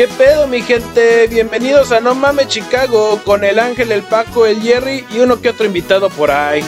¿Qué 0.00 0.08
pedo, 0.08 0.46
mi 0.46 0.62
gente? 0.62 1.26
Bienvenidos 1.28 1.92
a 1.92 2.00
No 2.00 2.14
Mame 2.14 2.46
Chicago 2.46 3.20
con 3.22 3.44
el 3.44 3.58
Ángel, 3.58 3.92
el 3.92 4.02
Paco, 4.02 4.46
el 4.46 4.62
Jerry 4.62 5.04
y 5.14 5.18
uno 5.18 5.42
que 5.42 5.50
otro 5.50 5.66
invitado 5.66 6.08
por 6.08 6.30
ahí. 6.30 6.62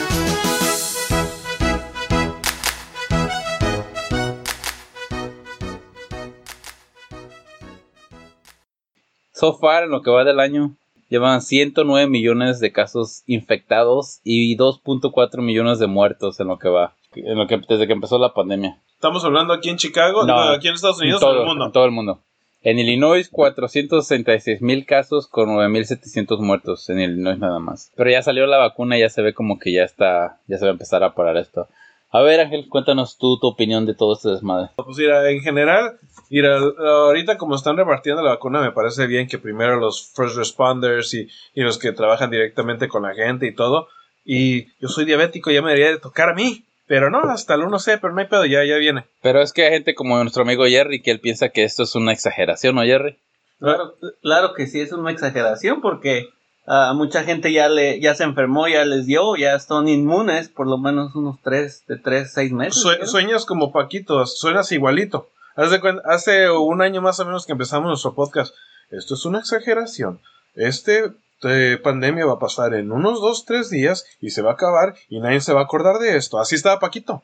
So 9.31 9.57
far, 9.57 9.85
en 9.85 9.89
lo 9.89 10.03
que 10.03 10.11
va 10.11 10.23
del 10.23 10.39
año, 10.39 10.75
llevan 11.09 11.41
109 11.41 12.07
millones 12.07 12.59
de 12.59 12.71
casos 12.71 13.23
infectados 13.25 14.19
y 14.23 14.55
2.4 14.57 15.41
millones 15.41 15.79
de 15.79 15.87
muertos 15.87 16.39
en 16.39 16.49
lo 16.49 16.59
que 16.59 16.69
va, 16.69 16.93
en 17.15 17.39
lo 17.39 17.47
que 17.47 17.59
desde 17.67 17.87
que 17.87 17.93
empezó 17.93 18.19
la 18.19 18.35
pandemia. 18.35 18.79
Estamos 18.93 19.25
hablando 19.25 19.55
aquí 19.55 19.69
en 19.69 19.77
Chicago, 19.77 20.23
No, 20.23 20.39
aquí 20.39 20.67
en 20.67 20.75
Estados 20.75 21.01
Unidos, 21.01 21.19
en 21.19 21.27
o 21.27 21.31
todo, 21.31 21.35
en 21.37 21.41
el 21.41 21.47
mundo. 21.47 21.65
en 21.65 21.71
todo 21.71 21.85
el 21.85 21.91
mundo. 21.91 22.19
En 22.63 22.79
Illinois, 22.79 23.27
466 23.27 24.61
mil 24.61 24.85
casos 24.85 25.27
con 25.27 25.49
9.700 25.49 26.39
muertos 26.39 26.89
en 26.89 27.01
Illinois 27.01 27.37
nada 27.37 27.59
más. 27.59 27.91
Pero 27.97 28.09
ya 28.09 28.21
salió 28.21 28.45
la 28.47 28.57
vacuna 28.57 28.97
y 28.97 29.01
ya 29.01 29.09
se 29.09 29.21
ve 29.21 29.33
como 29.33 29.59
que 29.59 29.73
ya 29.73 29.83
está, 29.83 30.39
ya 30.47 30.57
se 30.57 30.63
va 30.63 30.71
a 30.71 30.73
empezar 30.73 31.03
a 31.03 31.13
parar 31.13 31.35
esto. 31.35 31.67
A 32.09 32.21
ver, 32.21 32.39
Ángel, 32.39 32.69
cuéntanos 32.69 33.17
tú 33.17 33.37
tu 33.37 33.47
opinión 33.47 33.85
de 33.85 33.95
todo 33.95 34.13
este 34.13 34.29
desmadre. 34.29 34.69
Pues 34.77 34.97
mira, 34.97 35.29
en 35.29 35.41
general, 35.41 35.97
mira, 36.29 36.57
ahorita 36.57 37.37
como 37.37 37.55
están 37.55 37.75
repartiendo 37.75 38.21
la 38.21 38.29
vacuna, 38.29 38.61
me 38.61 38.71
parece 38.71 39.07
bien 39.07 39.27
que 39.27 39.39
primero 39.39 39.77
los 39.77 40.13
first 40.15 40.37
responders 40.37 41.13
y, 41.15 41.27
y 41.53 41.61
los 41.63 41.77
que 41.77 41.91
trabajan 41.91 42.29
directamente 42.29 42.87
con 42.87 43.03
la 43.03 43.13
gente 43.13 43.45
y 43.45 43.53
todo. 43.53 43.89
Y 44.23 44.67
yo 44.79 44.87
soy 44.87 45.03
diabético, 45.03 45.51
ya 45.51 45.61
me 45.61 45.71
debería 45.71 45.91
de 45.91 45.99
tocar 45.99 46.29
a 46.29 46.33
mí. 46.33 46.63
Pero 46.87 47.09
no, 47.09 47.19
hasta 47.21 47.53
el 47.55 47.61
1C, 47.61 47.99
pero 48.01 48.13
no 48.13 48.19
hay 48.21 48.27
pedo, 48.27 48.45
ya, 48.45 48.63
ya 48.65 48.75
viene. 48.77 49.05
Pero 49.21 49.41
es 49.41 49.53
que 49.53 49.65
hay 49.65 49.71
gente 49.71 49.95
como 49.95 50.17
nuestro 50.21 50.43
amigo 50.43 50.65
Jerry 50.65 51.01
que 51.01 51.11
él 51.11 51.19
piensa 51.19 51.49
que 51.49 51.63
esto 51.63 51.83
es 51.83 51.95
una 51.95 52.11
exageración, 52.11 52.75
¿no, 52.75 52.81
Jerry? 52.83 53.17
Claro, 53.59 53.95
claro 54.21 54.53
que 54.53 54.67
sí, 54.67 54.81
es 54.81 54.91
una 54.91 55.11
exageración 55.11 55.79
porque 55.81 56.29
a 56.65 56.93
mucha 56.93 57.23
gente 57.23 57.51
ya 57.53 57.69
le 57.69 57.99
ya 58.01 58.15
se 58.15 58.23
enfermó, 58.23 58.67
ya 58.67 58.83
les 58.85 59.05
dio, 59.05 59.35
ya 59.37 59.57
son 59.59 59.87
inmunes 59.87 60.49
por 60.49 60.67
lo 60.67 60.77
menos 60.77 61.15
unos 61.15 61.37
tres, 61.41 61.83
de 61.87 61.97
tres, 61.97 62.33
seis 62.33 62.51
meses. 62.51 62.81
Sue- 62.81 62.95
creo. 62.97 63.07
sueñas 63.07 63.45
como 63.45 63.71
Paquito, 63.71 64.25
suenas 64.25 64.71
igualito. 64.73 65.29
Haz 65.55 65.71
de 65.71 65.79
cuen- 65.79 66.01
hace 66.05 66.49
un 66.49 66.81
año 66.81 67.01
más 67.01 67.19
o 67.19 67.25
menos 67.25 67.45
que 67.45 67.51
empezamos 67.53 67.87
nuestro 67.87 68.13
podcast. 68.15 68.53
Esto 68.91 69.13
es 69.13 69.23
una 69.25 69.39
exageración. 69.39 70.19
Este 70.55 71.11
eh, 71.45 71.77
pandemia 71.77 72.25
va 72.25 72.33
a 72.33 72.39
pasar 72.39 72.73
en 72.73 72.91
unos 72.91 73.21
dos, 73.21 73.45
tres 73.45 73.69
días 73.69 74.05
y 74.21 74.29
se 74.31 74.41
va 74.41 74.51
a 74.51 74.53
acabar 74.53 74.95
y 75.09 75.19
nadie 75.19 75.39
se 75.41 75.53
va 75.53 75.61
a 75.61 75.63
acordar 75.63 75.97
de 75.99 76.17
esto. 76.17 76.39
Así 76.39 76.55
estaba 76.55 76.79
Paquito. 76.79 77.23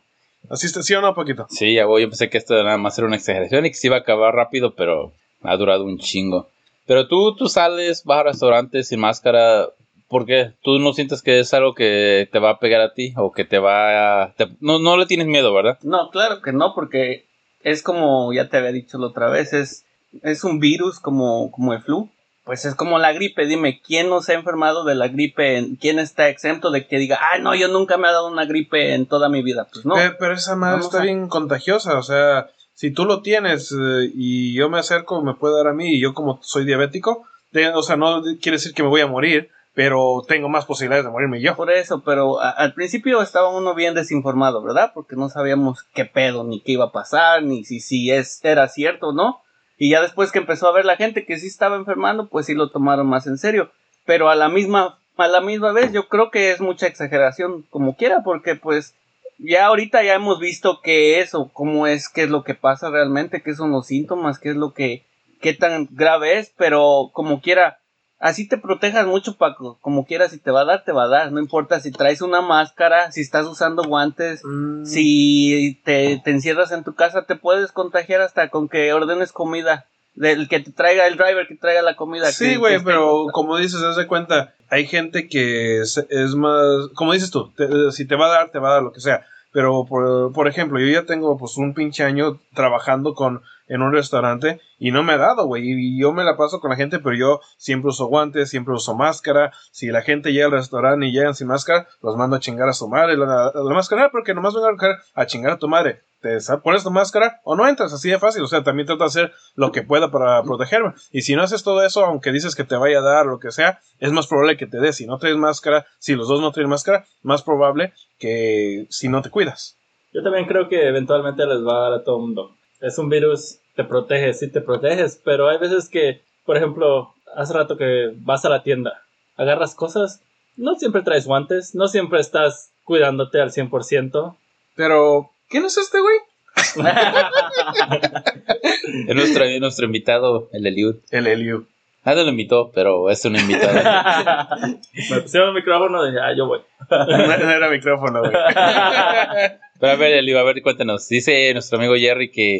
Así 0.50 0.68
está, 0.68 0.82
¿sí 0.84 0.94
o 0.94 1.02
no, 1.02 1.14
Paquito? 1.14 1.46
Sí, 1.50 1.74
ya 1.76 1.86
voy, 1.86 2.04
yo 2.04 2.10
pensé 2.10 2.30
que 2.30 2.38
esto 2.38 2.56
nada 2.64 2.78
más 2.78 2.98
era 2.98 3.08
una 3.08 3.18
exageración 3.18 3.66
y 3.66 3.70
que 3.72 3.76
se 3.76 3.88
iba 3.88 3.98
a 3.98 4.00
acabar 4.00 4.34
rápido, 4.34 4.74
pero 4.76 5.12
ha 5.44 5.56
durado 5.58 5.84
un 5.84 5.98
chingo. 6.00 6.48
Pero 6.88 7.08
tú, 7.08 7.36
tú 7.36 7.48
sales, 7.50 8.04
vas 8.06 8.20
a 8.22 8.24
restaurantes 8.24 8.88
sin 8.88 9.00
máscara, 9.02 9.68
¿por 10.08 10.26
qué? 10.26 10.54
¿Tú 10.64 10.80
no 10.80 10.94
sientes 10.94 11.22
que 11.22 11.40
es 11.40 11.54
algo 11.54 11.76
que 11.76 12.28
te 12.32 12.40
va 12.40 12.52
a 12.52 12.60
pegar 12.60 12.82
a 12.82 12.94
ti 12.94 13.14
o 13.18 13.32
que 13.32 13.46
te 13.46 13.60
va 13.60 14.24
a... 14.24 14.34
te- 14.34 14.48
no, 14.60 14.80
no 14.80 14.98
le 14.98 15.06
tienes 15.06 15.28
miedo, 15.28 15.54
¿verdad? 15.54 15.78
No, 15.84 16.10
claro 16.10 16.42
que 16.42 16.52
no, 16.54 16.74
porque 16.74 17.26
es 17.62 17.84
como 17.84 18.32
ya 18.34 18.50
te 18.50 18.58
había 18.58 18.72
dicho 18.72 18.98
la 18.98 19.08
otra 19.08 19.30
vez, 19.30 19.54
es, 19.54 19.86
es 20.24 20.44
un 20.44 20.60
virus 20.60 21.00
como, 21.00 21.52
como 21.52 21.74
el 21.74 21.82
flu. 21.82 22.10
Pues 22.46 22.66
es 22.66 22.74
como 22.76 22.98
la 22.98 23.14
gripe, 23.14 23.46
dime, 23.46 23.80
¿quién 23.86 24.10
no 24.10 24.22
se 24.22 24.32
ha 24.32 24.36
enfermado 24.36 24.84
de 24.84 24.96
la 24.96 25.08
gripe? 25.08 25.68
¿Quién 25.80 26.00
está 26.00 26.30
exento 26.30 26.72
de 26.72 26.88
que 26.88 26.98
diga, 26.98 27.20
ah, 27.32 27.38
no, 27.38 27.54
yo 27.54 27.68
nunca 27.68 27.98
me 27.98 28.08
he 28.08 28.12
dado 28.12 28.28
una 28.28 28.46
gripe 28.46 28.96
en 28.96 29.06
toda 29.06 29.30
mi 29.30 29.44
vida? 29.44 29.68
Pues 29.72 29.86
no. 29.86 30.00
Eh, 30.00 30.14
pero 30.20 30.34
esa 30.34 30.56
madre 30.56 30.80
está 30.82 31.00
a- 31.00 31.04
bien 31.04 31.28
contagiosa. 31.28 31.98
O 31.98 32.04
sea, 32.04 32.50
si 32.74 32.92
tú 32.92 33.06
lo 33.06 33.22
tienes 33.22 33.72
eh, 33.72 34.10
y 34.16 34.54
yo 34.54 34.70
me 34.70 34.80
acerco, 34.80 35.22
me 35.22 35.36
puede 35.36 35.58
dar 35.58 35.68
a 35.68 35.74
mí 35.74 35.90
y 35.96 36.00
yo 36.00 36.14
como 36.16 36.40
soy 36.42 36.66
diabético, 36.66 37.24
de- 37.52 37.70
o 37.70 37.84
sea, 37.84 37.98
no 37.98 38.24
quiere 38.42 38.58
decir 38.58 38.74
que 38.74 38.82
me 38.84 38.90
voy 38.90 39.02
a 39.02 39.08
morir, 39.08 39.50
pero 39.76 40.24
tengo 40.28 40.50
más 40.50 40.66
posibilidades 40.66 41.06
de 41.06 41.12
morirme 41.12 41.42
yo. 41.42 41.56
Por 41.56 41.70
eso, 41.72 42.02
pero 42.04 42.42
a- 42.42 42.50
al 42.50 42.74
principio 42.74 43.22
estaba 43.22 43.50
uno 43.56 43.76
bien 43.76 43.94
desinformado, 43.94 44.64
¿verdad? 44.64 44.92
Porque 44.96 45.16
no 45.16 45.30
sabíamos 45.30 45.84
qué 45.94 46.06
pedo, 46.06 46.44
ni 46.44 46.62
qué 46.62 46.72
iba 46.72 46.86
a 46.86 46.92
pasar, 46.92 47.44
ni 47.44 47.64
si, 47.64 47.80
si 47.80 48.10
es, 48.12 48.40
era 48.44 48.68
cierto 48.70 49.10
o 49.10 49.14
no. 49.14 49.42
Y 49.82 49.90
ya 49.90 50.02
después 50.02 50.34
que 50.34 50.40
empezó 50.40 50.68
a 50.68 50.74
ver 50.74 50.84
la 50.84 50.98
gente 50.98 51.26
que 51.26 51.40
sí 51.40 51.48
estaba 51.48 51.78
enfermando, 51.78 52.28
pues 52.28 52.46
sí 52.46 52.54
lo 52.54 52.70
tomaron 52.70 53.08
más 53.08 53.26
en 53.28 53.38
serio. 53.38 53.72
Pero 54.06 54.30
a 54.30 54.36
la 54.36 54.50
misma, 54.50 55.00
a 55.16 55.28
la 55.30 55.40
misma 55.40 55.72
vez 55.72 55.94
yo 55.94 56.10
creo 56.10 56.32
que 56.32 56.52
es 56.52 56.60
mucha 56.60 56.86
exageración 56.86 57.66
como 57.70 57.96
quiera, 57.96 58.22
porque 58.22 58.56
pues 58.56 58.94
ya 59.38 59.68
ahorita 59.68 60.04
ya 60.04 60.16
hemos 60.16 60.38
visto 60.42 60.82
qué 60.84 61.22
es 61.22 61.34
o 61.34 61.48
cómo 61.48 61.88
es, 61.88 62.10
qué 62.10 62.24
es 62.24 62.30
lo 62.30 62.44
que 62.44 62.56
pasa 62.56 62.90
realmente, 62.90 63.42
qué 63.42 63.56
son 63.56 63.72
los 63.72 63.88
síntomas, 63.88 64.38
qué 64.38 64.50
es 64.50 64.58
lo 64.58 64.74
que, 64.74 65.06
qué 65.40 65.54
tan 65.54 65.88
grave 65.92 66.40
es, 66.40 66.52
pero 66.58 67.10
como 67.14 67.40
quiera, 67.40 67.80
así 68.20 68.48
te 68.48 68.58
protejas 68.58 69.06
mucho, 69.08 69.38
Paco. 69.38 69.78
Como 69.82 70.06
quieras, 70.06 70.32
si 70.32 70.38
te 70.40 70.52
va 70.52 70.62
a 70.62 70.66
dar, 70.66 70.84
te 70.84 70.92
va 70.92 71.04
a 71.04 71.08
dar. 71.08 71.32
No 71.32 71.40
importa 71.40 71.80
si 71.80 71.92
traes 71.92 72.22
una 72.22 72.42
máscara, 72.42 73.12
si 73.12 73.22
estás 73.22 73.46
usando 73.46 73.84
guantes, 73.84 74.42
Mm, 74.46 74.86
si 74.86 75.80
te, 75.84 76.22
te 76.24 76.32
encierras 76.32 76.72
en 76.72 76.84
tu 76.84 76.96
casa, 76.96 77.24
te 77.26 77.36
puedes 77.36 77.72
contagiar 77.72 78.22
hasta 78.22 78.50
con 78.50 78.70
que 78.70 78.94
ordenes 78.94 79.32
comida. 79.32 79.86
Del 80.16 80.50
que 80.50 80.60
te 80.60 80.72
traiga 80.72 81.08
el 81.08 81.16
driver, 81.16 81.48
que 81.48 81.56
traiga 81.56 81.82
la 81.82 81.96
comida. 81.96 82.32
Sí, 82.32 82.58
güey, 82.58 82.84
pero 82.84 83.28
como 83.32 83.56
dices, 83.58 83.82
haz 83.84 83.96
de 83.96 84.06
cuenta, 84.08 84.54
hay 84.70 84.86
gente 84.86 85.30
que 85.30 85.80
es, 85.80 85.98
es 86.10 86.36
más, 86.36 86.90
como 86.96 87.14
dices 87.14 87.32
tú, 87.32 87.52
te- 87.56 87.92
si 87.94 88.06
te 88.06 88.16
va 88.16 88.26
a 88.26 88.30
dar, 88.30 88.50
te 88.52 88.60
va 88.60 88.70
a 88.70 88.74
dar 88.74 88.84
lo 88.84 88.92
que 88.92 89.00
sea. 89.00 89.26
Pero, 89.54 89.86
por, 89.86 90.34
por 90.34 90.48
ejemplo, 90.50 90.78
yo 90.80 90.88
ya 90.88 91.06
tengo 91.06 91.38
pues 91.38 91.56
un 91.58 91.74
pinche 91.74 92.04
año 92.04 92.40
trabajando 92.54 93.14
con 93.14 93.42
en 93.70 93.82
un 93.82 93.94
restaurante 93.94 94.60
y 94.78 94.92
no 94.92 95.04
me 95.04 95.14
ha 95.14 95.18
dado, 95.18 95.46
güey. 95.46 95.64
Y 95.66 96.02
yo 96.02 96.12
me 96.12 96.26
la 96.26 96.36
paso 96.36 96.60
con 96.60 96.72
la 96.72 96.76
gente, 96.76 97.00
pero 97.00 97.16
yo 97.16 97.40
siempre 97.58 97.90
uso 97.90 98.08
guantes, 98.08 98.50
siempre 98.50 98.74
uso 98.74 98.96
máscara. 98.96 99.54
Si 99.72 99.88
la 99.88 100.02
gente 100.02 100.34
llega 100.34 100.48
al 100.48 100.52
restaurante 100.52 101.06
y 101.06 101.12
llegan 101.14 101.36
sin 101.36 101.48
máscara, 101.48 101.88
los 102.02 102.18
mando 102.18 102.36
a 102.36 102.40
chingar 102.40 102.68
a 102.68 102.74
su 102.74 102.90
madre. 102.90 103.16
La, 103.16 103.52
la 103.54 103.74
máscara, 103.74 104.06
"Ah, 104.06 104.10
porque 104.12 104.34
nomás 104.34 104.54
vengan 104.54 104.76
a, 105.16 105.22
a 105.22 105.26
chingar 105.26 105.54
a 105.54 105.58
tu 105.58 105.70
madre. 105.70 106.02
Te 106.22 106.38
pones 106.62 106.84
tu 106.84 106.92
máscara 106.92 107.40
o 107.46 107.56
no 107.56 107.66
entras, 107.66 107.94
así 107.94 108.10
de 108.10 108.20
fácil. 108.20 108.44
O 108.44 108.48
sea, 108.48 108.62
también 108.62 108.86
trato 108.86 109.04
de 109.04 109.08
hacer 109.08 109.32
lo 109.56 109.72
que 109.72 109.84
pueda 109.84 110.12
para 110.12 110.44
protegerme. 110.44 110.94
Y 111.12 111.22
si 111.22 111.34
no 111.34 111.44
haces 111.44 111.64
todo 111.64 111.82
eso, 111.82 112.04
aunque 112.06 112.34
dices 112.34 112.56
que 112.56 112.66
te 112.66 112.76
vaya 112.76 113.00
a 113.00 113.02
dar 113.02 113.26
lo 113.26 113.40
que 113.40 113.52
sea, 113.52 113.80
es 114.00 114.12
más 114.12 114.28
probable 114.28 114.58
que 114.58 114.68
te 114.68 114.80
dé. 114.80 114.92
Si 114.92 115.06
no 115.06 115.18
traes 115.18 115.38
máscara, 115.38 115.86
si 115.98 116.16
los 116.16 116.28
dos 116.28 116.42
no 116.42 116.52
traen 116.52 116.68
máscara, 116.68 117.06
más 117.24 117.42
probable 117.42 117.94
que 118.18 118.86
si 118.90 119.08
no 119.08 119.22
te 119.22 119.30
cuidas. 119.30 119.78
Yo 120.12 120.22
también 120.24 120.46
creo 120.46 120.68
que 120.68 120.88
eventualmente 120.90 121.46
les 121.46 121.66
va 121.66 121.78
a 121.78 121.90
dar 121.90 121.94
a 122.00 122.04
todo 122.04 122.20
mundo. 122.20 122.56
Es 122.82 122.98
un 122.98 123.10
virus, 123.10 123.60
te 123.76 123.84
protege, 123.84 124.34
sí 124.34 124.50
te 124.50 124.62
proteges, 124.62 125.22
pero 125.24 125.50
hay 125.50 125.58
veces 125.58 125.90
que, 125.90 126.22
por 126.46 126.58
ejemplo, 126.58 127.14
hace 127.36 127.54
rato 127.54 127.78
que 127.78 128.14
vas 128.18 128.46
a 128.46 128.50
la 128.50 128.64
tienda, 128.64 129.04
agarras 129.36 129.76
cosas, 129.76 130.22
no 130.56 130.76
siempre 130.76 131.02
traes 131.02 131.26
guantes, 131.26 131.76
no 131.76 131.88
siempre 131.88 132.20
estás 132.20 132.72
cuidándote 132.84 133.42
al 133.42 133.52
100%. 133.52 134.36
Pero, 134.76 135.32
¿quién 135.48 135.66
es 135.66 135.78
este 135.78 136.00
güey? 136.00 136.18
Es 139.08 139.16
nuestro, 139.16 139.46
es 139.46 139.62
nuestro 139.62 139.86
invitado, 139.86 140.50
el 140.52 140.66
Eliud. 140.66 140.96
El 141.12 141.28
Eliu. 141.28 141.68
Nadie 142.06 142.24
lo 142.24 142.30
invitó, 142.30 142.72
pero 142.74 143.10
es 143.10 143.24
un 143.26 143.36
invitado. 143.36 143.74
Me 145.12 145.22
pusieron 145.22 145.50
el 145.50 145.56
micrófono 145.56 146.08
y 146.10 146.14
ya, 146.14 146.34
yo 146.36 146.48
voy. 146.48 146.60
No, 146.90 147.06
no 147.06 147.52
era 147.52 147.70
micrófono, 147.70 148.22
güey. 148.22 148.32
Pero 149.80 149.94
a 149.94 149.96
ver, 149.96 150.14
Eliud, 150.14 150.38
a 150.38 150.44
ver, 150.44 150.62
cuéntanos. 150.62 151.08
Dice 151.08 151.54
nuestro 151.54 151.78
amigo 151.78 151.96
Jerry 151.96 152.32
que, 152.32 152.60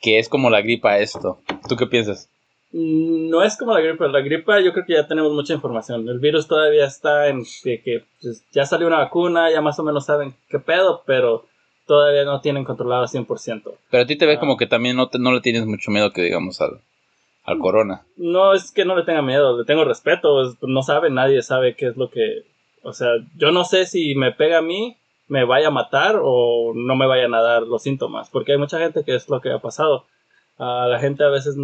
que 0.00 0.18
es 0.18 0.28
como 0.28 0.50
la 0.50 0.60
gripa 0.60 0.98
esto. 0.98 1.38
¿Tú 1.68 1.76
qué 1.76 1.86
piensas? 1.86 2.28
Mm, 2.72 3.28
No 3.30 3.42
es 3.42 3.56
como 3.56 3.72
la 3.74 3.80
gripe. 3.80 4.08
La 4.08 4.20
gripe 4.20 4.64
yo 4.64 4.72
creo 4.72 4.84
que 4.86 4.94
ya 4.94 5.06
tenemos 5.06 5.32
mucha 5.32 5.54
información. 5.54 6.08
El 6.08 6.18
virus 6.18 6.48
todavía 6.48 6.84
está 6.86 7.28
en 7.28 7.44
que, 7.62 7.80
que, 7.82 8.04
pues, 8.22 8.42
ya 8.52 8.64
salió 8.66 8.86
una 8.86 8.98
vacuna, 8.98 9.50
ya 9.52 9.60
más 9.60 9.78
o 9.78 9.84
menos 9.84 10.06
saben 10.06 10.34
qué 10.48 10.58
pedo, 10.58 11.02
pero 11.06 11.46
todavía 11.86 12.24
no 12.24 12.40
tienen 12.40 12.64
controlado 12.64 13.02
al 13.02 13.08
100%. 13.08 13.62
Pero 13.90 14.02
a 14.02 14.06
ti 14.06 14.16
te 14.16 14.26
ves 14.26 14.36
Ah. 14.38 14.40
como 14.40 14.56
que 14.56 14.66
también 14.66 14.96
no, 14.96 15.08
te- 15.08 15.18
no 15.18 15.32
le 15.32 15.40
tienes 15.40 15.64
mucho 15.66 15.90
miedo 15.90 16.12
que 16.12 16.22
digamos 16.22 16.60
al, 16.60 16.80
al 17.52 17.58
corona. 17.58 18.02
No 18.16 18.52
es 18.52 18.72
que 18.72 18.84
no 18.84 18.96
le 18.96 19.04
tenga 19.04 19.22
miedo, 19.22 19.58
le 19.58 19.64
tengo 19.64 19.84
respeto. 19.84 20.42
es- 20.42 20.56
No 20.62 20.82
sabe, 20.82 21.10
nadie 21.10 21.42
sabe 21.42 21.74
qué 21.76 21.86
es 21.88 21.96
lo 21.96 22.10
que... 22.10 22.42
O 22.82 22.92
sea, 22.92 23.08
yo 23.36 23.50
no 23.50 23.64
sé 23.64 23.86
si 23.86 24.14
me 24.14 24.32
pega 24.32 24.58
a 24.58 24.62
mí, 24.62 24.96
me 25.26 25.44
vaya 25.44 25.68
a 25.68 25.72
matar 25.72 26.20
o 26.22 26.72
no 26.74 26.96
me 26.96 27.06
vayan 27.06 27.34
a 27.34 27.42
dar 27.42 27.62
los 27.62 27.82
síntomas. 27.82 28.30
Porque 28.30 28.52
hay 28.52 28.58
mucha 28.58 28.78
gente 28.78 29.04
que 29.04 29.14
es 29.14 29.28
lo 29.28 29.40
que 29.40 29.50
ha 29.52 29.58
pasado. 29.58 30.04
A 30.58 30.86
la 30.88 30.98
gente 30.98 31.24
a 31.24 31.28
veces 31.28 31.56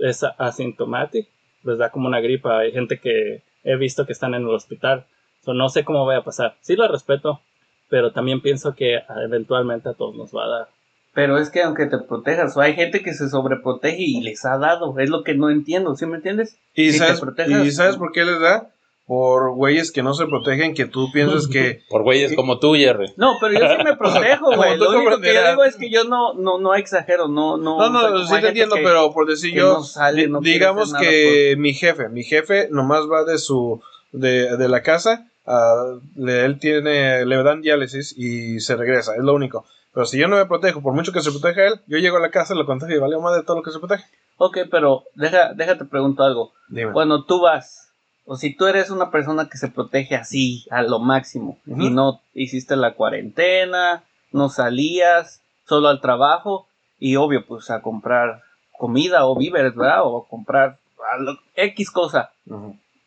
es 0.00 0.24
asintomática, 0.38 1.28
les 1.64 1.78
da 1.78 1.90
como 1.90 2.08
una 2.08 2.20
gripa. 2.20 2.58
Hay 2.58 2.72
gente 2.72 2.98
que 3.00 3.42
he 3.64 3.76
visto 3.76 4.06
que 4.06 4.12
están 4.12 4.34
en 4.34 4.42
el 4.42 4.54
hospital. 4.54 5.06
No 5.46 5.68
sé 5.68 5.84
cómo 5.84 6.06
vaya 6.06 6.20
a 6.20 6.24
pasar. 6.24 6.56
Sí 6.60 6.76
la 6.76 6.86
respeto, 6.88 7.40
pero 7.88 8.12
también 8.12 8.40
pienso 8.40 8.74
que 8.74 9.00
eventualmente 9.24 9.88
a 9.88 9.94
todos 9.94 10.14
nos 10.14 10.34
va 10.34 10.44
a 10.44 10.48
dar. 10.48 10.68
Pero 11.14 11.36
es 11.38 11.50
que 11.50 11.62
aunque 11.62 11.86
te 11.86 11.98
protejas, 11.98 12.56
o 12.56 12.60
hay 12.60 12.74
gente 12.74 13.02
que 13.02 13.12
se 13.12 13.28
sobreprotege 13.28 13.96
y 14.00 14.20
les 14.22 14.44
ha 14.46 14.56
dado. 14.58 14.98
Es 14.98 15.10
lo 15.10 15.24
que 15.24 15.34
no 15.34 15.50
entiendo, 15.50 15.94
¿sí 15.96 16.06
me 16.06 16.16
entiendes? 16.16 16.56
¿Y, 16.74 16.92
Si 16.92 16.98
sabes, 16.98 17.20
protejas- 17.20 17.66
¿Y 17.66 17.70
sabes 17.70 17.96
por 17.96 18.12
qué 18.12 18.24
les 18.24 18.40
da? 18.40 18.68
por 19.04 19.52
güeyes 19.54 19.90
que 19.90 20.02
no 20.02 20.14
se 20.14 20.26
protegen 20.26 20.74
que 20.74 20.86
tú 20.86 21.10
piensas 21.12 21.48
que... 21.48 21.82
Por 21.90 22.02
güeyes 22.04 22.34
como 22.36 22.60
tú, 22.60 22.74
Jerry. 22.74 23.12
No, 23.16 23.32
pero 23.40 23.52
yo 23.52 23.68
sí 23.68 23.84
me 23.84 23.96
protejo, 23.98 24.54
güey. 24.56 24.78
Lo 24.78 24.90
único 24.90 25.20
que 25.20 25.34
yo 25.34 25.50
digo 25.50 25.64
es 25.64 25.76
que 25.76 25.90
yo 25.90 26.04
no, 26.04 26.34
no, 26.34 26.58
no 26.60 26.74
exagero, 26.76 27.26
no, 27.28 27.56
no. 27.58 27.78
No, 27.78 27.90
no, 27.90 28.24
sí 28.26 28.40
te 28.40 28.48
entiendo, 28.48 28.76
que- 28.76 28.82
pero 28.82 29.12
por 29.12 29.26
decir 29.26 29.50
que 29.52 29.58
yo, 29.58 29.72
no 29.74 29.82
sale, 29.82 30.28
digamos 30.40 30.94
que 30.94 31.56
mi 31.58 31.74
jefe, 31.74 32.08
mi 32.08 32.22
jefe 32.22 32.68
nomás 32.70 33.02
va 33.10 33.24
de 33.24 33.38
su, 33.38 33.82
de, 34.12 34.56
de 34.56 34.68
la 34.68 34.82
casa, 34.82 35.26
a- 35.46 35.96
le- 36.16 36.44
él 36.46 36.58
tiene, 36.60 37.26
le 37.26 37.42
dan 37.42 37.60
diálisis 37.60 38.14
y 38.16 38.60
se 38.60 38.76
regresa, 38.76 39.14
es 39.16 39.22
lo 39.22 39.34
único. 39.34 39.66
Pero 39.94 40.06
si 40.06 40.18
yo 40.18 40.28
no 40.28 40.36
me 40.36 40.46
protejo, 40.46 40.80
por 40.82 40.94
mucho 40.94 41.12
que 41.12 41.20
se 41.20 41.30
proteja 41.30 41.66
él, 41.66 41.80
yo 41.86 41.98
llego 41.98 42.16
a 42.16 42.20
la 42.20 42.30
casa, 42.30 42.54
lo 42.54 42.64
contagio 42.66 42.96
y 42.96 43.00
vale 43.00 43.18
más 43.18 43.34
de 43.36 43.42
todo 43.42 43.56
lo 43.58 43.62
que 43.62 43.70
se 43.70 43.78
protege. 43.78 44.04
Ok, 44.38 44.58
pero 44.70 45.04
deja, 45.14 45.52
déjate 45.54 45.84
pregunto 45.84 46.24
algo. 46.24 46.52
Dime. 46.68 46.92
Cuando 46.92 47.24
tú 47.24 47.40
vas, 47.42 47.90
o 48.24 48.36
si 48.36 48.54
tú 48.56 48.66
eres 48.66 48.90
una 48.90 49.10
persona 49.10 49.48
que 49.48 49.58
se 49.58 49.68
protege 49.68 50.14
así, 50.16 50.66
a 50.70 50.82
lo 50.82 50.98
máximo, 50.98 51.58
y 51.66 51.90
no 51.90 52.20
hiciste 52.34 52.74
la 52.76 52.94
cuarentena, 52.94 54.02
no 54.32 54.48
salías, 54.48 55.42
solo 55.68 55.88
al 55.88 56.00
trabajo, 56.00 56.66
y 56.98 57.16
obvio, 57.16 57.44
pues 57.46 57.70
a 57.70 57.82
comprar 57.82 58.42
comida 58.78 59.26
o 59.26 59.36
víveres, 59.36 59.74
¿verdad? 59.74 60.02
O 60.04 60.22
a 60.22 60.28
comprar 60.28 60.78
lo- 61.20 61.38
X 61.54 61.90
cosa. 61.90 62.30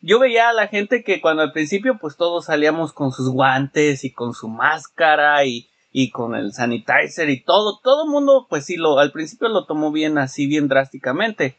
Yo 0.02 0.18
veía 0.20 0.50
a 0.50 0.52
la 0.52 0.68
gente 0.68 1.02
que 1.02 1.20
cuando 1.20 1.42
al 1.42 1.52
principio, 1.52 1.98
pues 1.98 2.16
todos 2.16 2.44
salíamos 2.44 2.92
con 2.92 3.10
sus 3.10 3.28
guantes 3.30 4.04
y 4.04 4.12
con 4.12 4.34
su 4.34 4.48
máscara 4.48 5.44
y, 5.44 5.68
y 5.98 6.10
con 6.10 6.34
el 6.34 6.52
sanitizer 6.52 7.30
y 7.30 7.40
todo, 7.42 7.80
todo 7.82 8.04
el 8.04 8.10
mundo, 8.10 8.46
pues 8.50 8.66
sí, 8.66 8.76
lo, 8.76 8.98
al 8.98 9.12
principio 9.12 9.48
lo 9.48 9.64
tomó 9.64 9.90
bien 9.90 10.18
así, 10.18 10.46
bien 10.46 10.68
drásticamente. 10.68 11.56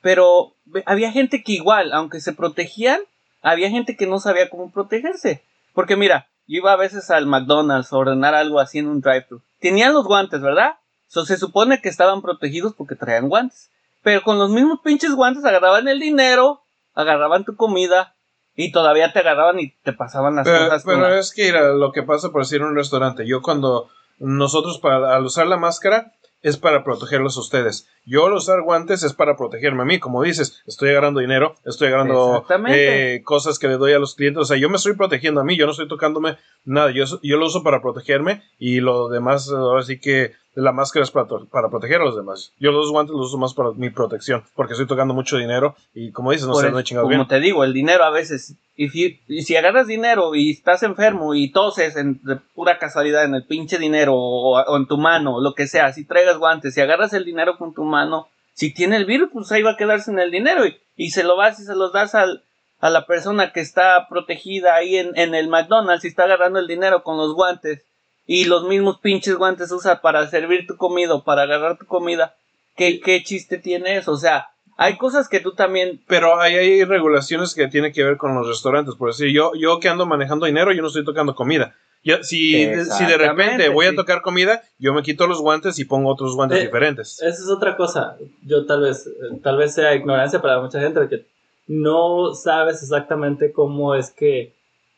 Pero 0.00 0.54
había 0.86 1.10
gente 1.10 1.42
que 1.42 1.50
igual, 1.50 1.92
aunque 1.92 2.20
se 2.20 2.32
protegían, 2.32 3.00
había 3.42 3.70
gente 3.70 3.96
que 3.96 4.06
no 4.06 4.20
sabía 4.20 4.48
cómo 4.48 4.70
protegerse. 4.70 5.42
Porque 5.74 5.96
mira, 5.96 6.28
yo 6.46 6.58
iba 6.58 6.72
a 6.72 6.76
veces 6.76 7.10
al 7.10 7.26
McDonald's 7.26 7.92
a 7.92 7.96
ordenar 7.96 8.36
algo 8.36 8.60
así 8.60 8.78
en 8.78 8.86
un 8.86 9.00
drive-thru. 9.00 9.42
Tenían 9.58 9.94
los 9.94 10.06
guantes, 10.06 10.40
¿verdad? 10.40 10.76
So, 11.08 11.26
se 11.26 11.36
supone 11.36 11.80
que 11.80 11.88
estaban 11.88 12.22
protegidos 12.22 12.74
porque 12.74 12.94
traían 12.94 13.28
guantes. 13.28 13.68
Pero 14.04 14.22
con 14.22 14.38
los 14.38 14.50
mismos 14.50 14.78
pinches 14.84 15.12
guantes 15.16 15.44
agarraban 15.44 15.88
el 15.88 15.98
dinero, 15.98 16.62
agarraban 16.94 17.44
tu 17.44 17.56
comida 17.56 18.14
y 18.56 18.72
todavía 18.72 19.12
te 19.12 19.20
agarraban 19.20 19.58
y 19.60 19.74
te 19.82 19.92
pasaban 19.92 20.36
las 20.36 20.46
Pero, 20.46 20.64
cosas. 20.64 20.82
pero 20.84 21.14
es 21.14 21.32
que 21.32 21.52
lo 21.52 21.92
que 21.92 22.02
pasa 22.02 22.30
por 22.30 22.42
decir 22.42 22.60
en 22.60 22.68
un 22.68 22.76
restaurante, 22.76 23.26
yo 23.26 23.42
cuando 23.42 23.88
nosotros 24.18 24.78
para, 24.78 25.14
al 25.16 25.24
usar 25.24 25.46
la 25.46 25.56
máscara 25.56 26.12
es 26.42 26.56
para 26.56 26.82
protegerlos 26.82 27.36
a 27.36 27.40
ustedes. 27.40 27.88
Yo 28.04 28.26
al 28.26 28.32
usar 28.32 28.62
guantes 28.62 29.04
es 29.04 29.12
para 29.12 29.36
protegerme 29.36 29.82
a 29.82 29.84
mí, 29.84 30.00
como 30.00 30.22
dices, 30.22 30.62
estoy 30.66 30.90
agarrando 30.90 31.20
dinero, 31.20 31.54
estoy 31.64 31.88
agarrando 31.88 32.44
eh, 32.68 33.22
cosas 33.24 33.60
que 33.60 33.68
le 33.68 33.76
doy 33.76 33.92
a 33.92 34.00
los 34.00 34.16
clientes, 34.16 34.42
o 34.42 34.44
sea, 34.44 34.56
yo 34.56 34.68
me 34.68 34.76
estoy 34.76 34.94
protegiendo 34.94 35.40
a 35.40 35.44
mí, 35.44 35.56
yo 35.56 35.66
no 35.66 35.70
estoy 35.72 35.86
tocándome 35.86 36.36
nada, 36.64 36.90
yo, 36.90 37.04
yo 37.22 37.36
lo 37.36 37.46
uso 37.46 37.62
para 37.62 37.80
protegerme 37.80 38.42
y 38.58 38.80
lo 38.80 39.08
demás, 39.08 39.50
ahora 39.50 39.82
sí 39.82 40.00
que 40.00 40.32
la 40.54 40.72
máscara 40.72 41.04
es 41.04 41.10
para, 41.10 41.26
proteger 41.70 42.00
a 42.00 42.04
los 42.04 42.16
demás. 42.16 42.52
Yo 42.58 42.72
los 42.72 42.90
guantes 42.90 43.14
los 43.14 43.28
uso 43.28 43.38
más 43.38 43.54
para 43.54 43.70
mi 43.72 43.90
protección, 43.90 44.44
porque 44.54 44.74
estoy 44.74 44.86
tocando 44.86 45.14
mucho 45.14 45.38
dinero 45.38 45.74
y 45.94 46.12
como 46.12 46.32
dices, 46.32 46.46
no 46.46 46.54
sé, 46.54 46.70
no 46.70 46.78
he 46.78 46.84
chingado 46.84 47.06
como 47.06 47.16
bien. 47.16 47.28
te 47.28 47.40
digo, 47.40 47.64
el 47.64 47.72
dinero 47.72 48.04
a 48.04 48.10
veces, 48.10 48.56
y 48.76 48.90
si, 48.90 49.20
y 49.28 49.42
si 49.42 49.56
agarras 49.56 49.86
dinero 49.86 50.34
y 50.34 50.50
estás 50.50 50.82
enfermo 50.82 51.34
y 51.34 51.50
toses 51.50 51.96
en, 51.96 52.20
de 52.22 52.36
pura 52.36 52.78
casualidad 52.78 53.24
en 53.24 53.34
el 53.34 53.46
pinche 53.46 53.78
dinero 53.78 54.14
o, 54.14 54.60
o 54.60 54.76
en 54.76 54.86
tu 54.86 54.98
mano, 54.98 55.40
lo 55.40 55.54
que 55.54 55.66
sea, 55.66 55.92
si 55.92 56.04
traigas 56.04 56.38
guantes, 56.38 56.74
si 56.74 56.80
agarras 56.80 57.14
el 57.14 57.24
dinero 57.24 57.56
con 57.56 57.72
tu 57.72 57.84
mano, 57.84 58.28
si 58.52 58.74
tiene 58.74 58.96
el 58.96 59.06
virus, 59.06 59.30
pues 59.32 59.50
ahí 59.52 59.62
va 59.62 59.72
a 59.72 59.76
quedarse 59.76 60.10
en 60.10 60.18
el 60.18 60.30
dinero 60.30 60.66
y, 60.66 60.76
y 60.96 61.10
se 61.10 61.24
lo 61.24 61.36
vas 61.36 61.58
y 61.60 61.64
se 61.64 61.74
los 61.74 61.92
das 61.92 62.14
al, 62.14 62.44
a 62.80 62.90
la 62.90 63.06
persona 63.06 63.52
que 63.52 63.60
está 63.60 64.06
protegida 64.08 64.74
ahí 64.74 64.96
en, 64.96 65.16
en 65.16 65.34
el 65.34 65.48
McDonald's 65.48 66.04
y 66.04 66.08
está 66.08 66.24
agarrando 66.24 66.58
el 66.58 66.66
dinero 66.66 67.02
con 67.02 67.16
los 67.16 67.32
guantes 67.32 67.86
y 68.26 68.44
los 68.44 68.64
mismos 68.68 68.98
pinches 69.00 69.36
guantes 69.36 69.72
usa 69.72 70.00
para 70.00 70.26
servir 70.28 70.66
tu 70.66 70.76
comida 70.76 71.14
o 71.14 71.24
para 71.24 71.42
agarrar 71.42 71.78
tu 71.78 71.86
comida. 71.86 72.34
¿Qué, 72.76 73.00
qué 73.00 73.22
chiste 73.22 73.58
tiene 73.58 73.96
eso? 73.96 74.12
O 74.12 74.16
sea, 74.16 74.48
hay 74.76 74.96
cosas 74.96 75.28
que 75.28 75.40
tú 75.40 75.52
también 75.54 76.00
Pero 76.06 76.40
hay, 76.40 76.54
hay 76.54 76.84
regulaciones 76.84 77.54
que 77.54 77.68
tienen 77.68 77.92
que 77.92 78.04
ver 78.04 78.16
con 78.16 78.34
los 78.34 78.48
restaurantes. 78.48 78.94
Por 78.94 79.10
decir, 79.10 79.32
yo, 79.32 79.52
yo 79.58 79.78
que 79.80 79.88
ando 79.88 80.06
manejando 80.06 80.46
dinero, 80.46 80.72
yo 80.72 80.82
no 80.82 80.88
estoy 80.88 81.04
tocando 81.04 81.34
comida. 81.34 81.74
Yo, 82.04 82.24
si, 82.24 82.66
si 82.84 83.04
de 83.04 83.16
repente 83.16 83.68
voy 83.68 83.86
a 83.86 83.94
tocar 83.94 84.22
comida, 84.22 84.62
yo 84.78 84.92
me 84.92 85.02
quito 85.02 85.28
los 85.28 85.40
guantes 85.40 85.78
y 85.78 85.84
pongo 85.84 86.10
otros 86.10 86.34
guantes 86.34 86.58
Eh, 86.58 86.62
diferentes. 86.64 87.22
Esa 87.22 87.42
es 87.42 87.48
otra 87.48 87.76
cosa. 87.76 88.16
Yo 88.44 88.66
tal 88.66 88.82
vez, 88.82 89.06
eh, 89.06 89.38
tal 89.40 89.56
vez 89.56 89.74
sea 89.74 89.94
ignorancia 89.94 90.42
para 90.42 90.60
mucha 90.60 90.80
gente 90.80 90.98
de 90.98 91.08
que 91.08 91.26
no 91.68 92.34
sabes 92.34 92.82
exactamente 92.82 93.52
cómo 93.52 93.94
es 93.94 94.10
que 94.10 94.52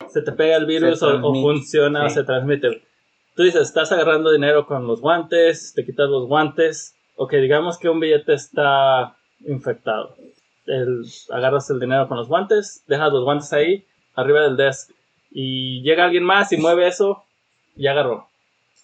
se 0.09 0.23
te 0.23 0.33
pega 0.33 0.57
el 0.57 0.65
virus 0.65 1.03
o, 1.03 1.21
funciona 1.21 2.07
o 2.07 2.09
se 2.11 2.25
transmite. 2.25 2.83
Tú 3.37 3.43
dices, 3.43 3.63
estás 3.63 3.91
agarrando 3.93 4.31
dinero 4.31 4.67
con 4.67 4.87
los 4.87 5.01
guantes, 5.01 5.73
te 5.75 5.85
quitas 5.85 6.09
los 6.09 6.27
guantes. 6.27 6.95
Ok, 7.17 7.33
digamos 7.35 7.79
que 7.79 7.89
un 7.89 8.01
billete 8.01 8.35
está 8.35 9.17
infectado. 9.47 10.15
El- 10.67 11.05
agarras 11.31 11.69
el 11.71 11.81
dinero 11.81 12.09
con 12.09 12.17
los 12.17 12.29
guantes, 12.29 12.83
dejas 12.87 13.13
los 13.13 13.25
guantes 13.25 13.53
ahí, 13.53 13.85
arriba 14.15 14.43
del 14.43 14.57
desk. 14.57 14.91
Y 15.31 15.83
llega 15.83 16.05
alguien 16.05 16.23
más 16.25 16.53
y 16.53 16.57
mueve 16.57 16.87
eso, 16.87 17.25
y 17.77 17.87
agarró. 17.89 18.29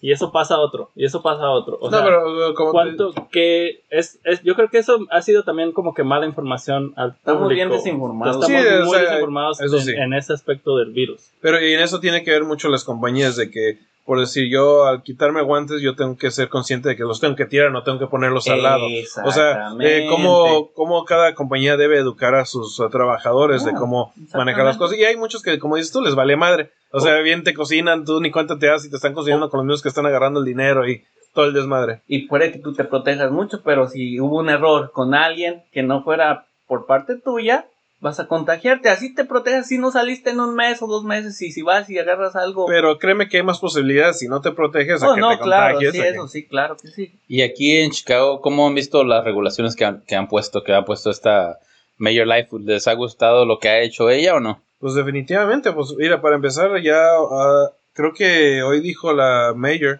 Y 0.03 0.11
eso 0.11 0.31
pasa 0.31 0.55
a 0.55 0.59
otro, 0.59 0.89
y 0.95 1.05
eso 1.05 1.21
pasa 1.21 1.43
a 1.43 1.51
otro. 1.51 1.77
O 1.79 1.89
no, 1.91 1.95
sea, 1.97 2.03
pero 2.05 2.53
como 2.55 2.71
te- 2.71 2.73
cuánto 2.73 3.13
que 3.31 3.83
es, 3.91 4.19
es 4.23 4.41
yo 4.41 4.55
creo 4.55 4.67
que 4.69 4.79
eso 4.79 4.99
ha 5.11 5.21
sido 5.21 5.43
también 5.43 5.71
como 5.73 5.93
que 5.93 6.03
mala 6.03 6.25
información 6.25 6.91
al 6.97 7.11
Estamos 7.11 7.43
público. 7.43 7.55
bien 7.55 7.69
desinformados. 7.69 8.35
Estamos 8.43 8.61
Sí, 8.63 8.67
o 8.81 8.85
muy 8.85 8.91
sea, 8.97 9.01
desinformados 9.03 9.61
eso 9.61 9.77
en, 9.77 9.81
sí. 9.83 9.91
en 9.95 10.13
ese 10.13 10.33
aspecto 10.33 10.75
del 10.77 10.91
virus. 10.91 11.29
pero 11.39 11.63
y 11.63 11.73
en 11.73 11.81
eso 11.81 11.99
tiene 11.99 12.23
que 12.23 12.31
ver 12.31 12.43
mucho 12.43 12.67
las 12.67 12.83
compañías 12.83 13.35
de 13.35 13.51
que, 13.51 13.77
por 14.05 14.19
decir, 14.19 14.49
yo 14.49 14.85
al 14.85 15.03
quitarme 15.03 15.41
guantes, 15.41 15.81
yo 15.81 15.95
tengo 15.95 16.17
que 16.17 16.31
ser 16.31 16.49
consciente 16.49 16.89
de 16.89 16.95
que 16.95 17.03
los 17.03 17.19
tengo 17.19 17.35
que 17.35 17.45
tirar, 17.45 17.71
no 17.71 17.83
tengo 17.83 17.99
que 17.99 18.07
ponerlos 18.07 18.47
al 18.47 18.63
lado. 18.63 18.85
O 19.23 19.31
sea, 19.31 19.69
eh, 19.79 20.07
cómo, 20.09 20.71
cómo 20.73 21.05
cada 21.05 21.35
compañía 21.35 21.77
debe 21.77 21.97
educar 21.97 22.35
a 22.35 22.45
sus 22.45 22.81
trabajadores 22.91 23.63
de 23.63 23.73
cómo 23.73 24.13
manejar 24.33 24.65
las 24.65 24.77
cosas. 24.77 24.97
Y 24.97 25.05
hay 25.05 25.17
muchos 25.17 25.41
que, 25.41 25.59
como 25.59 25.75
dices 25.75 25.91
tú, 25.91 26.01
les 26.01 26.15
vale 26.15 26.35
madre. 26.35 26.71
O 26.91 26.99
sea, 26.99 27.19
bien 27.19 27.43
te 27.43 27.53
cocinan, 27.53 28.03
tú 28.03 28.19
ni 28.19 28.31
cuenta 28.31 28.59
te 28.59 28.67
das 28.67 28.85
y 28.85 28.89
te 28.89 28.97
están 28.97 29.13
cocinando 29.13 29.49
con 29.49 29.59
los 29.59 29.65
mismos 29.65 29.81
que 29.81 29.89
están 29.89 30.05
agarrando 30.05 30.39
el 30.39 30.45
dinero 30.45 30.87
y 30.87 31.03
todo 31.33 31.45
el 31.45 31.53
desmadre. 31.53 32.01
y 32.07 32.27
puede 32.27 32.51
que 32.51 32.59
tú 32.59 32.73
te 32.73 32.83
protejas 32.83 33.31
mucho, 33.31 33.61
pero 33.63 33.87
si 33.87 34.19
hubo 34.19 34.39
un 34.39 34.49
error 34.49 34.91
con 34.91 35.13
alguien 35.13 35.63
que 35.71 35.83
no 35.83 36.03
fuera 36.03 36.45
por 36.67 36.85
parte 36.85 37.15
tuya, 37.15 37.67
vas 38.01 38.19
a 38.19 38.27
contagiarte. 38.27 38.89
Así 38.89 39.15
te 39.15 39.23
proteges 39.23 39.67
si 39.67 39.77
no 39.77 39.91
saliste 39.91 40.31
en 40.31 40.39
un 40.41 40.55
mes 40.55 40.81
o 40.81 40.87
dos 40.87 41.05
meses 41.05 41.41
y 41.41 41.51
si 41.51 41.61
vas 41.61 41.89
y 41.89 41.97
agarras 41.97 42.35
algo. 42.35 42.65
Pero 42.65 42.97
créeme 42.99 43.29
que 43.29 43.37
hay 43.37 43.43
más 43.43 43.59
posibilidades 43.59 44.19
si 44.19 44.27
no 44.27 44.41
te 44.41 44.51
proteges 44.51 45.01
a 45.03 45.11
oh, 45.11 45.15
que 45.15 45.21
no, 45.21 45.29
te 45.29 45.43
claro, 45.43 45.75
contagies. 45.75 45.93
sí, 45.93 45.99
a 45.99 46.03
que- 46.03 46.09
eso 46.09 46.27
sí, 46.27 46.45
claro 46.45 46.75
que 46.75 46.87
sí. 46.89 47.13
Y 47.29 47.43
aquí 47.43 47.77
en 47.77 47.91
Chicago, 47.91 48.41
¿cómo 48.41 48.67
han 48.67 48.75
visto 48.75 49.03
las 49.05 49.23
regulaciones 49.23 49.75
que 49.75 49.85
han, 49.85 50.01
que 50.01 50.15
han 50.15 50.27
puesto, 50.27 50.63
que 50.63 50.73
ha 50.73 50.83
puesto 50.83 51.09
esta 51.09 51.59
Mayor 51.97 52.27
Lightfoot? 52.27 52.63
¿Les 52.63 52.87
ha 52.87 52.93
gustado 52.93 53.45
lo 53.45 53.59
que 53.59 53.69
ha 53.69 53.81
hecho 53.81 54.09
ella 54.09 54.35
o 54.35 54.39
no? 54.39 54.61
Pues 54.79 54.95
definitivamente, 54.95 55.71
pues 55.71 55.93
mira, 55.95 56.21
para 56.21 56.35
empezar 56.35 56.81
ya 56.81 56.97
ah, 56.97 57.69
creo 57.93 58.13
que 58.13 58.63
hoy 58.63 58.81
dijo 58.81 59.13
la 59.13 59.53
Mayor 59.55 59.99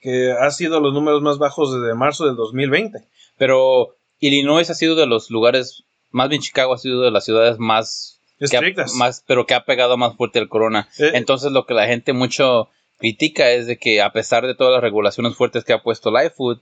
que 0.00 0.32
ha 0.32 0.50
sido 0.50 0.80
los 0.80 0.92
números 0.92 1.22
más 1.22 1.38
bajos 1.38 1.72
desde 1.72 1.94
marzo 1.94 2.26
del 2.26 2.36
2020. 2.36 3.00
Pero 3.36 3.94
Illinois 4.20 4.68
ha 4.70 4.74
sido 4.74 4.94
de 4.94 5.06
los 5.06 5.30
lugares, 5.30 5.84
más 6.10 6.28
bien 6.28 6.40
Chicago 6.42 6.74
ha 6.74 6.78
sido 6.78 7.02
de 7.02 7.10
las 7.10 7.24
ciudades 7.24 7.58
más, 7.58 8.20
ha- 8.40 8.44
Estrictas. 8.44 8.94
más 8.94 9.22
pero 9.26 9.46
que 9.46 9.54
ha 9.54 9.64
pegado 9.64 9.96
más 9.96 10.16
fuerte 10.16 10.38
el 10.38 10.48
corona. 10.48 10.88
Eh, 10.98 11.10
Entonces 11.14 11.52
lo 11.52 11.66
que 11.66 11.74
la 11.74 11.86
gente 11.86 12.12
mucho 12.12 12.68
critica 12.98 13.50
es 13.50 13.66
de 13.66 13.76
que 13.78 14.00
a 14.02 14.10
pesar 14.12 14.46
de 14.46 14.54
todas 14.54 14.72
las 14.72 14.82
regulaciones 14.82 15.34
fuertes 15.36 15.64
que 15.64 15.72
ha 15.72 15.82
puesto 15.82 16.10
Lightfoot, 16.10 16.60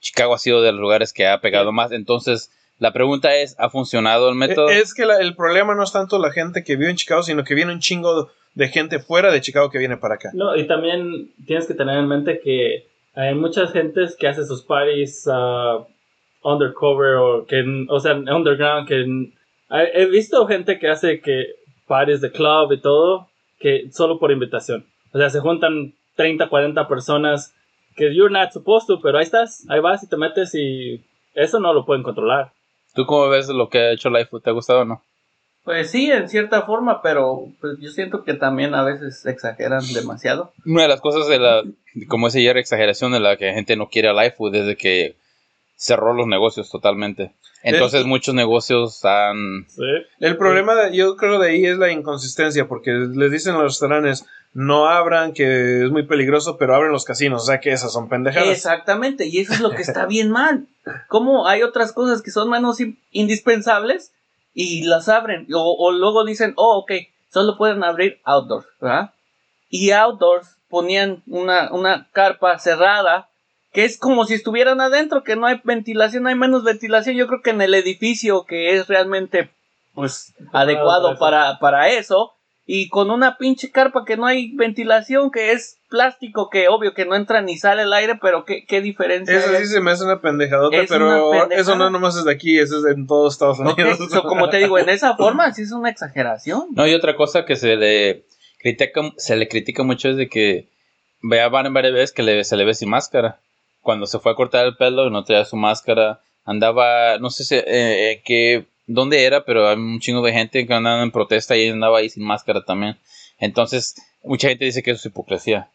Chicago 0.00 0.34
ha 0.34 0.38
sido 0.38 0.62
de 0.62 0.72
los 0.72 0.80
lugares 0.80 1.12
que 1.12 1.26
ha 1.26 1.40
pegado 1.40 1.72
más. 1.72 1.92
Entonces 1.92 2.50
la 2.78 2.92
pregunta 2.92 3.34
es, 3.36 3.54
¿ha 3.58 3.70
funcionado 3.70 4.28
el 4.28 4.34
método? 4.34 4.68
Eh, 4.68 4.80
Es 4.80 4.94
que 4.94 5.04
la- 5.06 5.18
el 5.18 5.34
problema 5.36 5.74
no 5.74 5.82
es 5.84 5.92
tanto 5.92 6.18
la 6.18 6.32
gente 6.32 6.64
que 6.64 6.76
vive 6.76 6.90
en 6.90 6.96
Chicago, 6.96 7.22
sino 7.22 7.44
que 7.44 7.54
viene 7.54 7.72
un 7.72 7.80
chingo 7.80 8.30
de 8.54 8.68
gente 8.68 8.98
fuera 8.98 9.30
de 9.32 9.40
Chicago 9.40 9.70
que 9.70 9.78
viene 9.78 9.96
para 9.96 10.14
acá. 10.16 10.30
No, 10.34 10.54
y 10.56 10.66
también 10.66 11.32
tienes 11.46 11.66
que 11.66 11.74
tener 11.74 11.98
en 11.98 12.08
mente 12.08 12.40
que 12.42 12.86
hay 13.14 13.34
muchas 13.34 13.72
gentes 13.72 14.16
que 14.18 14.26
hacen 14.28 14.46
sus 14.46 14.62
parties 14.62 15.28
ah, 15.30 15.86
undercover 16.44 17.16
o 17.16 17.46
que, 17.46 17.64
o 17.88 17.98
sea, 17.98 18.14
underground, 18.14 18.86
que 18.86 19.00
he 19.00 20.02
he 20.02 20.06
visto 20.06 20.46
gente 20.46 20.78
que 20.78 20.88
hace 20.88 21.20
que 21.20 21.46
parties 21.86 22.20
de 22.20 22.30
club 22.30 22.72
y 22.72 22.80
todo, 22.80 23.28
que 23.58 23.90
solo 23.90 24.18
por 24.18 24.30
invitación. 24.30 24.86
O 25.12 25.18
sea, 25.18 25.30
se 25.30 25.40
juntan 25.40 25.94
30, 26.16 26.48
40 26.48 26.86
personas 26.86 27.54
que 27.96 28.14
you're 28.14 28.32
not 28.32 28.52
supposed 28.52 28.86
to, 28.86 29.00
pero 29.00 29.18
ahí 29.18 29.24
estás, 29.24 29.64
ahí 29.68 29.80
vas 29.80 30.02
y 30.02 30.08
te 30.08 30.16
metes 30.16 30.54
y 30.54 31.04
eso 31.34 31.60
no 31.60 31.72
lo 31.72 31.84
pueden 31.84 32.02
controlar. 32.02 32.52
¿Tú 32.94 33.06
cómo 33.06 33.28
ves 33.28 33.48
lo 33.48 33.68
que 33.68 33.78
ha 33.78 33.92
hecho 33.92 34.10
Lightfoot? 34.10 34.42
¿Te 34.42 34.50
ha 34.50 34.52
gustado 34.52 34.80
o 34.80 34.84
no? 34.84 35.02
Pues 35.64 35.90
sí, 35.90 36.10
en 36.10 36.28
cierta 36.28 36.62
forma, 36.62 37.00
pero 37.00 37.48
pues 37.60 37.78
yo 37.80 37.88
siento 37.90 38.22
que 38.22 38.34
también 38.34 38.74
a 38.74 38.84
veces 38.84 39.24
exageran 39.24 39.80
demasiado. 39.94 40.52
Una 40.66 40.82
de 40.82 40.88
las 40.88 41.00
cosas 41.00 41.26
de 41.26 41.38
la, 41.38 41.62
como 42.06 42.26
ese 42.26 42.40
ayer 42.40 42.58
exageración 42.58 43.12
de 43.12 43.20
la 43.20 43.36
que 43.36 43.46
la 43.46 43.54
gente 43.54 43.74
no 43.74 43.88
quiere 43.88 44.08
a 44.08 44.12
Lightfoot 44.12 44.54
es 44.54 44.66
de 44.66 44.76
que 44.76 45.16
cerró 45.76 46.14
los 46.14 46.26
negocios 46.26 46.70
totalmente. 46.70 47.34
Entonces 47.62 48.04
muchos 48.04 48.34
negocios 48.34 49.04
han... 49.04 49.66
Sí. 49.68 49.82
El 50.20 50.36
problema, 50.36 50.74
de- 50.74 50.94
yo 50.96 51.16
creo, 51.16 51.38
de 51.38 51.50
ahí 51.50 51.64
es 51.66 51.78
la 51.78 51.90
inconsistencia, 51.90 52.68
porque 52.68 52.90
les 52.92 53.30
dicen 53.32 53.54
a 53.54 53.58
los 53.62 53.72
restaurantes, 53.72 54.26
no 54.52 54.86
abran, 54.86 55.32
que 55.32 55.84
es 55.84 55.90
muy 55.90 56.04
peligroso, 56.04 56.58
pero 56.58 56.74
abren 56.74 56.92
los 56.92 57.04
casinos, 57.04 57.42
o 57.42 57.46
sea 57.46 57.60
que 57.60 57.72
esas 57.72 57.92
son 57.92 58.08
pendejadas. 58.08 58.48
Exactamente, 58.50 59.26
y 59.26 59.38
eso 59.40 59.54
es 59.54 59.60
lo 59.60 59.70
que 59.70 59.82
está 59.82 60.06
bien 60.06 60.30
mal. 60.30 60.66
Como 61.08 61.48
hay 61.48 61.62
otras 61.62 61.92
cosas 61.92 62.20
que 62.22 62.30
son 62.30 62.50
menos 62.50 62.80
in- 62.80 62.98
indispensables 63.10 64.12
y 64.52 64.84
las 64.84 65.08
abren, 65.08 65.46
o, 65.54 65.74
o 65.78 65.90
luego 65.90 66.24
dicen, 66.24 66.52
oh, 66.56 66.78
ok, 66.78 66.92
solo 67.32 67.56
pueden 67.56 67.82
abrir 67.82 68.20
outdoors, 68.24 68.66
¿verdad? 68.80 69.10
Y 69.70 69.90
outdoors 69.90 70.56
ponían 70.68 71.22
una, 71.26 71.72
una 71.72 72.08
carpa 72.12 72.58
cerrada, 72.58 73.28
que 73.74 73.84
es 73.84 73.98
como 73.98 74.24
si 74.24 74.32
estuvieran 74.34 74.80
adentro, 74.80 75.22
que 75.24 75.36
no 75.36 75.46
hay 75.46 75.60
ventilación, 75.64 76.26
hay 76.26 76.36
menos 76.36 76.64
ventilación. 76.64 77.16
Yo 77.16 77.26
creo 77.26 77.42
que 77.42 77.50
en 77.50 77.60
el 77.60 77.74
edificio 77.74 78.44
que 78.46 78.74
es 78.74 78.86
realmente, 78.88 79.50
pues, 79.94 80.32
adecuado 80.52 81.18
para, 81.18 81.58
para 81.58 81.88
eso, 81.90 82.32
y 82.66 82.88
con 82.88 83.10
una 83.10 83.36
pinche 83.36 83.70
carpa 83.70 84.04
que 84.06 84.16
no 84.16 84.24
hay 84.26 84.54
ventilación, 84.56 85.30
que 85.30 85.52
es 85.52 85.78
plástico, 85.90 86.48
que 86.48 86.68
obvio 86.68 86.94
que 86.94 87.04
no 87.04 87.14
entra 87.14 87.42
ni 87.42 87.58
sale 87.58 87.82
el 87.82 87.92
aire, 87.92 88.18
pero 88.22 88.44
qué, 88.46 88.64
qué 88.64 88.80
diferencia 88.80 89.36
Eso 89.36 89.54
sí 89.58 89.66
se 89.66 89.80
me 89.80 89.90
hace 89.90 90.04
una 90.04 90.20
pendejadota, 90.22 90.76
Es 90.76 90.88
pero 90.88 91.06
una 91.30 91.40
pendejada. 91.40 91.60
eso 91.60 91.76
no 91.76 91.90
nomás 91.90 92.16
es 92.16 92.24
de 92.24 92.32
aquí, 92.32 92.58
eso 92.58 92.78
es 92.78 92.94
en 92.96 93.06
todos 93.06 93.34
Estados 93.34 93.58
Unidos. 93.58 93.98
so, 94.10 94.22
como 94.22 94.48
te 94.48 94.56
digo, 94.58 94.78
en 94.78 94.88
esa 94.88 95.14
forma 95.18 95.52
sí 95.52 95.62
es 95.62 95.72
una 95.72 95.90
exageración. 95.90 96.68
No, 96.74 96.86
y 96.86 96.94
otra 96.94 97.16
cosa 97.16 97.44
que 97.44 97.56
se 97.56 97.76
le 97.76 98.24
critica, 98.60 99.02
se 99.18 99.36
le 99.36 99.46
critica 99.48 99.82
mucho 99.82 100.08
es 100.08 100.16
de 100.16 100.28
que 100.30 100.68
vea 101.20 101.48
varias 101.48 101.72
varias 101.74 101.92
veces 101.92 102.12
que 102.12 102.22
le- 102.22 102.44
se 102.44 102.56
le 102.56 102.64
ve 102.64 102.72
sin 102.74 102.88
máscara. 102.88 103.40
Cuando 103.84 104.06
se 104.06 104.18
fue 104.18 104.32
a 104.32 104.34
cortar 104.34 104.64
el 104.66 104.76
pelo 104.76 105.06
y 105.06 105.10
no 105.10 105.22
traía 105.22 105.44
su 105.44 105.56
máscara, 105.56 106.20
andaba, 106.44 107.18
no 107.18 107.30
sé 107.30 107.44
si, 107.44 107.54
eh, 107.54 107.62
eh, 107.66 108.22
que, 108.24 108.64
dónde 108.86 109.24
era, 109.24 109.44
pero 109.44 109.68
hay 109.68 109.76
un 109.76 110.00
chingo 110.00 110.22
de 110.22 110.32
gente 110.32 110.66
que 110.66 110.74
andaba 110.74 111.02
en 111.02 111.10
protesta 111.12 111.54
y 111.56 111.68
andaba 111.68 111.98
ahí 111.98 112.08
sin 112.08 112.24
máscara 112.24 112.64
también. 112.64 112.96
Entonces, 113.38 113.94
mucha 114.22 114.48
gente 114.48 114.64
dice 114.64 114.82
que 114.82 114.90
eso 114.92 115.00
es 115.00 115.06
hipocresía. 115.06 115.68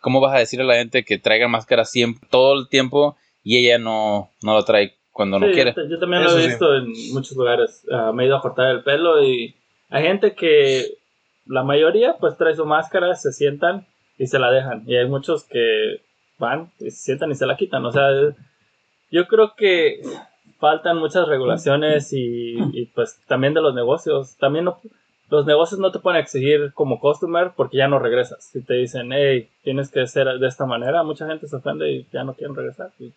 ¿Cómo 0.00 0.20
vas 0.20 0.34
a 0.34 0.40
decir 0.40 0.60
a 0.60 0.64
la 0.64 0.74
gente 0.74 1.04
que 1.04 1.18
traiga 1.18 1.46
máscara 1.46 1.84
siempre, 1.84 2.28
todo 2.30 2.58
el 2.58 2.68
tiempo 2.68 3.16
y 3.44 3.58
ella 3.58 3.78
no, 3.78 4.28
no 4.42 4.54
lo 4.54 4.64
trae 4.64 4.94
cuando 5.12 5.38
no 5.38 5.46
Sí, 5.46 5.52
quiere? 5.52 5.72
Yo, 5.76 5.82
yo 5.88 5.98
también 6.00 6.22
Eso 6.22 6.32
lo 6.32 6.38
he 6.38 6.42
sí. 6.42 6.48
visto 6.48 6.74
en 6.76 7.14
muchos 7.14 7.36
lugares. 7.36 7.86
Ah, 7.92 8.10
me 8.12 8.24
he 8.24 8.26
ido 8.26 8.36
a 8.36 8.40
cortar 8.42 8.70
el 8.70 8.82
pelo 8.82 9.22
y 9.22 9.54
hay 9.88 10.02
gente 10.02 10.34
que 10.34 10.98
la 11.46 11.62
mayoría 11.62 12.16
pues 12.18 12.36
trae 12.36 12.56
su 12.56 12.66
máscara, 12.66 13.14
se 13.14 13.32
sientan 13.32 13.86
y 14.18 14.26
se 14.26 14.40
la 14.40 14.50
dejan. 14.50 14.82
Y 14.86 14.96
hay 14.96 15.06
muchos 15.06 15.44
que 15.44 16.00
van 16.42 16.70
se 16.78 16.90
sientan 16.90 17.30
y 17.30 17.34
se 17.34 17.46
la 17.46 17.56
quitan. 17.56 17.84
O 17.86 17.92
sea, 17.92 18.08
yo 19.10 19.26
creo 19.28 19.54
que 19.56 20.00
faltan 20.58 20.98
muchas 20.98 21.26
regulaciones 21.28 22.12
y, 22.12 22.54
y, 22.72 22.86
pues 22.86 23.18
también 23.26 23.54
de 23.54 23.60
los 23.62 23.74
negocios. 23.74 24.36
También 24.38 24.64
no- 24.66 24.78
los 25.30 25.46
negocios 25.46 25.80
no 25.80 25.90
te 25.92 25.98
pueden 25.98 26.20
exigir 26.20 26.72
como 26.74 27.00
customer 27.00 27.52
porque 27.56 27.78
ya 27.78 27.88
no 27.88 27.98
regresas. 27.98 28.44
Si 28.44 28.62
te 28.62 28.74
dicen, 28.74 29.12
hey, 29.12 29.48
tienes 29.62 29.90
que 29.90 30.06
ser 30.06 30.26
de 30.38 30.46
esta 30.46 30.66
manera, 30.66 31.02
mucha 31.04 31.26
gente 31.26 31.48
se 31.48 31.56
ofende 31.56 31.90
y 31.90 32.06
ya 32.12 32.22
no 32.24 32.34
quieren 32.34 32.54
regresar. 32.54 32.90
Y 32.98 33.12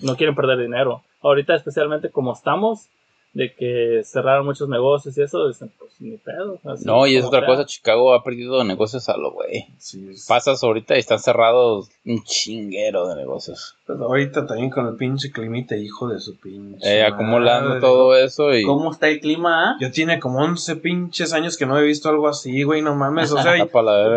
no 0.00 0.16
quieren 0.16 0.34
perder 0.34 0.58
dinero. 0.58 1.02
Ahorita 1.22 1.54
especialmente 1.54 2.10
como 2.10 2.32
estamos, 2.32 2.88
de 3.34 3.54
que 3.54 4.02
cerraron 4.04 4.44
muchos 4.44 4.68
negocios 4.68 5.16
y 5.16 5.22
eso, 5.22 5.48
dicen, 5.48 5.72
pues 5.78 5.92
ni 6.00 6.18
pedo. 6.18 6.58
así 6.64 6.84
No, 6.84 7.06
y 7.06 7.16
es 7.16 7.24
otra 7.24 7.40
sea. 7.40 7.48
cosa, 7.48 7.64
Chicago 7.64 8.12
ha 8.12 8.22
perdido 8.22 8.62
negocios 8.64 9.08
a 9.08 9.16
lo 9.16 9.32
güey. 9.32 9.68
Sí, 9.78 10.06
es- 10.10 10.26
Pasas 10.26 10.62
ahorita 10.62 10.96
y 10.96 10.98
están 10.98 11.18
cerrados 11.18 11.88
un 12.04 12.22
chinguero 12.24 13.08
de 13.08 13.16
negocios. 13.16 13.76
Pues 13.86 13.98
ahorita 14.00 14.46
también 14.46 14.68
con 14.70 14.86
el 14.86 14.96
pinche 14.96 15.30
climita, 15.32 15.76
hijo 15.76 16.08
de 16.08 16.20
su 16.20 16.36
pinche. 16.38 16.86
Eh, 16.98 17.02
acumulando 17.04 17.68
madre. 17.70 17.80
todo 17.80 18.16
eso 18.16 18.52
y 18.54 18.64
¿Cómo 18.64 18.90
está 18.92 19.08
el 19.08 19.20
clima? 19.20 19.70
ah? 19.72 19.76
Ya 19.80 19.90
tiene 19.90 20.20
como 20.20 20.40
11 20.40 20.76
pinches 20.76 21.32
años 21.32 21.56
que 21.56 21.64
no 21.66 21.78
he 21.78 21.82
visto 21.82 22.08
algo 22.10 22.28
así, 22.28 22.62
güey, 22.64 22.82
no 22.82 22.94
mames. 22.94 23.32
O 23.32 23.42
sea, 23.42 23.56
y 23.56 23.66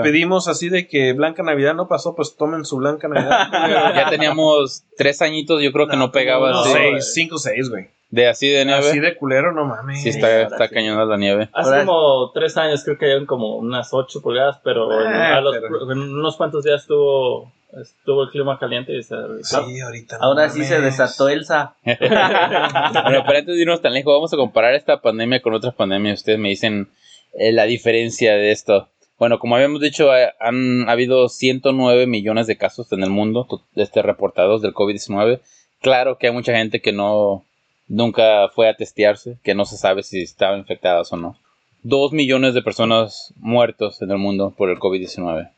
pedimos 0.03 0.48
así 0.50 0.67
de 0.69 0.88
que 0.88 1.13
Blanca 1.13 1.41
Navidad 1.41 1.74
no 1.74 1.88
pasó, 1.88 2.15
pues 2.15 2.36
tomen 2.36 2.65
su 2.65 2.77
Blanca 2.77 3.07
Navidad. 3.07 3.48
Ya 3.95 4.10
teníamos 4.10 4.84
tres 4.98 5.22
añitos, 5.22 5.62
yo 5.62 5.72
creo 5.72 5.88
que 5.88 5.95
no, 5.95 6.12
pegaba 6.12 6.51
No, 6.51 6.60
así. 6.62 6.72
seis, 6.74 7.13
cinco, 7.13 7.38
seis, 7.38 7.69
güey. 7.69 7.88
De 8.15 8.27
así 8.27 8.48
de 8.48 8.63
nieve. 8.65 8.79
Así 8.89 9.00
de 9.00 9.15
culero, 9.17 9.51
no 9.51 9.65
mames. 9.65 10.01
Sí, 10.01 10.10
está, 10.10 10.41
está 10.43 10.69
cañona 10.69 11.03
la 11.05 11.17
nieve. 11.17 11.50
Hace 11.53 11.69
Ahora- 11.69 11.86
como 11.86 12.31
tres 12.34 12.55
años 12.57 12.84
creo 12.84 12.98
que 12.98 13.07
llevan 13.07 13.25
como 13.25 13.57
unas 13.57 13.93
8 13.93 14.22
pulgadas, 14.22 14.60
pero 14.63 14.91
en, 15.01 15.07
Ah, 15.13 15.38
a 15.38 15.41
los- 15.41 15.57
pero- 15.57 15.91
en 15.91 16.00
unos 16.00 16.38
cuantos 16.38 16.63
días 16.63 16.81
estuvo, 16.81 17.51
estuvo 17.81 18.24
el 18.24 18.29
clima 18.29 18.57
caliente 18.57 18.95
y 18.98 19.03
se... 19.03 19.15
Sí, 19.41 19.79
ahorita. 19.81 20.17
no 20.17 20.24
Ahora 20.24 20.50
sí 20.50 20.63
se 20.63 20.79
desató 20.79 21.27
Elsa. 21.27 21.75
Bueno, 21.84 23.24
pero 23.27 23.39
antes 23.39 23.55
de 23.55 23.62
irnos 23.62 23.81
tan 23.81 23.93
lejos, 23.93 24.13
vamos 24.13 24.34
a 24.34 24.38
comparar 24.38 24.74
esta 24.75 25.01
pandemia 25.01 25.41
con 25.41 25.53
otras 25.53 25.74
pandemias. 25.74 26.19
Ustedes 26.19 26.39
me 26.39 26.50
dicen 26.50 26.89
eh, 27.34 27.51
la 27.51 27.65
diferencia 27.65 28.34
de 28.36 28.51
esto. 28.51 28.88
Bueno, 29.19 29.39
como 29.39 29.55
habíamos 29.55 29.81
dicho, 29.81 30.15
eh, 30.15 30.31
han 30.39 30.88
habido 30.89 31.27
109 31.29 32.07
millones 32.07 32.48
de 32.48 32.57
casos 32.57 32.91
en 32.91 33.03
el 33.03 33.10
mundo 33.10 33.48
este, 33.75 34.01
reportados 34.01 34.62
del 34.62 34.74
COVID-19. 34.74 35.41
Claro 35.81 36.17
que 36.17 36.27
hay 36.27 36.34
mucha 36.34 36.53
gente 36.55 36.81
que 36.81 36.91
no 36.93 37.43
nunca 37.88 38.48
fue 38.50 38.70
a 38.70 38.75
testearse, 38.75 39.38
que 39.44 39.56
no 39.56 39.65
se 39.65 39.77
sabe 39.77 40.04
si 40.04 40.22
estaban 40.22 40.60
infectadas 40.60 41.12
o 41.13 41.18
no. 41.18 41.38
Dos 41.84 42.12
millones 42.13 42.54
de 42.54 42.62
personas 42.63 43.34
muertos 43.38 44.01
en 44.01 44.12
el 44.12 44.18
mundo 44.18 44.54
por 44.58 44.70
el 44.70 44.80
COVID-19. 44.80 45.50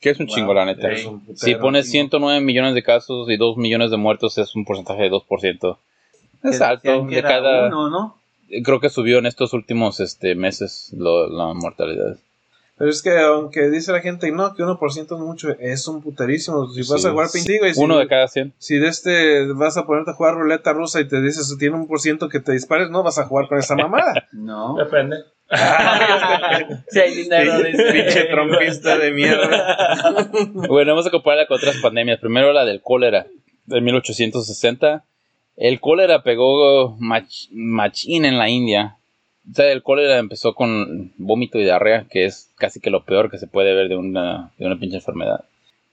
Que 0.00 0.10
es 0.10 0.18
un 0.20 0.26
Wow, 0.26 0.34
chingo, 0.34 0.54
la 0.54 0.64
neta. 0.64 0.88
Si 1.34 1.54
pones 1.56 1.84
chingo. 1.86 2.08
109 2.10 2.40
millones 2.40 2.74
de 2.74 2.82
casos 2.82 3.28
y 3.30 3.36
2 3.36 3.56
millones 3.56 3.90
de 3.90 3.96
muertos, 3.96 4.36
es 4.38 4.54
un 4.56 4.64
porcentaje 4.64 5.02
de 5.02 5.10
2%. 5.10 5.78
Es 6.44 6.58
Que 6.58 6.64
alto. 6.64 7.04
De 7.06 7.22
cada, 7.22 7.66
uno, 7.68 7.88
¿no? 7.88 8.16
creo 8.64 8.80
que 8.80 8.88
subió 8.90 9.18
en 9.18 9.26
estos 9.26 9.52
últimos 9.52 9.98
este, 10.00 10.34
meses 10.34 10.92
lo- 10.96 11.28
la 11.28 11.52
mortalidad. 11.54 12.16
Pero 12.78 12.90
es 12.90 13.02
que 13.02 13.16
aunque 13.18 13.68
dice 13.70 13.92
la 13.92 14.00
gente, 14.00 14.30
no, 14.32 14.54
que 14.54 14.62
1% 14.64 15.02
es 15.02 15.10
mucho, 15.20 15.50
es 15.60 15.86
un 15.86 16.02
puterísimo. 16.02 16.66
Si 16.68 16.80
vas 16.90 17.04
a 17.04 17.10
jugar 17.12 17.28
pinche, 17.32 17.58
güey, 17.58 17.74
si, 17.74 17.80
Uno 17.80 17.98
de 17.98 18.08
cada 18.08 18.26
100. 18.28 18.54
si 18.58 18.78
de 18.78 18.88
este 18.88 19.46
vas 19.52 19.76
a 19.76 19.86
ponerte 19.86 20.10
a 20.10 20.14
jugar 20.14 20.34
ruleta 20.34 20.72
rusa 20.72 21.00
y 21.00 21.06
te 21.06 21.20
dices 21.20 21.48
que 21.52 21.58
tiene 21.58 21.76
un 21.76 21.86
por 21.86 22.00
ciento 22.00 22.28
que 22.28 22.40
te 22.40 22.52
dispares, 22.52 22.90
no 22.90 23.02
vas 23.02 23.18
a 23.18 23.24
jugar 23.26 23.46
con 23.48 23.58
esa 23.58 23.76
mamada. 23.76 24.26
No. 24.32 24.74
Depende. 24.76 25.16
Si 26.88 26.98
hay 27.00 27.14
dinero, 27.14 27.58
dice. 27.62 27.92
pinche 27.92 28.24
trompista 28.24 28.96
de 28.98 29.12
mierda. 29.12 30.30
Bueno, 30.52 30.92
vamos 30.92 31.06
a 31.06 31.10
compararla 31.10 31.46
con 31.46 31.58
otras 31.58 31.76
pandemias. 31.78 32.18
Primero 32.20 32.52
la 32.52 32.64
del 32.64 32.80
cólera 32.80 33.26
de 33.66 33.80
1860. 33.80 35.04
El 35.56 35.78
cólera 35.80 36.22
pegó 36.22 36.96
mach- 36.98 37.48
machín 37.52 38.24
en 38.24 38.38
la 38.38 38.48
India. 38.48 38.96
O 39.50 39.54
sea, 39.54 39.72
el 39.72 39.82
cólera 39.82 40.18
empezó 40.18 40.54
con 40.54 41.12
vómito 41.16 41.58
y 41.58 41.64
diarrea, 41.64 42.06
que 42.10 42.24
es 42.24 42.50
casi 42.56 42.80
que 42.80 42.90
lo 42.90 43.04
peor 43.04 43.30
que 43.30 43.38
se 43.38 43.46
puede 43.46 43.74
ver 43.74 43.88
de 43.88 43.96
una, 43.96 44.50
de 44.56 44.66
una 44.66 44.78
pinche 44.78 44.96
enfermedad. 44.96 45.44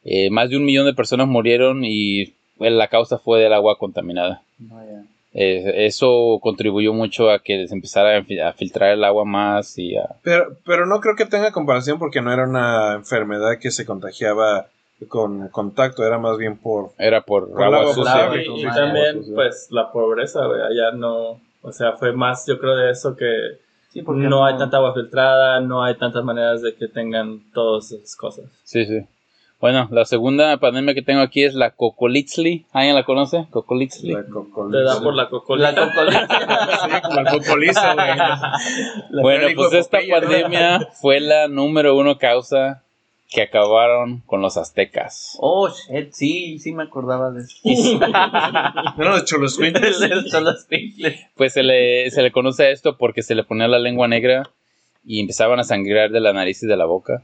Eh, 0.03 0.29
más 0.29 0.49
de 0.49 0.57
un 0.57 0.65
millón 0.65 0.85
de 0.85 0.93
personas 0.93 1.27
murieron 1.27 1.83
y 1.83 2.33
bueno, 2.57 2.77
la 2.77 2.87
causa 2.87 3.17
fue 3.17 3.41
del 3.41 3.53
agua 3.53 3.77
contaminada. 3.77 4.41
Eh, 5.33 5.85
eso 5.85 6.39
contribuyó 6.41 6.93
mucho 6.93 7.29
a 7.29 7.39
que 7.39 7.67
se 7.67 7.73
empezara 7.73 8.17
a, 8.17 8.49
a 8.49 8.53
filtrar 8.53 8.91
el 8.91 9.03
agua 9.03 9.25
más 9.25 9.77
y 9.77 9.95
a... 9.95 10.15
Pero, 10.23 10.57
pero 10.65 10.85
no 10.85 10.99
creo 10.99 11.15
que 11.15 11.25
tenga 11.25 11.51
comparación 11.51 11.99
porque 11.99 12.21
no 12.21 12.33
era 12.33 12.47
una 12.47 12.93
enfermedad 12.93 13.59
que 13.59 13.71
se 13.71 13.85
contagiaba 13.85 14.67
con 15.07 15.47
contacto, 15.49 16.05
era 16.05 16.17
más 16.17 16.37
bien 16.37 16.57
por... 16.57 16.91
Era 16.97 17.21
por 17.21 17.49
Por 17.51 17.63
agua 17.63 17.79
agua 17.81 17.93
sucia. 17.93 18.29
Y, 18.35 18.61
y 18.61 18.65
también, 18.65 19.21
pues, 19.33 19.67
la 19.71 19.91
pobreza, 19.91 20.45
güey, 20.45 20.61
allá 20.61 20.91
no, 20.93 21.39
o 21.61 21.71
sea, 21.71 21.93
fue 21.93 22.13
más, 22.13 22.45
yo 22.47 22.59
creo, 22.59 22.75
de 22.75 22.91
eso 22.91 23.15
que 23.15 23.59
Sí, 23.89 24.03
porque 24.03 24.21
no 24.21 24.45
hay 24.45 24.55
tanta 24.55 24.77
agua 24.77 24.93
filtrada, 24.93 25.61
no 25.61 25.83
hay 25.83 25.95
tantas 25.95 26.23
maneras 26.23 26.61
de 26.61 26.75
que 26.75 26.87
tengan 26.87 27.51
todas 27.53 27.91
esas 27.91 28.15
cosas. 28.15 28.45
Sí, 28.63 28.85
sí. 28.85 28.99
Bueno, 29.59 29.89
la 29.91 30.05
segunda 30.05 30.55
pandemia 30.57 30.93
que 30.93 31.01
tengo 31.01 31.21
aquí 31.21 31.43
es 31.43 31.55
la 31.55 31.71
Cocolitzli. 31.71 32.67
¿Alguien 32.71 32.95
la 32.95 33.03
conoce? 33.03 33.47
Cocolitzli. 33.49 34.13
La 34.13 34.23
Te 34.23 34.83
da 34.83 35.01
por 35.01 35.15
la 35.15 35.27
cocolita. 35.27 35.71
La 35.71 35.87
cocolita. 35.87 36.29
Sí, 37.29 37.39
cocoliza, 37.39 37.93
güey. 37.95 39.21
Bueno, 39.21 39.47
pues 39.55 39.73
esta 39.73 39.97
pandemia 40.09 40.87
fue 41.01 41.19
la 41.19 41.47
número 41.47 41.97
uno 41.97 42.17
causa 42.17 42.83
que 43.29 43.43
acabaron 43.43 44.23
con 44.25 44.41
los 44.41 44.57
aztecas. 44.57 45.37
Oh, 45.39 45.69
shit, 45.69 46.11
sí, 46.13 46.57
sí 46.57 46.73
me 46.73 46.83
acordaba 46.83 47.31
de 47.31 47.43
eso. 47.43 47.55
No, 48.97 49.17
los 49.17 49.57
picles. 49.57 51.19
Pues 51.35 51.53
se 51.53 51.61
le, 51.61 52.09
se 52.09 52.23
le 52.23 52.31
conoce 52.31 52.63
a 52.63 52.69
esto 52.71 52.97
porque 52.97 53.21
se 53.21 53.35
le 53.35 53.43
ponía 53.43 53.67
la 53.67 53.77
lengua 53.79 54.07
negra 54.07 54.49
y 55.05 55.19
empezaban 55.19 55.59
a 55.59 55.63
sangrar 55.63 56.09
de 56.09 56.19
la 56.19 56.33
nariz 56.33 56.63
y 56.63 56.67
de 56.67 56.75
la 56.75 56.85
boca. 56.85 57.23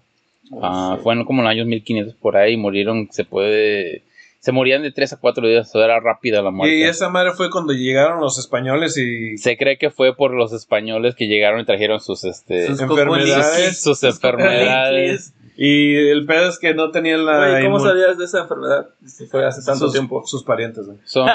Ah, 0.62 1.00
fue 1.01 1.15
en 1.15 1.25
como 1.25 1.41
en 1.41 1.45
los 1.45 1.51
años 1.51 1.65
1500 1.65 2.15
por 2.15 2.38
ahí, 2.38 2.55
murieron, 2.55 3.09
se 3.12 3.25
puede... 3.25 4.03
Se 4.39 4.51
morían 4.51 4.83
de 4.83 4.91
3 4.91 5.13
a 5.13 5.17
4 5.17 5.47
días, 5.47 5.75
o 5.75 5.83
era 5.83 6.00
rápida 6.00 6.43
la 6.43 6.51
muerte. 6.51 6.77
Y 6.77 6.83
esa 6.83 7.09
madre 7.09 7.31
fue 7.31 7.50
cuando 7.50 7.74
llegaron 7.74 8.19
los 8.21 8.38
españoles 8.38 8.95
y... 8.95 9.39
Se 9.39 9.57
cree 9.57 9.79
que 9.79 9.89
fue 9.89 10.15
por 10.15 10.35
los 10.35 10.53
españoles 10.53 11.15
que 11.15 11.25
llegaron 11.25 11.62
y 11.62 11.65
trajeron 11.65 12.00
sus, 12.00 12.25
este, 12.25 12.67
Sus 12.67 12.79
Enfermedades. 12.79 13.81
sus 13.81 14.03
enfermedades. 14.03 15.33
Y 15.57 15.95
el 16.09 16.25
pedo 16.25 16.50
es 16.50 16.59
que 16.59 16.74
no 16.74 16.91
tenían 16.91 17.25
la. 17.25 17.39
Oye, 17.39 17.63
¿cómo 17.65 17.79
sabías 17.79 18.17
de 18.17 18.25
esa 18.25 18.41
enfermedad? 18.41 18.89
Si 19.05 19.25
fue 19.27 19.45
hace 19.45 19.62
tanto 19.65 19.85
sus, 19.85 19.93
tiempo. 19.93 20.24
Sus 20.25 20.43
parientes, 20.43 20.85
güey. 20.85 20.97
Son- 21.05 21.29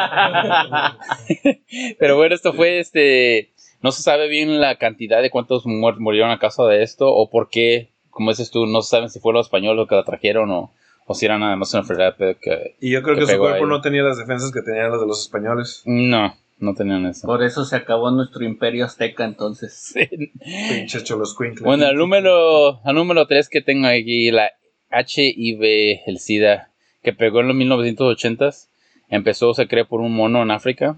Pero 1.99 2.17
bueno, 2.17 2.35
esto 2.35 2.53
fue 2.53 2.79
este. 2.81 3.51
No 3.83 3.93
se 3.93 4.03
sabe 4.03 4.29
bien 4.29 4.61
la 4.61 4.77
cantidad 4.77 5.23
de 5.23 5.31
cuántos 5.31 5.65
murieron 5.65 6.31
a 6.31 6.39
causa 6.39 6.65
de 6.65 6.83
esto 6.83 7.09
o 7.13 7.31
por 7.31 7.49
qué, 7.49 7.89
como 8.11 8.31
dices 8.31 8.51
tú, 8.51 8.67
no 8.67 8.83
se 8.83 8.91
saben 8.91 9.09
si 9.09 9.21
fue 9.21 9.33
los 9.33 9.47
españoles 9.47 9.77
los 9.79 9.89
que 9.89 9.95
la 9.95 10.05
trajeron 10.05 10.51
o, 10.51 10.71
o 11.07 11.15
si 11.15 11.25
era 11.25 11.39
nada 11.39 11.57
más 11.57 11.73
una 11.73 11.81
enfermedad 11.81 12.15
pero 12.19 12.39
que. 12.39 12.75
Y 12.81 12.91
yo 12.91 13.03
creo 13.03 13.15
Que 13.15 13.23
que 13.25 13.33
su 13.33 13.39
cuerpo 13.39 13.65
ahí. 13.65 13.71
no 13.71 13.81
tenía 13.81 14.03
las 14.03 14.19
defensas 14.19 14.53
que 14.53 14.61
tenían 14.61 14.91
los 14.91 15.01
de 15.01 15.07
los 15.07 15.23
españoles. 15.23 15.83
No, 15.87 16.37
no 16.61 16.75
tenían 16.75 17.07
eso. 17.07 17.27
Por 17.27 17.43
eso 17.43 17.65
se 17.65 17.77
acabó 17.77 18.11
nuestro 18.11 18.45
imperio 18.45 18.85
azteca 18.85 19.25
entonces. 19.25 19.95
Pinche 20.71 21.03
cholos. 21.03 21.37
Bueno, 21.63 21.87
el 21.87 21.97
número, 21.97 22.81
el 22.85 22.95
número 22.95 23.27
3 23.27 23.49
que 23.49 23.61
tengo 23.63 23.89
aquí, 23.89 24.31
la 24.31 24.51
HIV, 24.93 26.01
el 26.07 26.19
SIDA, 26.19 26.71
que 27.03 27.13
pegó 27.13 27.41
en 27.41 27.49
los 27.49 27.57
1980s, 27.57 28.69
empezó, 29.09 29.55
se 29.55 29.67
cree, 29.69 29.85
por 29.85 30.01
un 30.01 30.15
mono 30.15 30.43
en 30.43 30.51
África. 30.51 30.97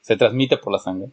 Se 0.00 0.16
transmite 0.16 0.56
por 0.56 0.72
la 0.72 0.80
sangre. 0.80 1.10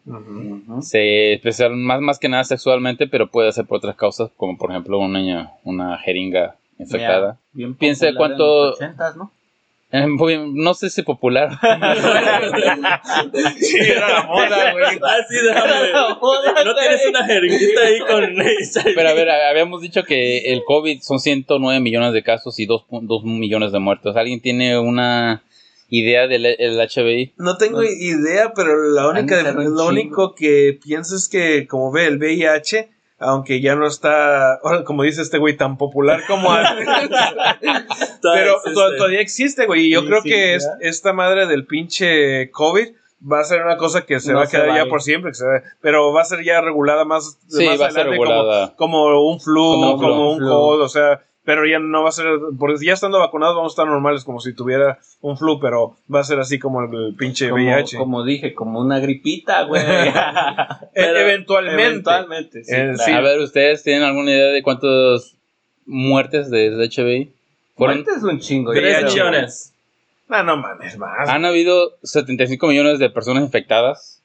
Se 0.82 1.34
especial 1.34 1.76
más, 1.76 2.02
más 2.02 2.18
que 2.18 2.28
nada 2.28 2.44
sexualmente, 2.44 3.08
pero 3.08 3.30
puede 3.30 3.52
ser 3.52 3.66
por 3.68 3.78
otras 3.78 3.96
causas, 3.96 4.32
como 4.36 4.58
por 4.58 4.72
ejemplo 4.72 4.98
una, 4.98 5.52
una 5.64 5.98
jeringa 6.00 6.56
infectada. 6.80 7.38
Bien 7.54 7.76
Piensa 7.76 8.10
en 8.10 8.16
cuánto- 8.16 8.72
los 8.72 8.80
80s, 8.80 9.16
¿no? 9.16 9.32
Eh, 9.92 10.06
muy- 10.06 10.52
no 10.54 10.74
sé 10.76 10.90
si 10.90 11.02
popular. 11.02 11.50
Sí, 13.60 13.78
era 13.80 14.08
la 14.10 14.24
moda, 14.24 14.72
güey. 14.74 15.00
Ah, 15.04 15.18
sí, 15.28 15.36
déjame. 15.44 15.92
¿No 16.66 16.76
tienes 16.76 17.06
una 17.08 17.26
jeringuita 17.26 17.82
ahí 17.82 18.00
con 18.00 18.36
pero 18.96 19.10
a 19.10 19.14
ver, 19.14 19.30
habíamos 19.30 19.82
dicho 19.82 20.04
que 20.04 20.52
el 20.54 20.64
COVID 20.66 21.02
son 21.02 21.20
109 21.20 21.80
millones 21.80 22.14
de 22.14 22.24
casos 22.24 22.60
y 22.60 22.66
2, 22.66 22.84
millones 23.24 23.72
de 23.72 23.80
muertos. 23.80 24.16
¿Alguien 24.16 24.42
tiene 24.42 24.78
una 24.78 25.42
idea 25.90 26.28
del 26.28 26.46
el 26.46 26.78
HBI? 26.80 27.34
No 27.38 27.58
tengo 27.58 27.84
idea, 27.84 28.54
pero 28.56 28.92
la 28.92 29.08
única, 29.10 29.42
lo 29.54 29.88
único 29.88 30.36
que 30.36 30.78
pienso 30.84 31.16
es 31.16 31.28
que, 31.28 31.66
como 31.68 31.92
ve, 31.92 32.06
el 32.06 32.18
VIH, 32.20 32.90
aunque 33.20 33.62
ya 33.62 33.76
no 33.76 33.86
está, 33.86 34.56
ahora, 34.56 34.84
como 34.84 35.04
dice 35.04 35.22
este 35.22 35.38
güey, 35.38 35.58
tan 35.58 35.78
popular 35.78 36.22
como 36.28 36.52
antes, 36.52 36.88
pero 38.22 38.54
existe. 38.58 38.74
to- 38.74 38.96
todavía 38.98 39.22
existe, 39.22 39.66
güey. 39.66 39.88
Y 39.88 39.92
yo 39.92 40.02
Sí, 40.02 40.08
creo 40.08 40.22
sí, 40.22 40.30
que 40.30 40.56
es- 40.56 40.70
esta 40.82 41.14
madre 41.14 41.46
del 41.48 41.66
pinche 41.66 42.50
COVID 42.52 42.88
va 43.32 43.42
a 43.42 43.44
ser 43.44 43.62
una 43.64 43.76
cosa 43.78 44.06
que 44.06 44.20
se 44.20 44.32
No 44.32 44.38
va 44.40 44.46
a 44.46 44.48
quedar 44.48 44.70
va 44.70 44.76
ya 44.78 44.84
ir. 44.84 44.90
por 44.90 45.02
siempre, 45.02 45.32
que 45.32 45.36
se 45.36 45.46
va- 45.46 45.62
pero 45.82 46.14
va 46.14 46.22
a 46.22 46.26
ser 46.26 46.44
ya 46.44 46.62
regulada 46.62 47.04
más, 47.04 47.38
Sí, 47.50 47.66
más 47.66 47.82
va 47.82 47.88
a 47.88 47.92
ser 47.92 48.08
adelante 48.08 48.74
como- 48.78 49.22
un 49.30 49.40
flu, 49.42 49.62
Como 49.62 49.98
como, 49.98 50.22
un 50.32 50.34
un 50.36 50.38
flu. 50.40 50.50
cold, 50.50 50.82
o 50.82 50.90
sea, 50.90 51.22
pero 51.46 51.66
ya 51.66 51.80
no 51.80 52.04
va 52.04 52.10
a 52.10 52.12
ser, 52.12 52.26
porque 52.60 52.86
ya 52.86 52.94
estando 52.94 53.20
vacunados 53.20 53.56
vamos 53.56 53.72
a 53.72 53.74
estar 53.74 53.88
normales 53.88 54.24
como 54.24 54.40
si 54.40 54.54
tuviera 54.54 55.00
un 55.22 55.38
flu, 55.38 55.60
pero 55.60 55.96
va 56.14 56.20
a 56.20 56.24
ser 56.24 56.40
así 56.40 56.60
como 56.60 56.82
el, 56.84 56.94
el 56.94 57.16
pinche 57.16 57.50
Como, 57.50 57.64
VIH. 57.64 57.98
como 57.98 58.24
dije, 58.24 58.54
como 58.54 58.80
una 58.82 59.00
gripita, 59.00 59.64
güey. 59.64 59.82
E- 60.94 61.22
eventualmente. 61.22 61.84
Eventualmente, 61.84 62.64
sí. 62.64 62.72
Eh, 62.74 62.92
claro. 62.94 62.98
sí. 62.98 63.12
A 63.12 63.22
ver, 63.22 63.40
¿ustedes 63.40 63.84
tienen 63.84 64.04
alguna 64.04 64.32
idea 64.32 64.48
de 64.48 64.62
cuántas 64.64 65.36
muertes 65.86 66.50
de 66.52 66.70
HBI? 66.72 67.32
Fueron, 67.76 67.98
Muerte 67.98 68.12
es 68.18 68.24
un 68.24 68.40
chingo. 68.40 68.72
Tres 68.74 69.04
millones. 69.06 69.74
No, 70.28 70.44
no 70.44 70.58
mames, 70.58 70.96
más. 70.98 71.28
han 71.28 71.44
habido 71.46 71.94
75 72.04 72.68
millones 72.68 73.00
de 73.00 73.10
personas 73.10 73.42
infectadas 73.44 74.19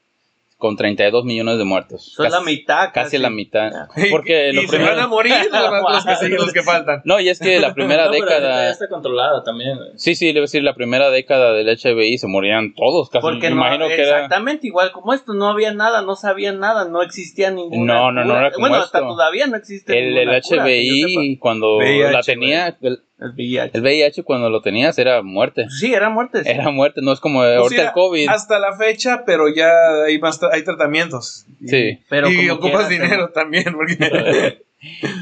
con 0.57 0.77
32 0.77 1.25
millones 1.25 1.57
de 1.57 1.65
muertos. 1.65 2.13
Son 2.15 2.31
la 2.31 2.39
mitad. 2.39 2.89
Casi 2.93 3.17
la 3.17 3.29
mitad. 3.29 3.71
Y- 3.97 4.09
Porque 4.09 4.51
y, 4.51 4.53
lo 4.53 4.61
se 4.63 4.77
van 4.77 4.97
a 4.99 5.07
morir 5.07 5.33
los, 5.51 6.05
que, 6.05 6.11
siguen- 6.15 6.37
los 6.37 6.53
que 6.53 6.63
faltan. 6.63 7.01
No, 7.03 7.19
y 7.19 7.27
es 7.29 7.39
que 7.39 7.59
la 7.59 7.73
primera 7.73 8.05
No, 8.07 8.13
ya 8.13 8.19
década... 8.19 8.69
está 8.71 8.87
controlada 8.87 9.43
también. 9.43 9.75
güey. 9.77 9.89
Sí, 9.97 10.15
sí, 10.15 10.27
le 10.27 10.33
voy 10.33 10.39
a 10.39 10.41
decir, 10.43 10.63
la 10.63 10.73
primera 10.73 11.09
década 11.09 11.51
del 11.53 11.67
HBI 11.77 12.17
se 12.17 12.27
morían 12.27 12.73
todos, 12.73 13.09
casi. 13.09 13.21
Porque 13.21 13.49
Me 13.49 13.55
no, 13.55 13.61
imagino 13.61 13.87
que 13.89 13.95
era... 13.95 14.15
exactamente 14.23 14.67
igual 14.67 14.91
como 14.93 15.13
esto, 15.13 15.33
no 15.33 15.49
había 15.49 15.73
nada, 15.73 16.01
no 16.03 16.15
sabían 16.15 16.59
nada, 16.59 16.85
no 16.87 17.01
existía 17.01 17.51
ninguna. 17.51 17.93
No, 17.93 18.11
no, 18.13 18.23
no 18.23 18.37
era 18.37 18.51
como 18.51 18.67
Bueno, 18.69 18.81
hasta 18.83 18.99
todavía 18.99 19.47
no 19.47 19.57
existe. 19.57 19.91
El, 19.97 20.17
el 20.17 20.25
ninguna 20.27 20.41
cura, 20.41 20.57
yo 20.57 20.63
HBI, 20.63 21.37
cuando 21.37 21.77
VIH, 21.77 22.11
la 22.13 22.21
tenía, 22.21 22.77
el. 22.81 23.01
El 23.17 23.31
VIH. 23.31 23.77
el 23.77 23.81
VIH 23.81 24.23
cuando 24.23 24.49
lo 24.49 24.61
tenías 24.61 24.97
era 24.99 25.21
muerte. 25.23 25.67
Sí, 25.69 25.93
era 25.93 26.09
muerte. 26.09 26.43
sí. 26.43 26.49
Era 26.49 26.69
muerte, 26.69 27.01
no 27.01 27.13
es 27.13 27.19
como 27.21 27.39
Pues 27.39 27.57
ahorita 27.57 27.81
el 27.83 27.91
COVID. 27.93 28.27
Hasta 28.29 28.59
la 28.59 28.75
fecha, 28.75 29.23
pero 29.25 29.47
ya 29.47 29.69
hay 30.05 30.19
más 30.19 30.41
tra- 30.41 30.49
hay 30.51 30.63
tratamientos. 30.63 31.45
Y- 31.61 31.67
Sí. 31.69 31.99
Pero 32.09 32.29
y 32.29 32.49
ocupas 32.49 32.87
quiera, 32.87 33.03
dinero 33.05 33.29
también. 33.33 33.73
Porque... 33.73 34.63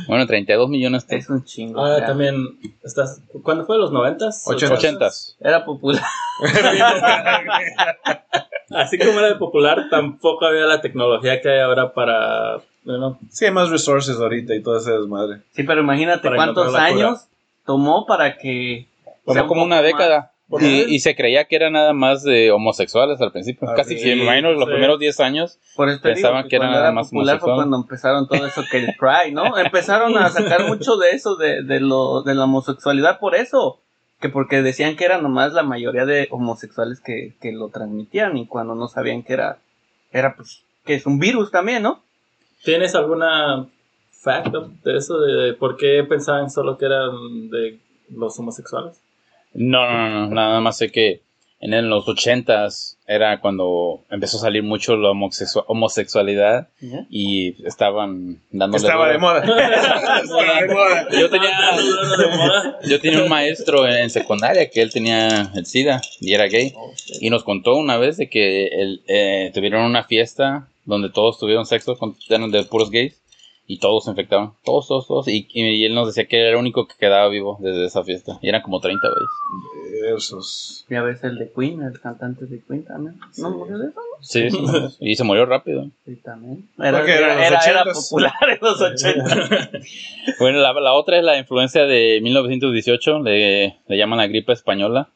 Bueno, 0.08 0.27
32 0.27 0.67
millones 0.67 1.06
Es 1.08 1.29
un 1.29 1.45
chingo. 1.45 1.79
Ahora 1.79 1.99
ya. 1.99 2.08
también 2.08 2.36
estás. 2.84 3.21
¿Cuándo 3.43 3.65
fue? 3.65 3.77
¿Los 3.77 3.93
noventas? 3.93 4.43
Ochentas. 4.45 4.77
ochentas. 4.77 5.38
Era 5.39 5.63
popular. 5.63 6.03
Así 8.71 8.97
como 8.97 9.19
era 9.19 9.27
de 9.29 9.36
popular, 9.36 9.86
tampoco 9.89 10.45
había 10.45 10.65
la 10.65 10.82
tecnología 10.82 11.39
que 11.41 11.49
hay 11.49 11.60
ahora 11.60 11.93
para. 11.93 12.58
Bueno, 12.84 13.19
sí, 13.29 13.45
hay 13.45 13.51
más 13.51 13.69
resources 13.69 14.17
ahorita 14.17 14.53
y 14.56 14.62
todo 14.62 14.77
ese 14.77 14.91
desmadre. 14.91 15.41
Sí, 15.53 15.63
pero 15.63 15.82
imagínate 15.82 16.27
cuántos 16.36 16.73
años 16.75 17.27
tomó 17.65 18.06
para 18.06 18.38
que. 18.38 18.88
Tomó 19.26 19.47
como 19.47 19.63
una 19.63 19.82
década. 19.82 20.32
¿Por 20.49 20.62
Y, 20.62 20.99
se 20.99 21.15
creía 21.15 21.45
que 21.45 21.56
era 21.56 21.69
nada 21.71 21.93
más 21.93 22.21
de 22.21 22.52
homosexuales 22.52 23.19
al 23.21 23.32
principio. 23.32 23.67
Ah, 23.67 23.73
Casi, 23.76 23.97
sí, 23.97 24.04
sí, 24.04 24.10
me 24.10 24.23
imagino 24.23 24.52
los 24.52 24.69
primeros 24.69 24.99
10 24.99 25.19
años. 25.21 25.58
Por 25.76 25.89
eso 25.89 25.99
te 25.99 26.10
Pensaban 26.10 26.43
digo 26.43 26.49
que 26.49 26.56
era 26.58 26.65
cuando 26.65 26.76
nada 26.76 26.86
era 26.89 26.93
más 26.93 27.08
popular 27.08 27.39
fue 27.39 27.52
homosexual. 27.52 27.56
cuando 27.56 27.78
empezaron 27.78 28.28
todo 28.28 28.45
eso 28.45 28.63
que 28.69 28.78
el 28.78 28.95
Pride, 28.99 29.32
¿no? 29.32 29.58
Empezaron 29.58 30.15
a 30.17 30.30
sacar 30.30 30.63
mucho 30.67 30.97
de 30.97 31.12
eso, 31.12 31.38
de, 31.38 31.63
de, 31.63 31.80
lo, 31.80 32.21
de 32.21 32.36
la 32.36 32.43
homosexualidad 32.43 33.19
por 33.19 33.36
eso. 33.36 33.80
Que 34.19 34.30
porque 34.30 34.62
decían 34.62 34.95
que 34.95 35.06
era 35.06 35.17
nomás 35.17 35.54
la 35.54 35.63
mayoría 35.63 36.06
de 36.06 36.28
homosexuales 36.30 36.99
que, 36.99 37.36
que 37.41 37.52
lo 37.52 37.69
transmitían 37.69 38.38
y 38.38 38.45
cuando 38.45 38.76
no 38.76 38.88
sabían 38.88 39.23
que 39.23 39.34
era, 39.34 39.58
era 40.12 40.36
pues, 40.36 40.63
que 40.86 40.93
es 40.93 41.06
un 41.06 41.19
virus 41.19 41.52
también, 41.52 41.82
¿no? 41.82 42.04
¿Tienes 42.63 42.93
alguna 42.95 43.67
fact 44.23 44.53
de 44.83 44.97
eso? 44.97 45.19
De 45.19 45.53
por 45.53 45.75
qué 45.77 46.03
pensaban 46.07 46.49
solo 46.49 46.77
que 46.77 46.86
eran 46.86 47.49
de 47.49 47.79
los 48.09 48.38
homosexuales? 48.39 48.99
No, 49.53 49.86
no, 49.86 50.09
no, 50.09 50.27
no, 50.27 50.33
nada 50.36 50.59
más 50.62 50.77
sé 50.77 50.91
que 50.91 51.21
en 51.59 51.89
los 51.89 52.05
ochentas 52.09 52.97
era 53.07 53.39
cuando 53.39 54.01
empezó 54.09 54.36
a 54.38 54.41
salir 54.41 54.63
mucho 54.63 54.97
la 54.97 55.12
homosexua- 55.12 55.63
homosexualidad 55.67 56.67
y 57.09 57.65
estaban 57.65 58.41
dándole 58.51 58.83
Estaba 58.83 59.05
duro. 59.05 59.13
de 59.13 59.19
moda. 59.19 59.39
Estaba 60.23 60.62
de 60.62 60.73
moda. 60.73 61.07
Yo 61.12 61.29
tenía, 61.29 61.51
yo 62.86 62.99
un 63.23 63.29
maestro 63.29 63.88
en 63.88 64.09
secundaria 64.09 64.69
que 64.69 64.81
él 64.81 64.91
tenía 64.91 65.51
el 65.55 65.65
SIDA 65.65 66.01
y 66.19 66.33
era 66.33 66.47
gay. 66.47 66.73
Y 67.21 67.29
nos 67.29 67.43
contó 67.45 67.75
una 67.75 67.97
vez 67.97 68.17
de 68.17 68.29
que 68.29 68.67
él, 68.67 69.01
eh, 69.07 69.51
tuvieron 69.53 69.83
una 69.86 70.03
fiesta 70.03 70.67
donde 70.86 71.09
todos 71.09 71.39
tuvieron 71.39 71.65
sexo 71.65 71.97
con 71.97 72.15
eran 72.27 72.51
de 72.51 72.63
puros 72.65 72.89
gays 72.91 73.21
y 73.65 73.80
todos 73.80 74.04
se 74.04 74.12
infectaron. 74.12 74.54
Todos, 74.63 74.88
todos, 74.88 75.08
todos. 75.08 75.28
Y, 75.28 75.47
y 75.54 75.86
él 75.86 75.95
nos 75.95 76.08
decía 76.08 76.28
que 76.28 76.39
era 76.39 76.49
el 76.49 76.56
único 76.58 76.88
que 76.88 76.95
quedaba 76.99 77.30
vivo 77.30 77.58
desde 77.62 77.86
esa 77.86 78.04
fiesta. 78.04 78.38
Y 78.41 78.49
eran 78.49 78.62
como 78.62 78.80
30 78.80 79.08
güeyes. 79.08 80.17
Esos. 80.17 80.86
Ya 80.89 81.02
ves 81.02 81.23
el 81.23 81.38
de 81.38 81.49
Queen, 81.52 81.82
el 81.82 81.99
cantante 81.99 82.45
de 82.45 82.62
Queen 82.62 82.84
también. 82.84 83.17
¿No 83.38 83.52
murió 83.52 83.78
de 83.78 83.88
eso? 83.88 84.02
Sí, 84.19 84.49
sí. 84.49 84.58
y 84.99 85.15
se 85.15 85.23
murió 85.23 85.45
rápido. 85.45 85.89
Sí, 86.06 86.17
también. 86.17 86.67
Era, 86.78 87.04
era, 87.04 87.60
era, 87.60 87.84
popular 87.86 88.34
en 88.49 88.58
los 88.62 88.82
80. 88.82 89.71
Bueno, 90.39 90.60
la, 90.60 90.73
la 90.73 90.93
otra 90.93 91.17
es 91.17 91.23
la 91.23 91.38
influencia 91.38 91.86
de 91.86 92.19
1918, 92.21 93.19
le, 93.19 93.78
le 93.88 93.97
llaman 93.97 94.17
la 94.17 94.28
gripe 94.28 94.54
española, 94.54 95.10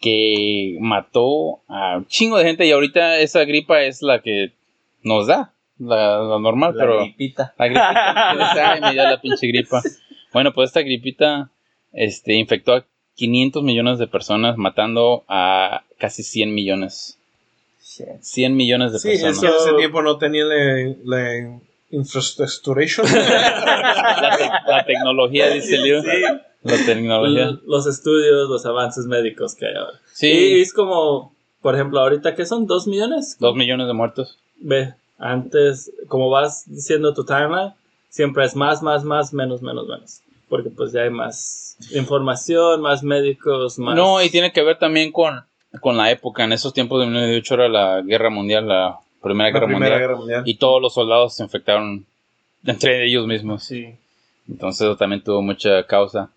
que 0.00 0.76
mató 0.80 1.60
a 1.68 1.98
un 1.98 2.06
chingo 2.06 2.38
de 2.38 2.44
gente 2.44 2.66
y 2.66 2.72
ahorita 2.72 3.18
esa 3.18 3.44
gripa 3.44 3.82
es 3.82 4.02
la 4.02 4.20
que 4.20 4.52
nos 5.02 5.26
da, 5.26 5.52
la, 5.78 6.18
la 6.18 6.38
normal, 6.38 6.74
La 6.76 6.84
pero 6.84 7.00
gripita. 7.00 7.54
la 7.58 7.66
gripita, 7.66 8.72
ay, 8.72 8.80
me 8.80 8.92
dio 8.92 9.02
la 9.04 9.20
pinche 9.20 9.46
gripa. 9.46 9.82
Bueno, 10.32 10.52
pues 10.52 10.70
esta 10.70 10.80
gripita 10.82 11.50
este, 11.92 12.34
infectó 12.34 12.74
a 12.74 12.84
500 13.14 13.62
millones 13.62 13.98
de 13.98 14.06
personas, 14.06 14.56
matando 14.58 15.24
a 15.28 15.82
casi 15.98 16.22
100 16.22 16.54
millones. 16.54 17.18
Shit. 17.82 18.20
100 18.20 18.56
millones 18.56 18.92
de 18.92 18.98
Sí, 18.98 19.08
personas. 19.08 19.34
es 19.36 19.40
que 19.40 19.46
en 19.46 19.54
ese 19.54 19.72
tiempo 19.76 20.02
no 20.02 20.18
tenía 20.18 20.44
la, 20.44 20.94
la 21.04 21.58
infraestructuration. 21.90 23.06
La, 23.14 24.36
te- 24.36 24.70
la 24.70 24.84
tecnología, 24.86 25.48
dice 25.50 25.78
Leo. 25.78 26.02
La 26.62 26.76
tecnología. 26.84 27.58
Los 27.66 27.86
estudios, 27.86 28.48
los 28.48 28.66
avances 28.66 29.06
médicos 29.06 29.54
que 29.54 29.66
hay 29.66 29.74
ahora. 29.76 29.98
Sí. 30.12 30.28
Y 30.28 30.60
es 30.60 30.72
como, 30.72 31.32
por 31.62 31.74
ejemplo, 31.74 32.00
ahorita 32.00 32.34
que 32.34 32.44
son 32.44 32.66
dos 32.66 32.86
millones. 32.86 33.36
Dos 33.38 33.54
millones 33.54 33.86
de 33.86 33.92
muertos. 33.92 34.38
Ve, 34.58 34.94
antes, 35.18 35.92
como 36.08 36.30
vas 36.30 36.64
diciendo 36.66 37.14
tu 37.14 37.24
timeline, 37.24 37.72
siempre 38.08 38.44
es 38.44 38.54
más, 38.56 38.82
más, 38.82 39.04
más, 39.04 39.32
menos, 39.32 39.62
menos, 39.62 39.86
menos. 39.86 40.20
Porque 40.48 40.70
pues 40.70 40.92
ya 40.92 41.02
hay 41.02 41.10
más 41.10 41.76
información, 41.92 42.80
más 42.80 43.02
médicos, 43.02 43.78
más... 43.78 43.96
No, 43.96 44.22
y 44.22 44.30
tiene 44.30 44.52
que 44.52 44.62
ver 44.62 44.78
también 44.78 45.12
con, 45.12 45.44
con 45.80 45.96
la 45.96 46.10
época. 46.10 46.44
En 46.44 46.52
esos 46.52 46.72
tiempos 46.72 47.00
de 47.00 47.06
1918 47.06 47.54
era 47.54 47.68
la 47.68 48.02
guerra 48.02 48.30
mundial, 48.30 48.68
la 48.68 48.98
Primera, 49.20 49.48
la 49.48 49.52
guerra, 49.52 49.66
Primera 49.66 49.78
mundial, 49.78 50.00
Guerra 50.00 50.16
Mundial. 50.16 50.42
Y 50.46 50.54
todos 50.54 50.80
los 50.80 50.94
soldados 50.94 51.34
se 51.34 51.42
infectaron 51.42 52.06
entre 52.64 53.06
ellos 53.06 53.26
mismos. 53.26 53.64
Sí. 53.64 53.94
Entonces 54.48 54.82
eso 54.82 54.96
también 54.96 55.22
tuvo 55.22 55.42
mucha 55.42 55.84
causa. 55.86 56.30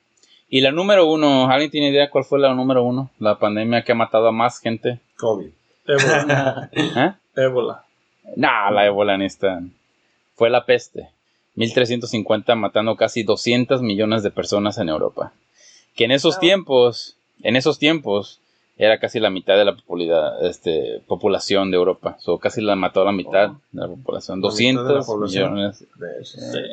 Y 0.50 0.62
la 0.62 0.72
número 0.72 1.06
uno, 1.06 1.50
¿alguien 1.50 1.70
tiene 1.70 1.89
idea 1.89 2.10
cuál 2.10 2.24
fue 2.24 2.39
la 2.39 2.54
número 2.54 2.84
uno? 2.84 3.12
La 3.20 3.38
pandemia 3.38 3.84
que 3.84 3.92
ha 3.92 3.96
matado 3.96 4.28
a 4.28 4.32
más 4.32 4.60
gente. 4.60 5.00
COVID. 5.18 5.50
Ébola. 5.86 6.70
¿Eh? 6.74 7.13
Ébola. 7.36 7.84
Nah, 8.36 8.70
la 8.72 8.86
ébola 8.86 9.15
en 9.15 9.22
esta. 9.22 9.62
Fue 10.36 10.50
la 10.50 10.65
peste. 10.65 11.10
1350 11.56 12.56
matando 12.56 12.96
casi 12.96 13.24
200 13.24 13.82
millones 13.82 14.24
de 14.24 14.32
personas 14.32 14.78
en 14.78 14.89
Europa. 14.89 15.34
Que 15.96 16.06
en 16.06 16.12
esos 16.12 16.39
tiempos, 16.39 17.18
en 17.44 17.56
esos 17.56 17.80
tiempos, 17.80 18.39
era 18.78 18.98
casi 19.00 19.20
la 19.20 19.30
mitad 19.30 19.58
de 19.58 19.65
la 19.65 19.76
popularidad, 19.76 20.46
este, 20.46 21.02
población 21.08 21.70
de 21.70 21.78
Europa. 21.78 22.15
So, 22.20 22.38
casi 22.38 22.62
la 22.62 22.78
mató 22.78 23.02
a 23.02 23.06
la 23.06 23.12
mitad 23.12 23.50
de 23.72 23.88
la 23.88 23.88
población. 23.88 24.39
La 24.42 24.50
mitad 24.50 24.84
de 24.84 24.94
la 24.94 25.00
200 25.00 25.06
población. 25.06 25.54
millones. 25.54 25.86
De. 25.98 26.63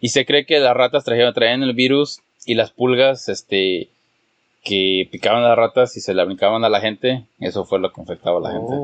Y 0.00 0.08
se 0.08 0.24
cree 0.24 0.46
que 0.46 0.58
las 0.60 0.74
ratas 0.74 1.04
traían, 1.04 1.32
traían 1.34 1.62
el 1.62 1.74
virus 1.74 2.20
y 2.46 2.54
las 2.54 2.70
pulgas, 2.70 3.28
este, 3.28 3.90
que 4.64 5.08
picaban 5.10 5.42
a 5.44 5.48
las 5.48 5.58
ratas 5.58 5.96
y 5.96 6.00
se 6.00 6.14
la 6.14 6.24
brincaban 6.24 6.64
a 6.64 6.68
la 6.68 6.80
gente, 6.80 7.24
eso 7.40 7.64
fue 7.64 7.78
lo 7.78 7.92
que 7.92 8.00
infectaba 8.00 8.38
a 8.38 8.40
la 8.40 8.52
gente. 8.52 8.74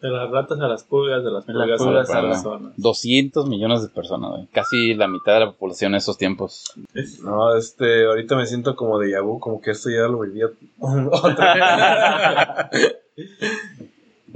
De 0.00 0.10
las 0.10 0.30
ratas 0.30 0.60
a 0.60 0.68
las 0.68 0.84
pulgas, 0.84 1.24
de 1.24 1.30
las 1.30 1.44
pulgas, 1.44 1.80
a 1.80 2.18
a 2.18 2.22
las 2.22 2.42
personas. 2.42 2.72
200 2.76 3.48
millones 3.48 3.82
de 3.82 3.88
personas, 3.88 4.30
güey. 4.30 4.46
casi 4.52 4.94
la 4.94 5.08
mitad 5.08 5.34
de 5.34 5.40
la 5.46 5.52
población 5.52 5.92
en 5.92 5.96
esos 5.96 6.18
tiempos. 6.18 6.64
No, 7.22 7.56
este, 7.56 8.04
ahorita 8.04 8.36
me 8.36 8.46
siento 8.46 8.76
como 8.76 8.98
de 8.98 9.18
vu, 9.20 9.40
como 9.40 9.60
que 9.60 9.70
esto 9.70 9.88
ya 9.88 10.06
lo 10.08 10.20
viví 10.20 10.40
otra 10.80 12.70
vez. 12.70 12.96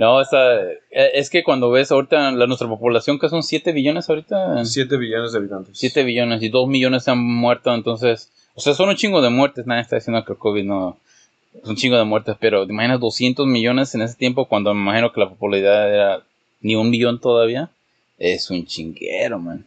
No, 0.00 0.18
esa, 0.18 0.62
eh, 0.62 0.78
es 1.12 1.28
que 1.28 1.44
cuando 1.44 1.70
ves 1.70 1.92
ahorita 1.92 2.30
la, 2.30 2.46
nuestra 2.46 2.66
población, 2.66 3.18
que 3.18 3.28
son 3.28 3.42
7 3.42 3.72
billones 3.72 4.08
ahorita, 4.08 4.64
7 4.64 4.96
billones 4.96 5.32
de 5.32 5.38
habitantes. 5.38 5.76
7 5.78 6.04
billones 6.04 6.42
y 6.42 6.48
2 6.48 6.68
millones 6.68 7.04
se 7.04 7.10
han 7.10 7.22
muerto, 7.22 7.74
entonces, 7.74 8.32
o 8.54 8.62
sea, 8.62 8.72
son 8.72 8.88
un 8.88 8.96
chingo 8.96 9.20
de 9.20 9.28
muertes, 9.28 9.66
nadie 9.66 9.82
está 9.82 9.96
diciendo 9.96 10.24
que 10.24 10.32
el 10.32 10.38
COVID 10.38 10.64
no, 10.64 10.96
es 11.54 11.68
un 11.68 11.76
chingo 11.76 11.96
de 11.96 12.04
muertes, 12.04 12.36
pero 12.40 12.66
te 12.66 12.72
imaginas 12.72 13.00
200 13.00 13.46
millones 13.46 13.94
en 13.94 14.02
ese 14.02 14.16
tiempo 14.16 14.46
cuando 14.46 14.72
me 14.74 14.80
imagino 14.80 15.12
que 15.12 15.20
la 15.20 15.28
popularidad 15.28 15.92
era 15.92 16.22
ni 16.60 16.76
un 16.76 16.90
billón 16.90 17.20
todavía, 17.20 17.70
es 18.18 18.50
un 18.50 18.66
chinguero, 18.66 19.38
man. 19.38 19.66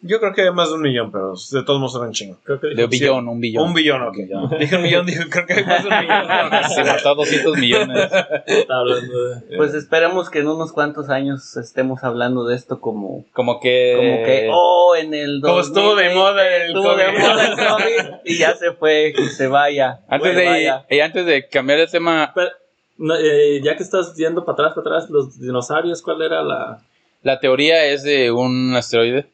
Yo 0.00 0.20
creo 0.20 0.32
que 0.32 0.42
hay 0.42 0.52
más 0.52 0.68
de 0.68 0.76
un 0.76 0.82
millón, 0.82 1.10
pero 1.10 1.32
de 1.32 1.62
todos 1.64 1.80
modos 1.80 1.96
era 1.96 2.04
un 2.04 2.12
chingo. 2.12 2.38
Creo 2.44 2.60
que 2.60 2.68
De 2.68 2.84
un 2.84 2.90
billón, 2.90 3.28
un 3.28 3.40
billón. 3.40 3.64
Un 3.64 3.74
billón, 3.74 4.02
ok. 4.02 4.16
Dije 4.60 4.76
un 4.76 4.82
millón, 4.82 5.06
dije, 5.06 5.28
creo 5.28 5.44
que 5.44 5.54
hay 5.54 5.64
más 5.64 5.82
de 5.82 5.88
un 5.88 5.98
millón. 5.98 6.70
Se 6.70 6.84
mató 6.84 7.08
a 7.10 7.14
200 7.16 7.58
millones. 7.58 8.10
está 8.46 8.78
hablando 8.78 9.24
de... 9.24 9.56
Pues 9.56 9.74
esperemos 9.74 10.30
que 10.30 10.38
en 10.38 10.48
unos 10.48 10.72
cuantos 10.72 11.08
años 11.08 11.56
estemos 11.56 12.04
hablando 12.04 12.44
de 12.44 12.54
esto 12.54 12.80
como, 12.80 13.24
Como 13.32 13.58
que... 13.58 13.94
como 13.96 14.24
que, 14.24 14.48
oh, 14.52 14.94
en 14.94 15.14
el 15.14 15.40
Como 15.42 15.60
estuvo 15.60 15.96
de 15.96 16.14
2020 16.14 16.14
moda 16.14 16.56
el 16.56 16.66
estuvo 16.68 16.96
de 16.96 17.12
moda 17.12 17.46
el 17.46 17.56
COVID 17.56 18.14
y 18.24 18.38
ya 18.38 18.54
se 18.54 18.72
fue, 18.72 19.12
que 19.16 19.28
se 19.30 19.48
vaya. 19.48 19.98
Antes 20.06 20.36
de, 20.36 20.44
vaya. 20.44 20.86
y 20.88 21.00
antes 21.00 21.26
de 21.26 21.48
cambiar 21.48 21.80
de 21.80 21.88
tema, 21.88 22.30
Pero, 22.36 22.50
no, 22.98 23.16
eh, 23.16 23.60
ya 23.64 23.76
que 23.76 23.82
estás 23.82 24.14
yendo 24.14 24.44
para 24.44 24.54
atrás, 24.54 24.74
para 24.76 24.96
atrás, 24.96 25.10
los 25.10 25.40
dinosaurios, 25.40 26.02
¿cuál 26.02 26.22
era 26.22 26.40
la...? 26.44 26.78
la 27.22 27.40
teoría 27.40 27.84
es 27.86 28.04
de 28.04 28.30
un 28.30 28.76
asteroide 28.76 29.26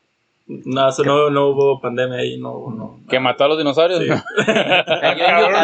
No, 0.46 0.88
eso 0.90 1.02
no, 1.04 1.30
no 1.30 1.48
hubo 1.48 1.80
pandemia 1.80 2.18
ahí, 2.18 2.37
no, 2.38 2.66
no. 2.70 3.00
que 3.09 3.18
mató 3.18 3.44
a 3.44 3.48
los 3.48 3.57
dinosaurios. 3.57 4.00
Sí. 4.00 4.09
Cabrón. 4.44 5.54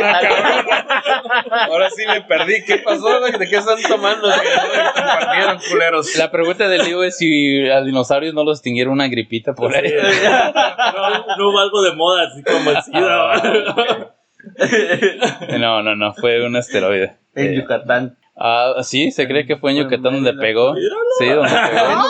Ahora 1.70 1.90
sí 1.90 2.02
me 2.06 2.22
perdí. 2.22 2.64
¿Qué 2.64 2.78
pasó? 2.78 3.20
¿De 3.20 3.46
qué 3.46 3.56
están 3.56 3.76
tomando? 3.86 4.28
Compartieron, 4.94 5.58
culeros. 5.70 6.16
La 6.16 6.30
pregunta 6.30 6.66
del 6.66 6.84
libro 6.84 7.04
es 7.04 7.18
si 7.18 7.68
a 7.68 7.76
los 7.76 7.86
dinosaurios 7.86 8.32
no 8.32 8.42
los 8.42 8.58
extinguieron 8.58 8.94
una 8.94 9.08
gripita 9.08 9.52
por 9.52 9.74
ahí. 9.74 9.92
no, 9.92 11.36
no 11.36 11.50
hubo 11.50 11.58
algo 11.58 11.82
de 11.82 11.92
moda, 11.92 12.28
así 12.28 12.42
como 12.42 12.70
el 12.70 12.82
SIDA. 12.82 14.14
No, 15.58 15.82
no, 15.82 15.94
no, 15.96 16.14
fue 16.14 16.44
un 16.46 16.56
asteroide. 16.56 17.16
En 17.34 17.52
Eh, 17.52 17.56
Yucatán. 17.56 18.16
ah, 18.36 18.74
sí, 18.82 19.10
se 19.10 19.26
cree 19.28 19.46
que 19.46 19.56
fue 19.56 19.72
en 19.72 19.78
Yucatán 19.78 20.14
donde 20.14 20.32
pegó. 20.34 20.74
Sí, 21.18 21.26
donde 21.28 21.50
pegó. 21.50 22.02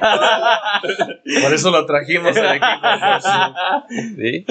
Por 1.42 1.52
eso 1.54 1.70
lo 1.70 1.86
trajimos 1.86 2.36
al 2.36 2.56
equipo. 2.56 2.88
Sí. 4.16 4.46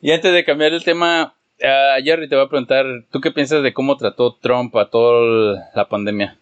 Y 0.00 0.10
antes 0.12 0.32
de 0.32 0.44
cambiar 0.44 0.72
el 0.72 0.84
tema, 0.84 1.34
ah, 1.62 1.96
Jerry, 2.02 2.28
te 2.28 2.36
voy 2.36 2.44
a 2.44 2.48
preguntar, 2.48 2.84
¿tú 3.10 3.20
qué 3.20 3.30
piensas 3.30 3.62
de 3.62 3.72
cómo 3.72 3.96
trató 3.96 4.34
Trump 4.40 4.74
a 4.76 4.88
toda 4.90 5.68
la 5.74 5.88
pandemia? 5.88 6.36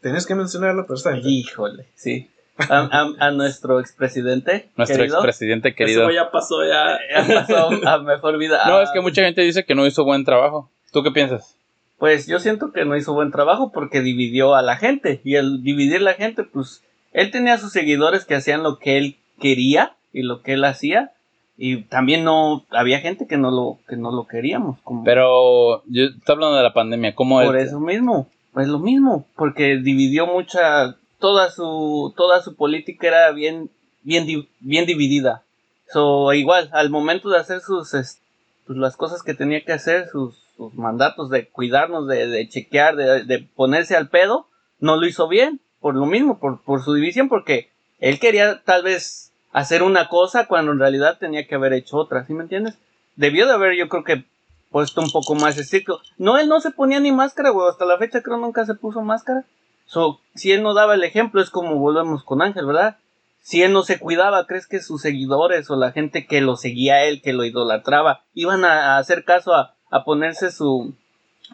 Tenías 0.00 0.26
que 0.26 0.34
mencionarlo, 0.34 0.84
pero 0.86 0.96
está. 0.96 1.16
Híjole, 1.16 1.86
sí. 1.94 2.28
A, 2.56 2.78
a- 2.78 3.26
a 3.26 3.30
nuestro 3.32 3.80
expresidente, 3.80 4.68
Nuestro 4.76 4.98
querido, 4.98 5.16
expresidente 5.16 5.68
Eso 5.70 5.76
querido. 5.76 6.10
ya 6.10 6.30
pasó, 6.30 6.64
ya. 6.64 6.94
ha 7.16 7.26
pasado 7.26 7.70
a 7.86 7.98
mejor 7.98 8.38
vida. 8.38 8.62
No, 8.66 8.80
es 8.80 8.90
que 8.92 9.00
mucha 9.00 9.22
gente 9.22 9.42
dice 9.42 9.64
que 9.64 9.74
no 9.74 9.86
hizo 9.86 10.04
buen 10.04 10.24
trabajo. 10.24 10.70
¿Tú 10.92 11.02
qué 11.02 11.10
piensas? 11.10 11.56
Pues 11.98 12.26
yo 12.26 12.38
siento 12.38 12.70
que 12.72 12.84
no 12.84 12.96
hizo 12.96 13.12
buen 13.14 13.30
trabajo 13.32 13.72
porque 13.72 14.00
dividió 14.02 14.54
a 14.54 14.62
la 14.62 14.76
gente. 14.76 15.20
Y 15.24 15.36
al 15.36 15.62
dividir 15.62 16.00
la 16.02 16.14
gente, 16.14 16.44
pues 16.44 16.82
él 17.12 17.30
tenía 17.30 17.58
sus 17.58 17.72
seguidores 17.72 18.24
que 18.24 18.34
hacían 18.36 18.62
lo 18.62 18.78
que 18.78 18.98
él 18.98 19.16
quería 19.40 19.94
y 20.12 20.22
lo 20.22 20.42
que 20.42 20.52
él 20.52 20.64
hacía. 20.64 21.10
Y 21.56 21.82
también 21.82 22.24
no 22.24 22.64
había 22.70 23.00
gente 23.00 23.26
que 23.26 23.36
no 23.36 23.50
lo, 23.50 23.78
que 23.88 23.96
no 23.96 24.10
lo 24.12 24.26
queríamos. 24.26 24.78
Como 24.82 25.02
Pero 25.04 25.82
yo 25.86 26.04
estoy 26.04 26.34
hablando 26.34 26.56
de 26.56 26.62
la 26.64 26.72
pandemia, 26.74 27.14
¿cómo 27.14 27.40
por 27.42 27.56
él- 27.56 27.66
eso 27.66 27.80
mismo. 27.80 28.28
Pues 28.52 28.68
lo 28.68 28.78
mismo. 28.78 29.26
Porque 29.36 29.76
dividió 29.78 30.26
mucha. 30.26 30.96
Toda 31.24 31.50
su, 31.50 32.12
toda 32.18 32.42
su 32.42 32.54
política 32.54 33.06
era 33.06 33.30
bien, 33.30 33.70
bien, 34.02 34.46
bien 34.60 34.84
dividida. 34.84 35.42
So, 35.90 36.34
igual, 36.34 36.68
al 36.74 36.90
momento 36.90 37.30
de 37.30 37.38
hacer 37.38 37.62
sus, 37.62 37.94
es- 37.94 38.18
pues, 38.66 38.76
las 38.76 38.98
cosas 38.98 39.22
que 39.22 39.32
tenía 39.32 39.64
que 39.64 39.72
hacer, 39.72 40.06
sus, 40.10 40.34
mandatos 40.74 41.30
de 41.30 41.48
cuidarnos, 41.48 42.06
de, 42.08 42.46
chequear, 42.50 42.96
de, 42.96 43.24
de 43.24 43.38
ponerse 43.38 43.96
al 43.96 44.10
pedo, 44.10 44.48
no 44.80 44.96
lo 44.96 45.06
hizo 45.06 45.26
bien, 45.26 45.60
por 45.80 45.94
lo 45.94 46.04
mismo, 46.04 46.38
por, 46.38 46.60
por 46.60 46.84
su 46.84 46.92
división, 46.92 47.30
porque 47.30 47.70
él 48.00 48.20
quería 48.20 48.60
tal 48.62 48.82
vez 48.82 49.32
hacer 49.54 49.82
una 49.82 50.10
cosa 50.10 50.46
cuando 50.46 50.72
en 50.72 50.78
realidad 50.78 51.16
tenía 51.18 51.46
que 51.46 51.54
haber 51.54 51.72
hecho 51.72 51.96
otra, 51.96 52.26
¿sí 52.26 52.34
me 52.34 52.42
entiendes? 52.42 52.74
Debió 53.16 53.46
de 53.46 53.54
haber, 53.54 53.78
yo 53.78 53.88
creo 53.88 54.04
que, 54.04 54.24
puesto 54.70 55.00
un 55.00 55.10
poco 55.10 55.34
más 55.34 55.56
estricto. 55.56 56.02
No, 56.18 56.36
él 56.36 56.50
no 56.50 56.60
se 56.60 56.70
ponía 56.70 57.00
ni 57.00 57.12
máscara, 57.12 57.48
güey, 57.48 57.70
hasta 57.70 57.86
la 57.86 57.96
fecha 57.96 58.20
creo 58.20 58.36
nunca 58.36 58.66
se 58.66 58.74
puso 58.74 59.00
máscara. 59.00 59.46
So, 59.86 60.20
si 60.34 60.52
él 60.52 60.62
no 60.62 60.74
daba 60.74 60.94
el 60.94 61.04
ejemplo, 61.04 61.40
es 61.40 61.50
como 61.50 61.76
volvemos 61.76 62.24
con 62.24 62.42
Ángel, 62.42 62.66
¿verdad? 62.66 62.98
Si 63.40 63.62
él 63.62 63.72
no 63.72 63.82
se 63.82 63.98
cuidaba, 63.98 64.46
¿crees 64.46 64.66
que 64.66 64.80
sus 64.80 65.02
seguidores 65.02 65.70
o 65.70 65.76
la 65.76 65.92
gente 65.92 66.26
que 66.26 66.40
lo 66.40 66.56
seguía 66.56 66.94
a 66.94 67.04
él, 67.04 67.20
que 67.20 67.34
lo 67.34 67.44
idolatraba, 67.44 68.24
iban 68.32 68.64
a, 68.64 68.96
hacer 68.96 69.24
caso 69.24 69.54
a, 69.54 69.74
a 69.90 70.04
ponerse 70.04 70.50
su, 70.50 70.94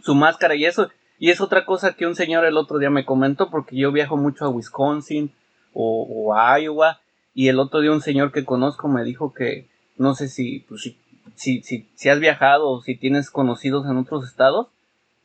su 0.03 0.15
máscara 0.15 0.55
y 0.55 0.67
eso? 0.67 0.89
Y 1.21 1.31
es 1.31 1.43
otra 1.43 1.67
cosa 1.67 1.93
que 1.93 2.07
un 2.07 2.15
señor 2.15 2.47
el 2.47 2.57
otro 2.57 2.79
día 2.79 2.89
me 2.89 3.05
comentó, 3.05 3.51
porque 3.51 3.77
yo 3.77 3.93
viajo 3.93 4.17
mucho 4.17 4.47
a 4.47 4.49
Wisconsin 4.49 5.31
o, 5.75 6.35
a 6.35 6.59
Iowa, 6.59 6.99
y 7.35 7.49
el 7.49 7.59
otro 7.59 7.81
día 7.81 7.93
un 7.93 8.01
señor 8.01 8.33
que 8.33 8.47
conozco 8.47 8.89
me 8.89 9.05
dijo 9.05 9.35
que, 9.35 9.69
no 9.99 10.15
sé 10.15 10.29
si, 10.29 10.61
pues, 10.61 10.95
si, 11.35 11.63
si, 11.63 11.89
si 11.95 12.09
has 12.09 12.21
viajado 12.21 12.71
o 12.71 12.81
si 12.81 12.97
tienes 12.97 13.31
conocidos 13.31 13.85
en 13.87 13.99
otros 13.99 14.27
estados, 14.27 14.69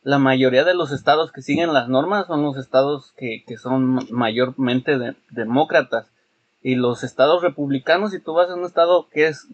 la 0.06 0.20
mayoría 0.20 0.62
de 0.62 0.74
los 0.74 0.92
estados 0.92 1.32
que 1.32 1.42
siguen 1.42 1.72
las 1.72 1.88
normas 1.88 2.28
son 2.28 2.44
los 2.44 2.56
estados 2.58 3.12
que, 3.16 3.42
que 3.44 3.58
son 3.58 4.06
mayormente 4.12 4.98
de- 4.98 5.16
demócratas. 5.30 6.06
Y 6.62 6.76
los 6.76 7.02
estados 7.02 7.42
republicanos, 7.42 8.12
si 8.12 8.20
tú 8.20 8.32
vas 8.32 8.48
a 8.48 8.54
un 8.54 8.64
estado 8.64 9.08
que 9.12 9.26
es 9.26 9.48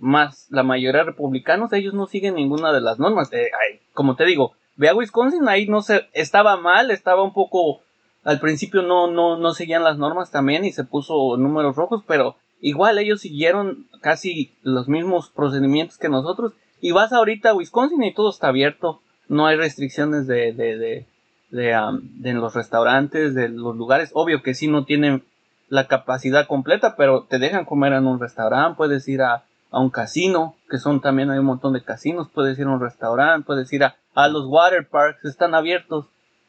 más 0.00 0.48
la 0.50 0.64
mayoría 0.64 1.04
republicanos, 1.04 1.72
ellos 1.72 1.94
no 1.94 2.08
siguen 2.08 2.34
ninguna 2.34 2.72
de 2.72 2.80
las 2.80 2.98
normas. 2.98 3.32
Eh, 3.32 3.48
como 3.92 4.16
te 4.16 4.24
digo, 4.24 4.54
ve 4.74 4.88
a 4.88 4.94
Wisconsin, 4.94 5.48
ahí 5.48 5.68
no 5.68 5.82
se, 5.82 6.08
estaba 6.14 6.56
mal, 6.56 6.90
estaba 6.90 7.22
un 7.22 7.32
poco, 7.32 7.78
al 8.24 8.40
principio 8.40 8.82
no, 8.82 9.06
no, 9.08 9.36
no 9.38 9.54
seguían 9.54 9.84
las 9.84 9.98
normas 9.98 10.32
también 10.32 10.64
y 10.64 10.72
se 10.72 10.82
puso 10.82 11.36
números 11.36 11.76
rojos, 11.76 12.02
pero 12.08 12.34
igual 12.60 12.98
ellos 12.98 13.20
siguieron 13.20 13.86
casi 14.00 14.52
los 14.64 14.88
mismos 14.88 15.30
procedimientos 15.30 15.96
que 15.96 16.08
nosotros. 16.08 16.54
Y 16.80 16.90
vas 16.90 17.12
ahorita 17.12 17.50
a 17.50 17.54
Wisconsin 17.54 18.02
y 18.02 18.12
todo 18.12 18.30
está 18.30 18.48
abierto, 18.48 19.00
no 19.28 19.46
hay 19.46 19.56
restricciones 19.56 20.26
de, 20.26 20.52
de, 20.52 20.76
de, 20.78 21.06
de, 21.50 21.74
am, 21.74 22.00
de 22.20 22.32
los 22.34 22.54
restaurantes, 22.54 23.34
de 23.34 23.48
los 23.48 23.76
lugares. 23.76 24.10
Obvio 24.12 24.42
que 24.42 24.54
sí 24.54 24.68
no 24.68 24.84
tienen 24.84 25.24
la 25.68 25.88
capacidad 25.88 26.46
completa, 26.46 26.94
pero 26.96 27.24
te 27.24 27.38
dejan 27.38 27.64
comer 27.64 27.92
en 27.92 28.06
un 28.06 28.20
restaurante, 28.20 28.76
puedes 28.76 29.08
ir 29.08 29.22
a, 29.22 29.44
a 29.70 29.80
un 29.80 29.90
casino, 29.90 30.54
que 30.70 30.78
son 30.78 31.00
también 31.00 31.30
hay 31.30 31.38
un 31.38 31.46
montón 31.46 31.72
de 31.72 31.82
casinos, 31.82 32.28
puedes 32.32 32.58
ir 32.58 32.66
a 32.66 32.70
un 32.70 32.80
restaurante, 32.80 33.46
puedes 33.46 33.72
ir 33.72 33.84
a, 33.84 33.96
a 34.14 34.28
los 34.28 34.46
water 34.46 34.88
parks, 34.88 35.24
están 35.24 35.54
abiertos. 35.54 36.06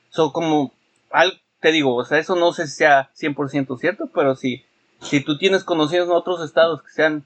Son 0.10 0.32
como, 0.32 0.72
al, 1.12 1.42
te 1.60 1.72
digo, 1.72 1.96
o 1.96 2.06
sea, 2.06 2.20
eso 2.20 2.36
no 2.36 2.54
sé 2.54 2.68
si 2.68 2.76
sea 2.76 3.10
100% 3.20 3.78
cierto, 3.80 4.10
pero 4.13 4.36
si, 4.36 4.63
si 5.02 5.24
tú 5.24 5.38
tienes 5.38 5.63
conocidos 5.63 6.08
en 6.08 6.16
otros 6.16 6.44
estados 6.44 6.84
que 6.84 6.92
sean 6.92 7.26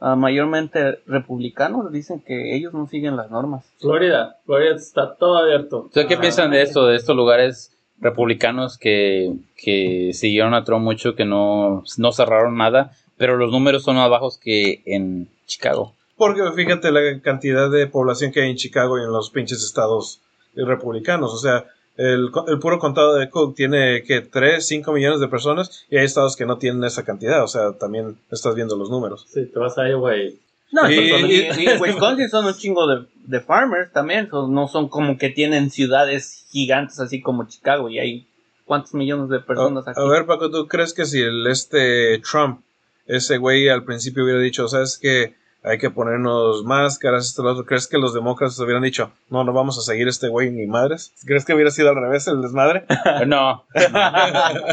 ah, 0.00 0.16
mayormente 0.16 1.00
republicanos, 1.06 1.90
dicen 1.92 2.20
que 2.20 2.54
ellos 2.54 2.74
no 2.74 2.86
siguen 2.86 3.16
las 3.16 3.30
normas. 3.30 3.64
Florida, 3.78 4.38
Florida 4.44 4.74
está 4.74 5.14
todo 5.14 5.36
abierto. 5.38 5.84
¿Ustedes 5.86 6.06
qué 6.06 6.16
piensan 6.16 6.50
de 6.50 6.62
esto, 6.62 6.86
de 6.86 6.96
estos 6.96 7.14
lugares 7.14 7.76
republicanos 8.00 8.78
que, 8.78 9.34
que 9.56 10.12
siguieron 10.14 10.54
a 10.54 10.64
Trump 10.64 10.82
mucho, 10.82 11.14
que 11.14 11.24
no, 11.24 11.84
no 11.98 12.12
cerraron 12.12 12.56
nada, 12.56 12.92
pero 13.16 13.36
los 13.36 13.52
números 13.52 13.82
son 13.82 13.96
más 13.96 14.10
bajos 14.10 14.38
que 14.38 14.82
en 14.86 15.28
Chicago. 15.46 15.94
Porque 16.16 16.40
fíjate 16.54 16.90
la 16.92 17.20
cantidad 17.20 17.70
de 17.70 17.86
población 17.86 18.32
que 18.32 18.42
hay 18.42 18.50
en 18.50 18.56
Chicago 18.56 18.98
y 18.98 19.02
en 19.02 19.12
los 19.12 19.30
pinches 19.30 19.62
estados 19.62 20.20
republicanos. 20.54 21.32
O 21.32 21.38
sea, 21.38 21.66
el, 22.00 22.30
co- 22.30 22.46
el 22.48 22.58
puro 22.58 22.78
condado 22.78 23.14
de 23.16 23.28
Cook 23.30 23.54
tiene 23.54 24.02
que 24.04 24.20
3, 24.22 24.66
5 24.66 24.92
millones 24.92 25.20
de 25.20 25.28
personas 25.28 25.84
y 25.90 25.96
hay 25.98 26.04
estados 26.04 26.34
que 26.36 26.46
no 26.46 26.56
tienen 26.58 26.82
esa 26.84 27.04
cantidad. 27.04 27.42
O 27.44 27.48
sea, 27.48 27.72
también 27.72 28.16
estás 28.30 28.54
viendo 28.54 28.76
los 28.76 28.88
números. 28.90 29.26
Sí, 29.28 29.46
te 29.46 29.58
vas 29.58 29.76
a 29.78 29.88
Iowa 29.88 30.16
y 30.16 30.38
No, 30.72 30.88
Y- 30.90 30.94
y, 30.94 31.00
y- 31.00 31.62
y 31.64 31.66
en 31.66 31.80
Wisconsin 31.82 32.28
son 32.28 32.46
un 32.46 32.54
chingo 32.54 32.86
de, 32.86 33.04
de 33.26 33.40
farmers 33.40 33.92
también. 33.92 34.28
son- 34.30 34.54
no 34.54 34.66
son 34.68 34.88
como 34.88 35.18
que 35.18 35.28
tienen 35.30 35.70
ciudades 35.70 36.46
gigantes 36.50 36.98
así 37.00 37.20
como 37.20 37.46
Chicago 37.48 37.88
y 37.90 37.98
hay 37.98 38.26
cuántos 38.64 38.94
millones 38.94 39.28
de 39.30 39.40
personas 39.40 39.86
A, 39.86 39.90
aquí. 39.90 40.00
a 40.00 40.04
ver, 40.04 40.26
Paco, 40.26 40.50
¿tú 40.50 40.66
crees 40.68 40.94
que 40.94 41.04
si 41.04 41.20
el 41.20 41.46
este 41.48 42.18
Trump, 42.20 42.60
ese 43.06 43.36
güey 43.38 43.68
al 43.68 43.84
principio 43.84 44.22
hubiera 44.24 44.38
dicho, 44.40 44.68
sabes 44.68 44.96
que 44.96 45.34
hay 45.62 45.78
que 45.78 45.90
ponernos 45.90 46.64
máscaras, 46.64 47.26
esto, 47.26 47.42
lo 47.42 47.52
otro, 47.52 47.64
¿crees 47.66 47.86
que 47.86 47.98
los 47.98 48.14
demócratas 48.14 48.58
hubieran 48.60 48.82
dicho, 48.82 49.12
no, 49.28 49.44
no 49.44 49.52
vamos 49.52 49.78
a 49.78 49.82
seguir 49.82 50.08
este 50.08 50.28
güey 50.28 50.50
ni 50.50 50.66
madres? 50.66 51.12
¿Crees 51.26 51.44
que 51.44 51.52
hubiera 51.54 51.70
sido 51.70 51.90
al 51.90 51.96
revés 51.96 52.26
el 52.28 52.40
desmadre? 52.42 52.84
No. 53.26 53.64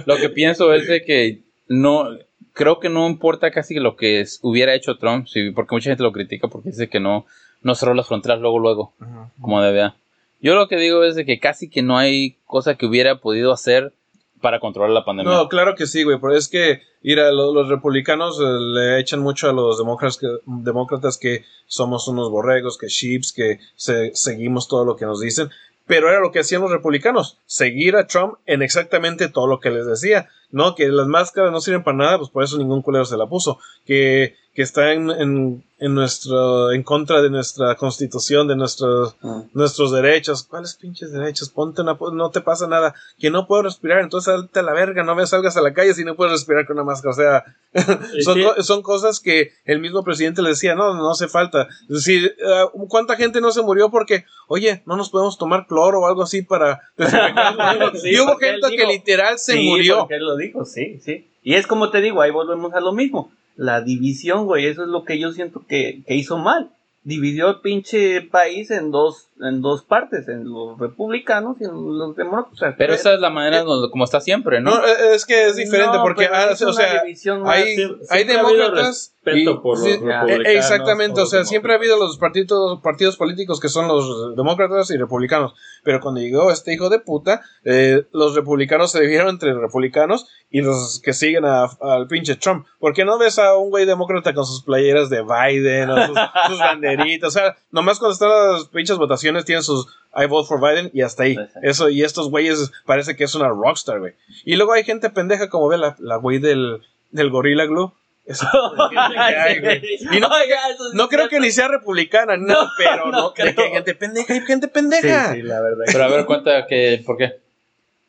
lo 0.06 0.15
que 0.17 0.30
pienso 0.30 0.73
es 0.73 0.88
de 0.88 1.04
que 1.04 1.41
no. 1.67 2.10
Creo 2.54 2.80
que 2.80 2.89
no 2.89 3.08
importa 3.08 3.52
casi 3.52 3.76
lo 3.76 3.95
que 3.95 4.19
es- 4.21 4.39
hubiera 4.41 4.73
hecho 4.73 4.97
Trump, 4.97 5.28
sí, 5.28 5.52
porque 5.52 5.76
mucha 5.76 5.91
gente 5.91 6.02
lo 6.04 6.12
critica 6.12 6.47
porque 6.47 6.69
dice 6.69 6.89
que 6.89 7.00
no, 7.00 7.26
no 7.62 7.76
cerró 7.76 7.93
las 7.93 8.08
fronteras 8.08 8.39
luego, 8.39 8.58
luego, 8.58 8.93
como 9.39 9.62
debía. 9.62 9.95
Yo 10.41 10.56
lo 10.56 10.67
que 10.67 10.78
digo 10.78 11.04
es 11.04 11.15
de 11.15 11.26
que 11.26 11.39
casi 11.39 11.69
que 11.69 11.84
no 11.84 11.97
hay 11.97 12.38
cosa 12.45 12.76
que 12.76 12.86
hubiera 12.88 13.17
podido 13.19 13.52
hacer 13.52 13.93
para 14.41 14.60
controlar 14.60 14.91
la 14.91 15.04
pandemia. 15.06 15.32
No, 15.34 15.50
claro 15.50 15.76
que 15.76 15.88
sí, 15.88 16.04
güey, 16.04 16.19
pero 16.19 16.36
es 16.36 16.47
que, 16.47 16.82
mira, 17.02 17.32
lo- 17.32 17.54
los, 17.54 17.69
republicanos 17.69 18.39
eh, 18.39 18.43
le 18.43 19.00
echan 19.00 19.19
mucho 19.21 19.50
a 19.50 19.54
los 19.54 19.78
demócratas 19.78 20.17
que, 20.17 20.28
demócratas 20.45 21.17
que 21.17 21.43
somos 21.65 22.08
unos 22.08 22.30
borregos, 22.30 22.78
que 22.78 22.88
sheeps, 22.88 23.34
que 23.34 23.60
se- 23.76 24.12
seguimos 24.15 24.67
todo 24.67 24.86
lo 24.86 24.95
que 24.95 25.06
nos 25.06 25.19
dicen, 25.19 25.50
pero 25.86 26.10
era 26.10 26.19
lo 26.19 26.32
que 26.32 26.39
hacían 26.39 26.62
los 26.62 26.71
republicanos, 26.71 27.38
seguir 27.45 27.95
a 27.95 28.08
Trump 28.08 28.36
en 28.45 28.62
exactamente 28.62 29.30
todo 29.30 29.47
lo 29.47 29.60
que 29.60 29.69
les 29.69 29.86
decía, 29.88 30.28
¿no? 30.52 30.76
Que 30.76 30.89
las 30.89 31.08
máscaras 31.08 31.52
no 31.52 31.62
sirven 31.62 31.84
para 31.84 31.97
nada, 31.97 32.17
pues 32.17 32.30
por 32.30 32.43
eso 32.43 32.58
ningún 32.58 32.82
culero 32.82 33.06
se 33.06 33.15
la 33.17 33.26
puso, 33.28 33.58
que, 33.86 34.36
que 34.58 34.63
está 34.63 34.91
en, 34.91 35.12
en, 35.12 35.63
en 35.78 35.93
nuestro, 35.93 36.72
en 36.72 36.82
contra 36.82 37.22
de 37.22 37.30
nuestra 37.30 37.76
constitución, 37.76 38.48
de 38.48 38.56
nuestros, 38.56 39.15
Mm. 39.22 39.41
nuestros 39.54 39.91
derechos. 39.91 40.41
¿Cuáles 40.50 40.74
pinches 40.74 41.12
derechos? 41.12 41.50
Ponte 41.50 41.84
una, 41.84 41.96
no 42.13 42.32
te 42.32 42.41
pasa 42.41 42.65
nada. 42.67 42.96
Que 43.20 43.30
no 43.30 43.46
puedo 43.46 43.62
respirar, 43.62 44.00
entonces 44.02 44.34
salte 44.34 44.58
a 44.58 44.63
la 44.63 44.74
verga, 44.74 45.04
no 45.04 45.13
me 45.13 45.28
salgas 45.28 45.56
a 45.58 45.62
la 45.62 45.76
calle 45.76 45.93
si 45.93 46.04
no 46.04 46.15
puedes 46.15 46.32
respirar 46.32 46.65
con 46.65 46.76
una 46.76 46.86
máscara. 46.86 47.12
O 47.12 47.15
sea, 47.15 47.43
son, 48.24 48.41
co- 48.41 48.63
son 48.63 48.82
cosas 48.82 49.20
que 49.20 49.52
el 49.65 49.78
mismo 49.80 50.04
presidente 50.04 50.41
le 50.41 50.50
decía, 50.50 50.74
no, 50.74 50.96
no 50.96 51.12
hace 51.12 51.28
falta. 51.28 51.67
Es 51.84 51.88
decir, 52.04 52.36
ah, 52.43 52.72
¿cuánta 52.89 53.15
gente 53.15 53.39
no 53.41 53.52
se 53.52 53.62
murió 53.62 53.91
porque, 53.91 54.26
oye, 54.48 54.82
no 54.88 54.98
nos 54.98 55.12
podemos 55.12 55.38
tomar 55.38 55.67
cloro 55.67 56.00
o 56.00 56.08
algo 56.08 56.24
así 56.24 56.41
para? 56.41 56.82
Sí, 58.02 58.10
y 58.10 58.20
hubo 58.20 58.36
gente 58.38 58.76
que 58.76 58.86
literal 58.88 59.38
se 59.38 59.54
Sí, 59.54 59.67
murió. 59.70 60.00
porque 60.00 60.15
él 60.15 60.26
lo 60.26 60.36
dijo, 60.36 60.65
sí, 60.65 61.00
sí. 61.04 61.28
Y 61.43 61.54
es 61.54 61.67
como 61.67 61.91
te 61.91 62.02
digo, 62.02 62.22
ahí 62.22 62.32
volvemos 62.32 62.74
a 62.74 62.80
lo 62.80 62.91
mismo. 62.91 63.32
La 63.58 63.82
división, 63.82 64.46
güey, 64.46 64.67
eso 64.67 64.84
es 64.84 64.89
lo 64.89 65.04
que 65.04 65.20
yo 65.20 65.34
siento 65.34 65.65
que, 65.67 66.04
que 66.08 66.15
hizo 66.15 66.38
mal. 66.38 66.70
Dividió 67.04 67.50
el 67.50 67.62
pinche 67.62 68.22
país 68.22 68.72
en 68.72 68.91
dos, 68.91 69.27
en 69.41 69.62
dos 69.62 69.84
partes, 69.84 70.28
en 70.28 70.50
los 70.52 70.80
republicanos 70.80 71.58
y 71.60 71.65
en 71.65 71.97
los 71.97 72.15
demócratas. 72.15 72.76
Pero 72.78 72.93
esa 72.93 73.13
es 73.13 73.19
la 73.19 73.30
manera 73.30 73.63
como 73.91 74.04
está 74.04 74.19
siempre, 74.19 74.62
¿no? 74.62 74.71
No, 74.71 74.86
eh, 74.86 75.13
es 75.15 75.26
que 75.26 75.45
es 75.47 75.56
diferente 75.56 75.97
No, 75.97 76.04
porque, 76.04 76.26
ah, 76.32 76.50
es 76.52 76.62
o 76.62 76.73
sea, 76.73 77.02
hay, 77.45 77.78
hay 78.10 78.23
ha 78.23 78.26
demócratas 78.26 79.13
y- 79.26 79.45
por 79.45 79.78
los 79.78 79.82
sí, 79.84 79.91
republicanos 79.97 80.45
exactamente, 80.45 81.19
o 81.19 81.23
o 81.23 81.26
sea, 81.28 81.43
siempre 81.43 81.73
ha 81.73 81.76
habido 81.76 81.97
los 81.97 82.17
partidos, 82.17 82.80
partidos 82.82 83.17
políticos 83.17 83.60
que 83.60 83.67
son 83.67 83.88
los 83.89 84.36
demócratas 84.38 84.89
y 84.91 84.97
republicanos, 84.97 85.54
pero 85.84 86.00
cuando 86.00 86.21
llegó 86.21 86.50
este 86.50 86.73
hijo 86.73 86.89
de 86.89 87.00
puta, 87.00 87.41
eh, 87.65 88.06
los 88.13 88.36
republicanos 88.36 88.91
se 88.91 89.02
dividieron 89.02 89.28
entre 89.30 89.54
republicanos 89.54 90.28
y 90.50 90.62
los 90.62 91.02
que 91.04 91.12
siguen 91.12 91.43
a- 91.43 91.65
al 91.82 92.08
pinche 92.08 92.36
Trump. 92.38 92.65
¿Por 92.80 92.93
qué 92.93 93.04
no 93.04 93.17
ves 93.17 93.38
a 93.38 93.58
un 93.58 93.69
güey 93.69 93.86
demócrata 93.86 94.34
con 94.34 94.45
sus 94.45 94.63
playeras 94.63 95.10
de 95.10 95.21
Biden 95.21 95.89
o 95.89 96.08
sus, 96.08 96.17
sus 96.47 96.60
banderitas? 96.60 97.28
O 97.28 97.32
sea, 97.32 97.58
nomás 97.69 98.00
cuando 98.00 98.13
están 98.13 98.30
las 98.30 98.65
pinches 98.69 98.95
votaciones 98.97 99.27
tienen 99.46 99.63
sus 99.63 99.88
I 100.16 100.26
vote 100.26 100.48
for 100.48 100.60
Biden 100.60 100.90
y 100.94 101.02
hasta 101.02 101.24
ahí. 101.24 101.36
Sí, 101.36 101.42
sí. 101.54 101.60
Eso, 101.63 101.90
y 101.90 102.04
estos 102.04 102.30
güeyes 102.30 102.72
parece 102.86 103.16
que 103.16 103.24
es 103.26 103.36
una 103.36 103.50
rockstar, 103.50 104.00
güey. 104.00 104.13
Y 104.46 104.56
luego 104.56 104.74
hay 104.74 104.84
gente 104.84 105.10
pendeja 105.10 105.50
como 105.50 105.68
ve 105.68 105.78
la, 105.78 105.96
la 106.00 106.16
güey 106.18 106.40
del, 106.40 106.82
del 107.12 107.30
Gorilla 107.30 107.66
Glue. 107.66 107.92
Eso- 108.26 108.48
Ay, 108.98 109.60
güey. 109.60 109.82
Y 110.12 110.20
no, 110.20 110.28
Oiga, 110.28 110.70
eso 110.70 110.90
sí 110.92 110.98
no 110.98 111.04
es 111.04 111.10
creo 111.10 111.30
que 111.30 111.40
ni 111.40 111.52
sea 111.52 111.68
republicana, 111.68 112.36
no, 112.38 112.48
No, 112.63 112.70
pero 112.78 113.06
no 113.06 113.12
no, 113.12 113.28
de 113.30 113.34
que 113.36 113.54
creo. 113.56 113.66
hay 113.68 113.72
gente 113.74 113.96
pendeja, 113.96 114.34
hay 114.34 114.42
gente 114.42 114.68
pendeja. 114.68 115.34
sí, 115.34 115.42
la 115.44 115.62
verdad. 115.62 115.86
Pero 115.86 116.04
a 116.04 116.08
ver, 116.08 116.26
cuenta 116.26 116.66
que, 116.68 117.02
¿por 117.06 117.18
qué? 117.18 117.40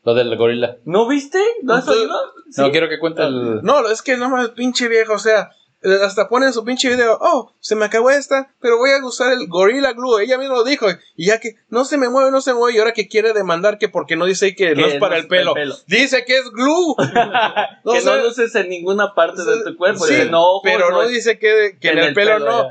Lo 0.05 0.15
del 0.15 0.35
gorila. 0.37 0.77
¿No 0.87 1.07
viste? 1.07 1.39
¿No 1.63 1.75
has 1.75 1.87
oído? 1.89 2.09
No, 2.57 2.65
Sí. 2.65 2.71
quiero 2.71 2.89
que 2.89 2.99
cuente 2.99 3.23
el... 3.23 3.63
No, 3.63 3.87
es 3.91 4.01
que 4.01 4.17
no 4.17 4.31
más 4.31 4.49
pinche 4.51 4.89
viejo, 4.89 5.13
o 5.13 5.19
sea, 5.19 5.51
hasta 6.03 6.29
ponen 6.29 6.53
su 6.53 6.64
pinche 6.64 6.88
video, 6.88 7.19
oh, 7.21 7.55
se 7.61 7.77
me 7.77 7.85
acabó 7.85 8.11
esta, 8.11 8.55
pero 8.61 8.79
voy 8.79 8.91
a 8.91 9.05
usar 9.05 9.33
el 9.33 9.47
Gorilla 9.47 9.93
Glue, 9.93 10.21
ella 10.21 10.37
misma 10.37 10.57
lo 10.57 10.64
dijo, 10.64 10.87
y 11.17 11.27
ya 11.27 11.38
que 11.38 11.57
no 11.69 11.85
se 11.85 11.99
me 11.99 12.09
mueve, 12.09 12.31
no 12.31 12.41
se 12.41 12.53
mueve, 12.53 12.77
y 12.77 12.79
ahora 12.81 12.93
que 12.93 13.09
quiere 13.09 13.33
demandar 13.33 13.79
que 13.79 13.88
porque 13.88 14.17
no 14.17 14.27
dice 14.27 14.55
que, 14.57 14.75
no 14.75 14.87
es 14.87 14.97
para 14.97 15.17
no 15.17 15.23
el 15.23 15.29
pelo, 15.29 15.55
dice 15.87 16.25
que 16.25 16.38
es 16.38 16.51
glue. 16.51 16.95
No, 17.85 17.93
que 17.93 17.99
o 17.99 18.03
sea, 18.03 18.17
no 18.17 18.25
luces 18.25 18.55
en 18.55 18.69
ninguna 18.69 19.14
parte 19.14 19.43
de 19.43 19.64
tu 19.64 19.77
cuerpo. 19.77 20.05
Sí, 20.05 20.29
ojos, 20.33 20.61
pero 20.62 20.91
no 20.91 21.07
dice 21.07 21.38
que, 21.38 21.79
que 21.81 21.91
en, 21.91 21.99
el, 21.99 22.14
pelo, 22.14 22.38
no. 22.38 22.67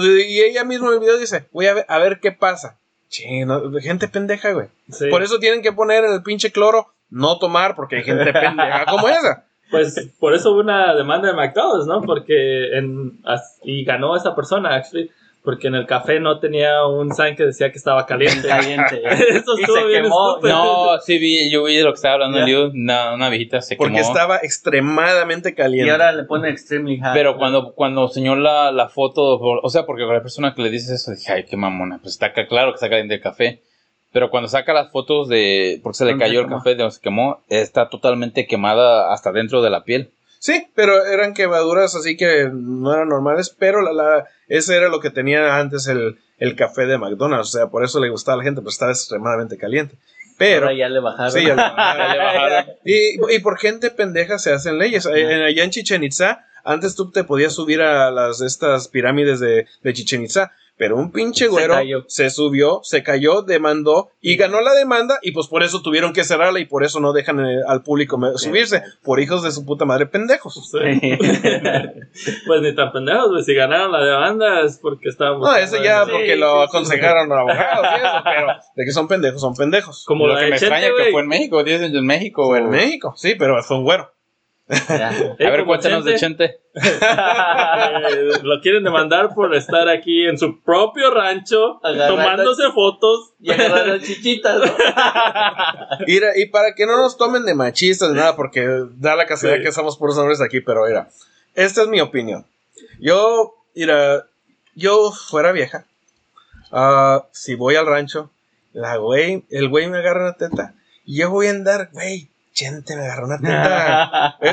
Y 0.00 0.40
ella 0.40 0.64
misma 0.64 0.88
en 0.88 0.94
el 0.94 1.00
video 1.00 1.18
dice, 1.18 1.48
voy 1.52 1.66
a 1.66 1.74
ver, 1.74 1.86
a 1.88 1.98
ver 1.98 2.20
qué 2.20 2.32
pasa. 2.32 2.78
Chino, 3.08 3.62
gente 3.80 4.08
pendeja, 4.08 4.52
güey. 4.52 4.68
Sí. 4.90 5.08
Por 5.08 5.22
eso 5.22 5.38
tienen 5.38 5.62
que 5.62 5.72
poner 5.72 6.04
en 6.04 6.12
el 6.12 6.22
pinche 6.22 6.50
cloro, 6.50 6.94
no 7.10 7.38
tomar, 7.38 7.76
porque 7.76 7.96
hay 7.96 8.04
gente 8.04 8.32
pendeja 8.32 8.86
como 8.86 9.08
esa. 9.08 9.45
Pues 9.70 10.10
por 10.20 10.34
eso 10.34 10.52
hubo 10.52 10.60
una 10.60 10.94
demanda 10.94 11.28
de 11.28 11.34
McDonald's, 11.34 11.86
¿no? 11.86 12.00
Porque 12.02 12.76
en. 12.76 13.18
Y 13.64 13.84
ganó 13.84 14.16
esa 14.16 14.34
persona, 14.34 14.74
actually. 14.74 15.10
Porque 15.42 15.68
en 15.68 15.76
el 15.76 15.86
café 15.86 16.18
no 16.18 16.40
tenía 16.40 16.84
un 16.86 17.14
sign 17.14 17.36
que 17.36 17.44
decía 17.44 17.70
que 17.70 17.78
estaba 17.78 18.04
caliente. 18.04 18.48
Caliente. 18.48 19.00
Eso 19.30 19.52
Y 19.56 19.60
estuvo 19.62 19.76
se 19.76 19.86
bien 19.86 20.02
quemó. 20.02 20.30
estúpido. 20.30 20.54
No, 20.94 20.98
sí 21.00 21.18
vi, 21.18 21.48
yo 21.52 21.62
vi 21.62 21.76
de 21.76 21.84
lo 21.84 21.92
que 21.92 21.96
estaba 21.96 22.14
hablando 22.14 22.38
Ya. 22.38 22.44
Liu, 22.46 22.64
una, 22.74 23.14
una 23.14 23.28
viejita 23.28 23.60
se 23.60 23.76
Porque 23.76 23.94
quemó. 23.94 24.08
estaba 24.08 24.38
extremadamente 24.42 25.54
caliente. 25.54 25.86
Y 25.86 25.90
ahora 25.90 26.10
le 26.12 26.24
pone 26.24 26.48
extremely 26.50 26.98
hot. 26.98 27.10
Pero 27.14 27.36
cuando, 27.36 27.74
cuando 27.74 28.02
enseñó 28.04 28.34
la, 28.34 28.72
la 28.72 28.88
foto, 28.88 29.38
o 29.40 29.68
sea, 29.70 29.86
porque 29.86 30.04
con 30.04 30.14
la 30.14 30.22
persona 30.22 30.52
que 30.54 30.62
le 30.62 30.70
dices 30.70 30.90
eso, 30.90 31.12
dije, 31.12 31.32
ay, 31.32 31.44
qué 31.44 31.56
mamona, 31.56 31.98
pues 32.02 32.14
está 32.14 32.32
claro 32.32 32.72
que 32.72 32.76
está 32.76 32.88
caliente 32.88 33.14
el 33.14 33.20
café. 33.20 33.62
Pero 34.16 34.30
cuando 34.30 34.48
saca 34.48 34.72
las 34.72 34.90
fotos 34.90 35.28
de, 35.28 35.78
porque 35.82 35.98
se 35.98 36.06
le 36.06 36.12
¿Dónde 36.12 36.24
cayó 36.24 36.40
el 36.40 36.48
café 36.48 36.70
de 36.70 36.76
donde 36.76 36.94
se 36.94 37.02
quemó, 37.02 37.42
está 37.50 37.90
totalmente 37.90 38.46
quemada 38.46 39.12
hasta 39.12 39.30
dentro 39.30 39.60
de 39.60 39.68
la 39.68 39.84
piel. 39.84 40.10
Sí, 40.38 40.68
pero 40.74 41.04
eran 41.04 41.34
quemaduras 41.34 41.94
así 41.94 42.16
que 42.16 42.48
no 42.50 42.94
eran 42.94 43.10
normales, 43.10 43.54
pero 43.58 43.82
la, 43.82 43.92
la, 43.92 44.26
ese 44.48 44.74
era 44.74 44.88
lo 44.88 45.00
que 45.00 45.10
tenía 45.10 45.58
antes 45.58 45.86
el, 45.86 46.16
el 46.38 46.56
café 46.56 46.86
de 46.86 46.96
McDonald's, 46.96 47.48
o 47.48 47.58
sea, 47.58 47.66
por 47.66 47.84
eso 47.84 48.00
le 48.00 48.08
gustaba 48.08 48.36
a 48.36 48.38
la 48.38 48.44
gente, 48.44 48.62
pues 48.62 48.76
estaba 48.76 48.92
extremadamente 48.92 49.58
caliente. 49.58 49.96
Pero, 50.38 50.68
Ahora 50.68 50.78
ya 50.78 50.88
le 50.88 51.00
bajaron. 51.00 51.32
sí, 51.32 51.42
ya 51.42 51.54
le 51.54 51.56
bajaron. 51.56 52.06
Ya 52.06 52.12
le 52.14 52.18
bajaron. 52.18 52.64
y, 52.86 53.34
y 53.36 53.38
por 53.40 53.58
gente 53.58 53.90
pendeja 53.90 54.38
se 54.38 54.50
hacen 54.50 54.78
leyes. 54.78 55.04
En, 55.04 55.42
allá 55.42 55.62
en 55.62 55.70
Chichen 55.70 56.02
Itza, 56.02 56.46
antes 56.64 56.94
tú 56.94 57.10
te 57.10 57.22
podías 57.22 57.52
subir 57.52 57.82
a 57.82 58.10
las 58.10 58.40
estas 58.40 58.88
pirámides 58.88 59.40
de, 59.40 59.66
de 59.82 59.92
Chichen 59.92 60.24
Itza, 60.24 60.52
pero 60.76 60.96
un 60.96 61.10
pinche 61.10 61.48
güero 61.48 61.76
se 62.06 62.30
subió, 62.30 62.80
se 62.82 63.02
cayó, 63.02 63.42
demandó 63.42 64.10
y 64.20 64.36
ganó 64.36 64.60
la 64.60 64.74
demanda 64.74 65.18
y 65.22 65.32
pues 65.32 65.46
por 65.48 65.62
eso 65.62 65.82
tuvieron 65.82 66.12
que 66.12 66.24
cerrarla 66.24 66.60
y 66.60 66.66
por 66.66 66.84
eso 66.84 67.00
no 67.00 67.12
dejan 67.12 67.40
eh, 67.40 67.60
al 67.66 67.82
público 67.82 68.18
subirse, 68.36 68.82
por 69.02 69.20
hijos 69.20 69.42
de 69.42 69.52
su 69.52 69.64
puta 69.64 69.84
madre 69.84 70.06
pendejos. 70.06 70.70
Sí. 70.70 70.78
pues 72.46 72.62
ni 72.62 72.74
tan 72.74 72.92
pendejos, 72.92 73.30
güey. 73.30 73.42
Si 73.42 73.54
ganaron 73.54 73.92
la 73.92 74.04
demanda 74.04 74.62
es 74.62 74.78
porque 74.78 75.08
estaban. 75.08 75.40
No, 75.40 75.56
eso 75.56 75.82
ya 75.82 76.04
Sí, 76.04 76.10
porque 76.12 76.34
sí, 76.34 76.38
lo 76.38 76.58
sí. 76.58 76.64
aconsejaron 76.68 77.28
los 77.28 77.38
abogados 77.38 77.86
y 77.92 78.00
eso, 78.00 78.22
pero 78.24 78.46
de 78.74 78.84
que 78.84 78.92
son 78.92 79.08
pendejos, 79.08 79.40
son 79.40 79.54
pendejos. 79.54 80.04
Como 80.06 80.26
Lo 80.26 80.36
que 80.36 80.46
me 80.46 80.56
extraña 80.56 80.88
que 80.88 81.10
fue 81.10 81.22
en 81.22 81.28
México, 81.28 81.64
dicen 81.64 81.94
en 81.94 82.06
México. 82.06 82.56
en 82.56 82.68
México, 82.68 83.14
sí, 83.16 83.34
pero 83.38 83.62
fue 83.62 83.78
un 83.78 83.84
güero. 83.84 84.15
Ya. 84.68 85.12
Eh, 85.38 85.46
A 85.46 85.50
ver, 85.50 85.64
cuéntanos 85.64 86.04
de 86.04 86.16
Chente, 86.16 86.58
lo 88.42 88.60
quieren 88.60 88.82
demandar 88.84 89.32
por 89.34 89.54
estar 89.54 89.88
aquí 89.88 90.26
en 90.26 90.38
su 90.38 90.60
propio 90.62 91.10
rancho, 91.12 91.80
Agarrando- 91.82 92.08
tomándose 92.16 92.70
fotos. 92.72 93.32
Y 93.40 93.50
agarrar 93.52 93.86
las 93.86 94.02
chichitas. 94.06 94.58
¿no? 94.58 94.64
Mira, 96.06 96.36
y 96.36 96.46
para 96.46 96.74
que 96.74 96.84
no 96.86 96.96
nos 96.96 97.16
tomen 97.16 97.44
de 97.44 97.54
machistas 97.54 98.10
ni 98.10 98.16
nada, 98.16 98.34
porque 98.36 98.66
da 98.96 99.14
la 99.16 99.26
casualidad 99.26 99.58
Sí. 99.60 99.64
que 99.66 99.72
somos 99.72 99.96
puros 99.96 100.18
hombres 100.18 100.40
aquí, 100.40 100.60
pero 100.60 100.84
mira, 100.86 101.08
esta 101.54 101.82
es 101.82 101.88
mi 101.88 102.00
opinión. 102.00 102.44
Yo, 103.00 103.54
mira, 103.74 104.26
yo 104.74 105.12
fuera 105.12 105.52
vieja, 105.52 105.86
ah, 106.72 107.24
si 107.32 107.54
voy 107.54 107.76
al 107.76 107.86
rancho, 107.86 108.30
la 108.72 108.96
güey, 108.96 109.44
el 109.50 109.68
güey 109.68 109.88
me 109.88 109.98
agarra 109.98 110.22
una 110.24 110.32
teta, 110.34 110.74
y 111.04 111.18
yo 111.18 111.30
voy 111.30 111.46
a 111.46 111.50
andar, 111.50 111.90
güey, 111.92 112.28
gente 112.56 112.96
me 112.96 113.02
agarró 113.02 113.26
una 113.26 113.38
teta. 113.38 114.38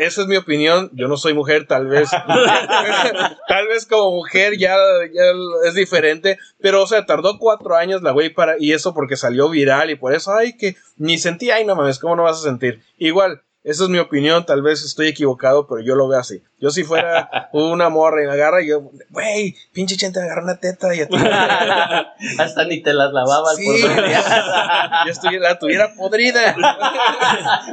Eh, 0.00 0.06
esa 0.06 0.22
es 0.22 0.28
mi 0.28 0.36
opinión. 0.36 0.90
Yo 0.94 1.08
no 1.08 1.18
soy 1.18 1.34
mujer, 1.34 1.66
tal 1.66 1.86
vez. 1.86 2.08
tal 3.48 3.68
vez 3.68 3.84
como 3.84 4.12
mujer 4.12 4.56
ya, 4.56 4.74
ya 5.12 5.22
es 5.68 5.74
diferente. 5.74 6.38
Pero, 6.58 6.82
o 6.82 6.86
sea, 6.86 7.04
tardó 7.04 7.38
cuatro 7.38 7.76
años 7.76 8.02
la 8.02 8.12
güey 8.12 8.30
para. 8.30 8.54
Y 8.58 8.72
eso 8.72 8.94
porque 8.94 9.16
salió 9.16 9.50
viral 9.50 9.90
y 9.90 9.96
por 9.96 10.14
eso, 10.14 10.32
ay, 10.32 10.56
que 10.56 10.76
ni 10.96 11.18
sentí, 11.18 11.50
ay, 11.50 11.66
no 11.66 11.76
mames, 11.76 11.98
¿cómo 11.98 12.16
no 12.16 12.22
vas 12.22 12.38
a 12.38 12.48
sentir? 12.48 12.82
Igual, 12.96 13.42
esa 13.62 13.84
es 13.84 13.88
mi 13.90 13.98
opinión, 13.98 14.46
tal 14.46 14.62
vez 14.62 14.82
estoy 14.84 15.08
equivocado, 15.08 15.66
pero 15.66 15.82
yo 15.82 15.94
lo 15.94 16.08
veo 16.08 16.18
así. 16.18 16.42
Yo 16.58 16.70
si 16.70 16.82
fuera 16.84 17.48
una 17.52 17.88
morra 17.90 18.22
y 18.22 18.26
me 18.26 18.32
agarra, 18.32 18.62
yo, 18.62 18.90
güey, 19.10 19.54
pinche 19.72 19.96
chente, 19.96 20.18
me 20.18 20.26
agarra 20.26 20.44
una 20.44 20.56
teta 20.58 20.94
y 20.94 21.00
a 21.00 21.08
ti. 21.08 21.16
Hasta 22.38 22.64
ni 22.64 22.82
te 22.82 22.92
las 22.94 23.12
lavabas 23.12 23.56
Sí. 23.56 23.66
por 23.66 23.74
yo 25.06 25.10
estuviera, 25.12 25.50
la 25.50 25.58
tuviera 25.58 25.94
podrida. 25.94 26.56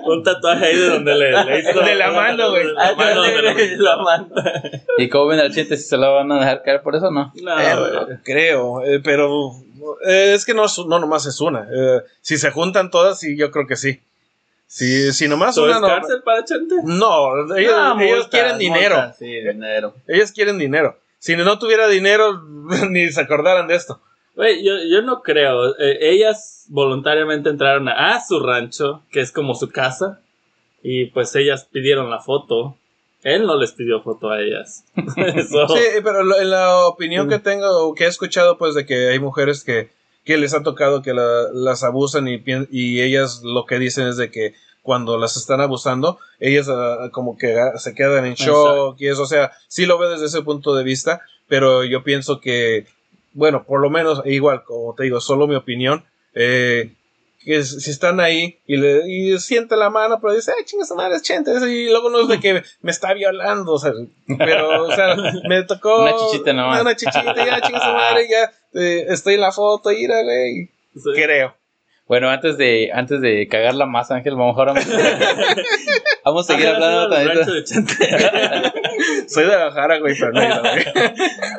Un 0.05 0.23
tatuaje 0.23 0.65
ahí 0.65 0.75
de 0.77 0.89
donde 0.89 1.15
le, 1.15 1.43
le 1.43 1.59
hizo. 1.59 1.81
De 1.81 1.95
la 1.95 2.11
mano, 2.11 2.49
güey. 2.51 2.65
La 2.73 2.95
mano, 2.95 3.21
de 3.21 3.77
la 3.77 3.97
mano. 3.97 4.27
¿Y 4.97 5.09
cómo 5.09 5.27
ven 5.27 5.39
al 5.39 5.53
chiste? 5.53 5.77
¿Si 5.77 5.83
se 5.83 5.97
la 5.97 6.09
van 6.09 6.31
a 6.31 6.39
dejar 6.39 6.63
caer 6.63 6.81
por 6.81 6.95
eso 6.95 7.07
o 7.07 7.11
no? 7.11 7.31
No, 7.41 7.59
Eh, 7.59 7.75
güey. 8.05 8.17
creo, 8.23 8.83
eh, 8.83 8.99
pero 9.03 9.51
eh, 10.05 10.33
es 10.33 10.45
que 10.45 10.53
no, 10.53 10.65
no 10.87 10.99
nomás 10.99 11.25
es 11.25 11.39
una. 11.41 11.67
Eh, 11.73 12.01
si 12.21 12.37
se 12.37 12.51
juntan 12.51 12.89
todas, 12.91 13.19
sí, 13.19 13.37
yo 13.37 13.51
creo 13.51 13.67
que 13.67 13.75
sí. 13.75 14.01
Si, 14.67 15.13
si 15.13 15.27
nomás 15.27 15.55
¿Todo 15.55 15.65
una 15.65 15.75
es 15.75 15.81
no. 15.81 15.87
cárcel 15.87 16.21
para 16.23 16.43
Chente? 16.43 16.75
No, 16.83 17.55
ellos, 17.57 17.71
No, 17.75 17.99
ellos 18.01 18.11
multas, 18.15 18.27
quieren 18.27 18.57
dinero. 18.57 19.13
Sí, 19.17 19.25
dinero. 19.25 19.95
Ellos 20.07 20.31
quieren 20.33 20.57
dinero. 20.57 20.97
Si 21.19 21.35
no 21.35 21.57
tuviera 21.57 21.87
dinero, 21.87 22.43
ni 22.89 23.09
se 23.09 23.21
acordaran 23.21 23.67
de 23.67 23.75
esto. 23.75 24.01
Güey, 24.35 24.63
yo, 24.63 24.73
yo 24.89 25.01
no 25.01 25.21
creo. 25.23 25.75
Eh, 25.79 25.97
ellas 26.11 26.65
voluntariamente 26.67 27.49
entraron 27.49 27.87
a, 27.89 28.13
a 28.15 28.23
su 28.23 28.39
rancho, 28.41 29.01
que 29.11 29.21
es 29.21 29.31
como 29.31 29.55
su 29.55 29.69
casa, 29.69 30.19
y 30.83 31.05
pues 31.05 31.33
ellas 31.35 31.65
pidieron 31.71 32.09
la 32.11 32.19
foto. 32.19 32.77
Él 33.23 33.47
no 33.47 33.57
les 33.57 33.71
pidió 33.71 34.01
foto 34.03 34.29
a 34.29 34.41
ellas. 34.41 34.83
Eso- 35.15 35.67
Sí, 35.69 35.81
pero 36.03 36.23
lo- 36.23 36.39
en 36.39 36.51
la 36.51 36.85
opinión 36.85 37.27
que 37.29 37.39
tengo, 37.39 37.95
que 37.95 38.03
he 38.03 38.07
escuchado, 38.07 38.57
pues 38.57 38.75
de 38.75 38.85
que 38.85 39.07
hay 39.09 39.19
mujeres 39.19 39.63
que, 39.63 39.89
que 40.27 40.37
les 40.37 40.53
ha 40.53 40.61
tocado 40.61 41.01
que 41.01 41.13
la- 41.13 41.47
las 41.53 41.83
abusan 41.83 42.27
y, 42.27 42.43
y 42.69 43.01
ellas 43.01 43.41
lo 43.43 43.65
que 43.65 43.79
dicen 43.79 44.07
es 44.07 44.17
de 44.17 44.29
que 44.29 44.53
cuando 44.83 45.17
las 45.17 45.35
están 45.37 45.59
abusando, 45.61 46.19
ellas 46.39 46.67
ah, 46.69 47.09
como 47.11 47.37
que 47.37 47.59
ah, 47.59 47.77
se 47.79 47.95
quedan 47.95 48.25
en 48.25 48.35
shock 48.35 49.01
y 49.01 49.07
eso, 49.07 49.23
o 49.23 49.25
sea, 49.25 49.51
sí 49.67 49.85
lo 49.85 49.97
veo 49.97 50.09
desde 50.11 50.25
ese 50.27 50.41
punto 50.43 50.75
de 50.75 50.83
vista, 50.83 51.21
pero 51.47 51.83
yo 51.83 52.03
pienso 52.03 52.39
que, 52.41 52.85
bueno, 53.33 53.63
por 53.63 53.79
lo 53.81 53.89
menos, 53.89 54.21
igual, 54.25 54.63
como 54.63 54.93
te 54.95 55.03
digo, 55.03 55.19
solo 55.21 55.47
mi 55.47 55.55
opinión, 55.55 56.05
eh, 56.33 56.93
que 57.39 57.63
si 57.63 57.89
están 57.91 58.19
ahí 58.19 58.59
y 58.65 58.77
le 58.77 59.03
y 59.07 59.37
siente 59.39 59.75
la 59.75 59.89
mano, 59.89 60.19
pero 60.21 60.33
dice, 60.33 60.51
ay, 60.57 60.65
chingas 60.65 60.91
madre, 60.91 61.15
es 61.15 61.21
chente, 61.21 61.51
y 61.69 61.89
luego 61.89 62.09
no 62.09 62.21
es 62.21 62.27
de 62.27 62.39
que 62.39 62.63
me 62.81 62.91
está 62.91 63.13
violando, 63.13 63.73
o 63.73 63.79
sea, 63.79 63.91
pero, 64.37 64.83
o 64.85 64.91
sea, 64.95 65.15
me 65.47 65.63
tocó 65.63 66.03
Una 66.03 66.15
chichita 66.15 66.53
nomás. 66.53 66.81
Una 66.81 66.95
chichita, 66.95 67.33
ya, 67.35 67.61
chingas 67.61 67.93
madre, 67.93 68.27
ya 68.29 68.51
eh, 68.79 69.05
estoy 69.09 69.35
en 69.35 69.41
la 69.41 69.51
foto, 69.51 69.91
ira, 69.91 70.21
güey, 70.23 70.69
Sí. 70.93 71.11
creo. 71.15 71.55
Bueno, 72.07 72.29
antes 72.29 72.57
de, 72.57 72.89
antes 72.93 73.19
de 73.19 73.47
cagarla 73.49 73.85
más, 73.85 74.11
Ángel, 74.11 74.35
vamos 74.35 74.57
ahora. 74.57 74.73
vamos 76.23 76.49
a 76.49 76.53
seguir 76.53 76.67
hablando 76.67 77.09
también. 77.09 77.45
Soy 79.27 79.43
de 79.43 79.49
Guadalajara, 79.49 79.99
güey, 79.99 80.15
pero 80.17 80.31
no 80.31 80.39
güey. 80.39 80.85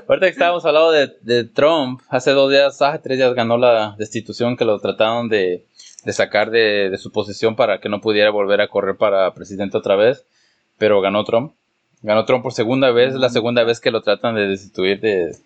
Ahorita 0.08 0.26
que 0.26 0.28
estábamos 0.28 0.64
hablando 0.64 0.90
de, 0.90 1.12
de 1.20 1.44
Trump, 1.44 2.00
hace 2.08 2.30
dos 2.30 2.50
días, 2.50 2.80
hace 2.80 2.98
tres 3.00 3.18
días 3.18 3.34
ganó 3.34 3.58
la 3.58 3.94
destitución 3.98 4.56
que 4.56 4.64
lo 4.64 4.78
trataron 4.78 5.28
de, 5.28 5.66
de 6.04 6.12
sacar 6.14 6.50
de, 6.50 6.88
de 6.90 6.96
su 6.96 7.12
posición 7.12 7.54
para 7.54 7.80
que 7.80 7.90
no 7.90 8.00
pudiera 8.00 8.30
volver 8.30 8.62
a 8.62 8.68
correr 8.68 8.96
para 8.96 9.34
presidente 9.34 9.76
otra 9.76 9.96
vez, 9.96 10.24
pero 10.78 11.00
ganó 11.02 11.24
Trump. 11.24 11.52
Ganó 12.00 12.24
Trump 12.24 12.42
por 12.42 12.54
segunda 12.54 12.90
vez, 12.90 13.14
es 13.14 13.20
la 13.20 13.28
segunda 13.28 13.64
vez 13.64 13.80
que 13.80 13.90
lo 13.90 14.00
tratan 14.00 14.34
de 14.34 14.46
destituir 14.46 15.00
de, 15.00 15.36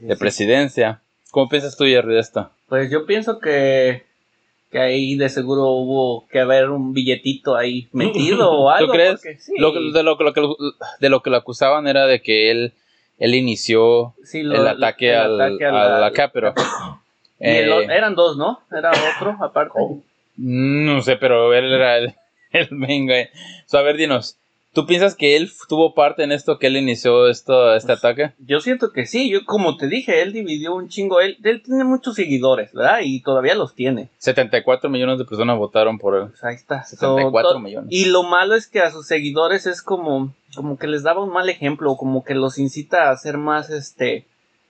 de 0.00 0.16
presidencia. 0.16 1.00
¿Cómo 1.30 1.48
piensas 1.48 1.76
tú, 1.76 1.84
Jerry, 1.84 2.14
de 2.14 2.20
esto? 2.20 2.50
Pues 2.68 2.90
yo 2.90 3.06
pienso 3.06 3.38
que, 3.38 4.04
que 4.72 4.80
ahí 4.80 5.14
de 5.16 5.28
seguro 5.28 5.66
hubo 5.68 6.26
que 6.28 6.40
haber 6.40 6.70
un 6.70 6.92
billetito 6.94 7.54
ahí 7.54 7.88
metido 7.92 8.50
o 8.50 8.70
algo. 8.70 8.86
¿Tú 8.86 8.92
crees? 8.92 9.20
sí, 9.38 9.52
Lo, 9.58 9.70
de, 9.72 10.02
lo, 10.02 10.16
que- 10.16 10.24
lo 10.24 10.56
de 10.98 11.08
lo 11.10 11.20
que 11.22 11.30
lo 11.30 11.36
acusaban 11.36 11.86
era 11.86 12.06
de 12.06 12.22
que 12.22 12.50
él, 12.50 12.72
él 13.18 13.34
inició 13.34 14.14
sí, 14.24 14.40
el 14.40 14.66
ataque, 14.66 15.10
el 15.10 15.16
al, 15.18 15.40
ataque 15.40 15.64
a 15.66 15.72
la- 15.72 16.00
la 16.00 16.10
Capitol. 16.12 16.54
Eh, 17.38 17.68
eran 17.90 18.14
dos, 18.14 18.36
¿no? 18.36 18.60
Era 18.76 18.90
otro 19.16 19.36
aparte. 19.44 19.78
No 20.36 21.02
sé, 21.02 21.16
pero 21.16 21.52
él 21.52 21.72
era 21.72 21.98
el, 21.98 22.14
el. 22.52 23.28
So, 23.66 23.78
a 23.78 23.82
ver, 23.82 23.96
dinos, 23.96 24.38
¿tú 24.72 24.86
piensas 24.86 25.14
que 25.14 25.36
él 25.36 25.50
tuvo 25.68 25.94
parte 25.94 26.24
en 26.24 26.32
esto, 26.32 26.58
que 26.58 26.68
él 26.68 26.76
inició 26.76 27.28
esto, 27.28 27.74
este 27.74 27.92
ataque? 27.92 28.32
Yo 28.38 28.60
siento 28.60 28.92
que 28.92 29.06
sí, 29.06 29.30
yo 29.30 29.44
como 29.44 29.76
te 29.76 29.86
dije, 29.86 30.22
él 30.22 30.32
dividió 30.32 30.74
un 30.74 30.88
chingo, 30.88 31.20
él, 31.20 31.36
él 31.42 31.62
tiene 31.62 31.84
muchos 31.84 32.14
seguidores, 32.14 32.72
¿verdad? 32.72 33.00
Y 33.02 33.22
todavía 33.22 33.54
los 33.54 33.74
tiene. 33.74 34.10
74 34.18 34.90
millones 34.90 35.18
de 35.18 35.24
personas 35.24 35.58
votaron 35.58 35.98
por 35.98 36.16
él. 36.16 36.28
Pues 36.28 36.44
ahí 36.44 36.54
está. 36.54 36.84
74 36.84 37.52
So, 37.52 37.58
millones. 37.60 37.88
Y 37.90 38.06
lo 38.06 38.22
malo 38.22 38.54
es 38.54 38.66
que 38.66 38.80
a 38.80 38.90
sus 38.90 39.06
seguidores 39.06 39.66
es 39.66 39.82
como, 39.82 40.34
como 40.54 40.78
que 40.78 40.86
les 40.86 41.02
daba 41.02 41.22
un 41.22 41.32
mal 41.32 41.48
ejemplo, 41.48 41.96
como 41.96 42.24
que 42.24 42.34
los 42.34 42.58
incita 42.58 43.10
a 43.10 43.16
ser 43.16 43.38
más, 43.38 43.70
este, 43.70 44.26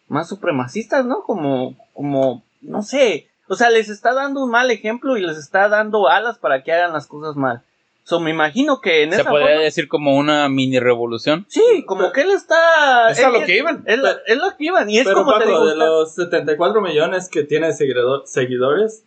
más 0.09 0.29
supremacistas, 0.29 1.05
¿no? 1.05 1.23
Como, 1.23 1.77
como, 1.93 2.43
no 2.61 2.83
sé. 2.83 3.29
O 3.49 3.55
sea, 3.55 3.71
les 3.71 3.89
está 3.89 4.15
dando 4.15 4.45
un 4.45 4.51
mal 4.51 4.71
ejemplo 4.71 5.17
y 5.17 5.21
les 5.21 5.37
está 5.37 5.69
dando 5.69 6.09
alas 6.09 6.39
para 6.39 6.63
que 6.63 6.73
hagan 6.73 6.93
las 6.93 7.07
cosas 7.07 7.37
mal. 7.37 7.63
So, 8.05 8.19
me 8.19 8.31
imagino 8.33 8.81
que 8.81 9.05
en 9.05 9.13
Se 9.13 9.21
esa 9.21 9.31
podría 9.31 9.49
forma- 9.49 9.63
decir 9.63 9.87
como 9.89 10.17
una 10.17 10.49
mini 10.49 10.81
revolución. 10.81 11.47
Sí, 11.49 11.85
como 11.87 12.11
que 12.13 12.23
él 12.23 12.31
está... 12.33 13.11
Es 13.11 13.23
a 13.23 13.31
lo 13.31 13.45
que 13.45 13.57
iban. 13.59 13.85
Es, 13.87 13.99
lo- 13.99 14.09
es 14.27 14.37
lo 14.39 14.57
que 14.57 14.65
iban. 14.65 14.91
Y 14.91 14.99
es 14.99 15.05
Pero 15.05 15.19
como 15.19 15.33
te 15.35 15.45
Paco, 15.45 15.49
digo, 15.51 15.65
de 15.67 15.73
está- 15.73 15.87
los 15.87 16.15
74 16.15 16.81
millones 16.81 17.29
que 17.29 17.45
tiene 17.45 17.73
seguido- 17.73 18.27
seguidores, 18.27 19.05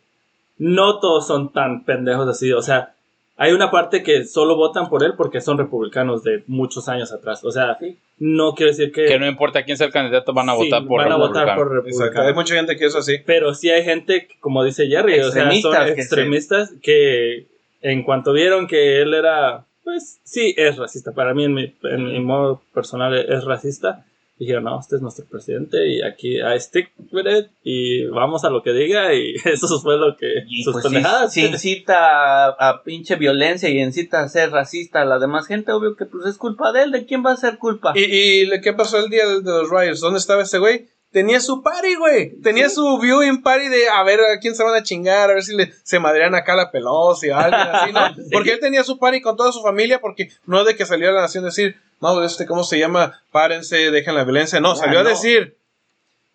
no 0.57 0.99
todos 0.99 1.27
son 1.27 1.51
tan 1.51 1.83
pendejos 1.83 2.27
así. 2.29 2.53
O 2.53 2.61
sea, 2.61 2.93
hay 3.37 3.51
una 3.51 3.69
parte 3.69 4.01
que 4.01 4.23
solo 4.23 4.55
votan 4.55 4.87
por 4.87 5.03
él 5.03 5.13
porque 5.17 5.41
son 5.41 5.57
republicanos 5.57 6.23
de 6.23 6.43
muchos 6.47 6.87
años 6.87 7.11
atrás. 7.11 7.43
O 7.43 7.51
sea, 7.51 7.77
Sí. 7.81 7.97
no 8.17 8.53
quiere 8.53 8.71
decir 8.71 8.93
que... 8.93 9.07
Que 9.07 9.19
no 9.19 9.27
importa 9.27 9.63
quién 9.65 9.75
sea 9.77 9.87
el 9.87 9.93
candidato, 9.93 10.31
van 10.31 10.49
a 10.49 10.53
Sí, 10.55 10.59
votar 10.69 10.87
por 10.87 11.03
van 11.03 11.11
a 11.11 11.17
votar 11.17 11.45
republicano. 11.47 11.57
por 11.57 11.77
Exacto. 11.89 11.91
Hay 12.21 12.27
republicanos. 12.27 12.35
mucha 12.35 12.55
gente 12.55 12.77
que 12.77 12.85
es 12.85 12.95
así. 12.95 13.17
Pero 13.25 13.53
sí 13.53 13.69
hay 13.69 13.83
gente, 13.83 14.29
como 14.39 14.63
dice 14.63 14.87
Jerry, 14.87 15.19
o 15.19 15.31
sea, 15.31 15.43
son 15.43 15.51
Extremistas 15.51 15.85
que 15.87 15.95
se- 15.95 16.01
extremistas 16.01 16.73
que 16.81 17.47
en 17.85 18.01
cuanto 18.01 18.33
vieron 18.33 18.65
que 18.65 19.01
él 19.01 19.13
era, 19.13 19.65
pues 19.83 20.19
sí, 20.23 20.55
es 20.57 20.77
racista. 20.77 21.11
Para 21.13 21.35
mí, 21.35 21.43
en 21.43 21.53
mi, 21.53 21.75
en 21.83 22.05
mi 22.05 22.19
modo 22.19 22.63
personal, 22.73 23.15
es 23.15 23.43
racista. 23.43 24.05
Dijeron, 24.39 24.63
no, 24.65 24.79
este 24.79 24.97
es 24.97 25.01
nuestro 25.01 25.23
presidente 25.25 25.87
y 25.87 26.01
aquí 26.01 26.41
I 26.41 26.59
stick 26.59 26.91
with 27.13 27.25
it 27.25 27.47
y 27.63 28.05
vamos 28.07 28.43
a 28.43 28.49
lo 28.49 28.63
que 28.63 28.73
diga 28.73 29.13
y 29.13 29.35
eso 29.45 29.79
fue 29.79 29.97
lo 29.97 30.17
que... 30.17 30.27
Y 30.49 30.63
sus 30.63 30.73
pues 30.73 30.83
pendejadas. 30.83 31.31
si 31.31 31.45
incita 31.45 32.47
a, 32.47 32.69
a 32.69 32.83
pinche 32.83 33.15
violencia 33.15 33.69
y 33.69 33.79
incita 33.79 34.21
a 34.21 34.27
ser 34.27 34.49
racista 34.49 35.03
a 35.03 35.05
la 35.05 35.19
demás 35.19 35.47
gente, 35.47 35.71
obvio 35.71 35.95
que 35.95 36.05
pues 36.05 36.25
es 36.25 36.37
culpa 36.37 36.73
de 36.73 36.83
él. 36.83 36.91
¿De 36.91 37.05
quién 37.05 37.23
va 37.23 37.31
a 37.31 37.37
ser 37.37 37.59
culpa? 37.59 37.93
¿Y, 37.95 38.51
y 38.53 38.61
qué 38.61 38.73
pasó 38.73 38.97
el 38.97 39.09
día 39.09 39.25
de 39.25 39.41
los 39.43 39.69
riots? 39.69 40.01
¿Dónde 40.01 40.19
estaba 40.19 40.41
ese 40.41 40.57
güey? 40.57 40.87
Tenía 41.15 41.39
su 41.39 41.63
party, 41.63 41.95
güey. 41.95 42.31
Tenía 42.41 42.67
su 42.69 42.99
viewing 42.99 43.41
party 43.41 43.69
de 43.69 43.87
a 43.87 44.03
ver 44.03 44.19
a 44.19 44.37
quién 44.41 44.53
se 44.53 44.61
van 44.65 44.75
a 44.75 44.83
chingar, 44.83 45.31
a 45.31 45.35
ver 45.35 45.43
si 45.43 45.55
le, 45.55 45.71
se 45.81 45.97
madrean 45.97 46.35
acá 46.35 46.57
la 46.57 46.71
Pelosi 46.71 47.29
o 47.29 47.37
algo 47.37 47.55
así, 47.55 47.93
¿no? 47.93 48.01
Porque 48.33 48.51
él 48.51 48.59
tenía 48.59 48.83
su 48.83 48.99
party 48.99 49.21
con 49.21 49.37
toda 49.37 49.53
su 49.53 49.61
familia, 49.61 50.01
porque 50.01 50.29
no 50.45 50.65
de 50.65 50.75
que 50.75 50.85
salió 50.85 51.07
a 51.07 51.13
la 51.13 51.21
nación 51.21 51.45
a 51.45 51.47
decir, 51.47 51.77
no, 52.01 52.21
este, 52.21 52.45
¿cómo 52.45 52.65
se 52.65 52.79
llama? 52.79 53.21
Párense, 53.31 53.91
dejen 53.91 54.13
la 54.13 54.25
violencia. 54.25 54.59
No, 54.59 54.75
salió 54.75 54.99
a 54.99 55.03
no. 55.03 55.09
decir, 55.09 55.55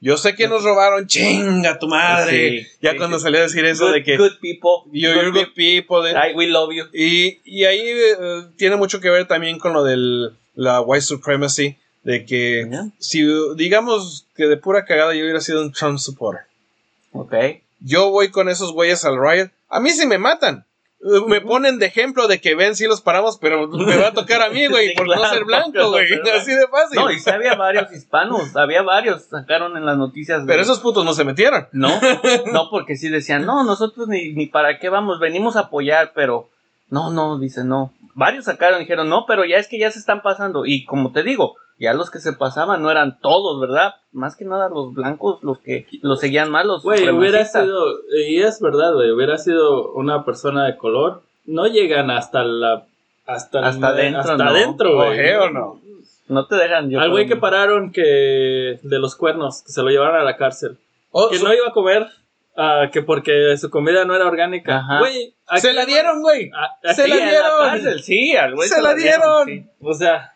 yo 0.00 0.16
sé 0.16 0.34
que 0.34 0.48
nos 0.48 0.64
robaron, 0.64 1.06
chinga 1.06 1.78
tu 1.78 1.86
madre. 1.86 2.62
Sí, 2.62 2.66
ya 2.80 2.92
sí, 2.92 2.96
cuando 2.96 3.18
sí. 3.18 3.24
salió 3.24 3.40
a 3.40 3.42
decir 3.42 3.66
eso 3.66 3.84
good, 3.88 3.92
de 3.92 4.02
que, 4.02 4.16
good 4.16 4.38
people. 4.40 4.70
good 4.86 4.92
you're 4.94 5.30
good 5.30 5.52
people. 5.54 6.02
de- 6.02 6.14
people. 6.14 6.30
I, 6.30 6.34
we 6.34 6.46
love 6.46 6.72
you. 6.72 6.86
y, 6.94 7.38
y 7.44 7.66
ahí 7.66 7.82
eh, 7.82 8.16
tiene 8.56 8.76
mucho 8.76 8.98
que 8.98 9.10
ver 9.10 9.26
también 9.28 9.58
con 9.58 9.74
lo 9.74 9.84
de 9.84 10.30
la 10.54 10.80
white 10.80 11.04
supremacy, 11.04 11.76
de 12.02 12.24
que 12.24 12.66
Ya. 12.70 12.86
si 12.98 13.26
digamos 13.56 14.26
que 14.34 14.46
de 14.46 14.56
pura 14.56 14.84
cagada 14.84 15.14
yo 15.14 15.22
hubiera 15.22 15.40
sido 15.40 15.60
un 15.62 15.72
Trump 15.72 15.98
supporter, 15.98 16.44
Ok. 17.12 17.34
yo 17.80 18.10
voy 18.10 18.30
con 18.30 18.48
esos 18.48 18.72
güeyes 18.72 19.04
al 19.04 19.18
riot, 19.20 19.50
a 19.68 19.80
mí 19.80 19.90
sí 19.90 20.06
me 20.06 20.18
matan. 20.18 20.64
Eh, 21.02 21.20
Me 21.28 21.40
ponen 21.40 21.78
de 21.78 21.86
ejemplo 21.86 22.28
de 22.28 22.42
que 22.42 22.54
ven 22.54 22.76
si 22.76 22.84
los 22.86 23.00
paramos, 23.00 23.38
pero 23.38 23.66
me 23.68 23.96
va 23.96 24.08
a 24.08 24.12
tocar 24.12 24.42
a 24.42 24.50
mí, 24.50 24.66
güey, 24.68 24.88
Sí, 24.88 24.94
por 24.96 25.06
no 25.06 25.28
ser 25.30 25.44
blanco, 25.44 25.90
güey. 25.90 26.04
Así 26.36 26.52
de 26.52 26.66
fácil. 26.68 26.96
No, 27.00 27.10
y 27.10 27.18
sí 27.18 27.30
había 27.30 27.54
varios 27.54 27.90
hispanos, 27.90 28.54
había 28.54 28.82
varios, 28.82 29.22
sacaron 29.24 29.78
en 29.78 29.86
las 29.86 29.96
noticias. 29.96 30.42
de- 30.42 30.46
Pero 30.46 30.60
esos 30.62 30.80
putos 30.80 31.02
no 31.06 31.14
se 31.14 31.24
metieron. 31.24 31.68
No, 31.72 31.88
no, 32.52 32.68
porque 32.70 32.96
sí 32.96 33.08
decían, 33.08 33.46
no, 33.46 33.64
nosotros 33.64 34.08
ni, 34.08 34.32
ni 34.32 34.44
para 34.46 34.78
qué 34.78 34.90
vamos, 34.90 35.20
venimos 35.20 35.56
a 35.56 35.60
apoyar, 35.60 36.12
pero 36.14 36.50
no, 36.90 37.10
no, 37.10 37.38
dice 37.38 37.64
no. 37.64 37.92
Varios 38.14 38.44
sacaron 38.46 38.78
y 38.78 38.82
dijeron, 38.84 39.08
no, 39.08 39.24
pero 39.26 39.44
ya 39.44 39.56
es 39.56 39.68
que 39.68 39.78
ya 39.78 39.90
se 39.90 39.98
están 39.98 40.20
pasando. 40.22 40.66
Y 40.66 40.84
como 40.84 41.12
te 41.12 41.22
digo, 41.22 41.54
ya 41.78 41.94
los 41.94 42.10
que 42.10 42.18
se 42.18 42.32
pasaban 42.32 42.82
no 42.82 42.90
eran 42.90 43.18
todos, 43.20 43.60
¿verdad? 43.60 43.94
Más 44.12 44.36
que 44.36 44.44
nada 44.44 44.68
los 44.68 44.92
blancos, 44.92 45.42
los 45.42 45.58
que 45.60 45.86
los 46.02 46.20
seguían 46.20 46.50
mal, 46.50 46.66
los 46.66 46.82
Güey, 46.82 47.08
hubiera 47.10 47.44
sido, 47.44 47.84
y 48.26 48.40
es 48.42 48.60
verdad, 48.60 48.92
güey, 48.94 49.10
hubiera 49.12 49.38
sido 49.38 49.92
una 49.92 50.24
persona 50.24 50.66
de 50.66 50.76
color, 50.76 51.22
no 51.46 51.66
llegan 51.66 52.10
hasta 52.10 52.44
la 52.44 52.84
Hasta, 53.26 53.60
Hasta 53.66 53.88
adentro, 53.88 54.20
Hasta 54.20 54.36
no. 54.36 54.50
adentro, 54.50 54.96
güey. 54.96 55.10
¿Ojeo 55.10 55.50
no? 55.50 55.80
No 56.28 56.46
te 56.46 56.56
dejan. 56.56 56.90
Yo 56.90 57.00
Al 57.00 57.10
güey 57.10 57.26
que 57.28 57.36
pararon 57.36 57.92
que 57.92 58.78
de 58.82 58.98
los 58.98 59.14
cuernos, 59.16 59.62
que 59.62 59.70
se 59.72 59.82
lo 59.82 59.88
llevaron 59.90 60.20
a 60.20 60.24
la 60.24 60.36
cárcel. 60.36 60.78
Oh, 61.12 61.28
Que 61.28 61.38
su- 61.38 61.44
no 61.44 61.54
iba 61.54 61.68
a 61.68 61.72
comer, 61.72 62.08
ah, 62.60 62.90
que 62.92 63.02
porque 63.02 63.56
su 63.56 63.70
comida 63.70 64.04
no 64.04 64.14
era 64.14 64.26
orgánica. 64.26 64.78
Ajá. 64.78 64.98
Güey, 65.00 65.34
aquí- 65.46 65.60
Se 65.62 65.72
la 65.72 65.84
dieron, 65.86 66.22
güey. 66.22 66.50
Se 66.94 67.08
la 67.08 67.16
dieron. 67.16 67.98
sí, 68.02 68.36
al 68.36 68.54
güey 68.54 68.68
Se 68.68 68.80
la 68.82 68.94
dieron. 68.94 69.46
sí. 69.46 69.64
O 69.80 69.94
sea, 69.94 70.34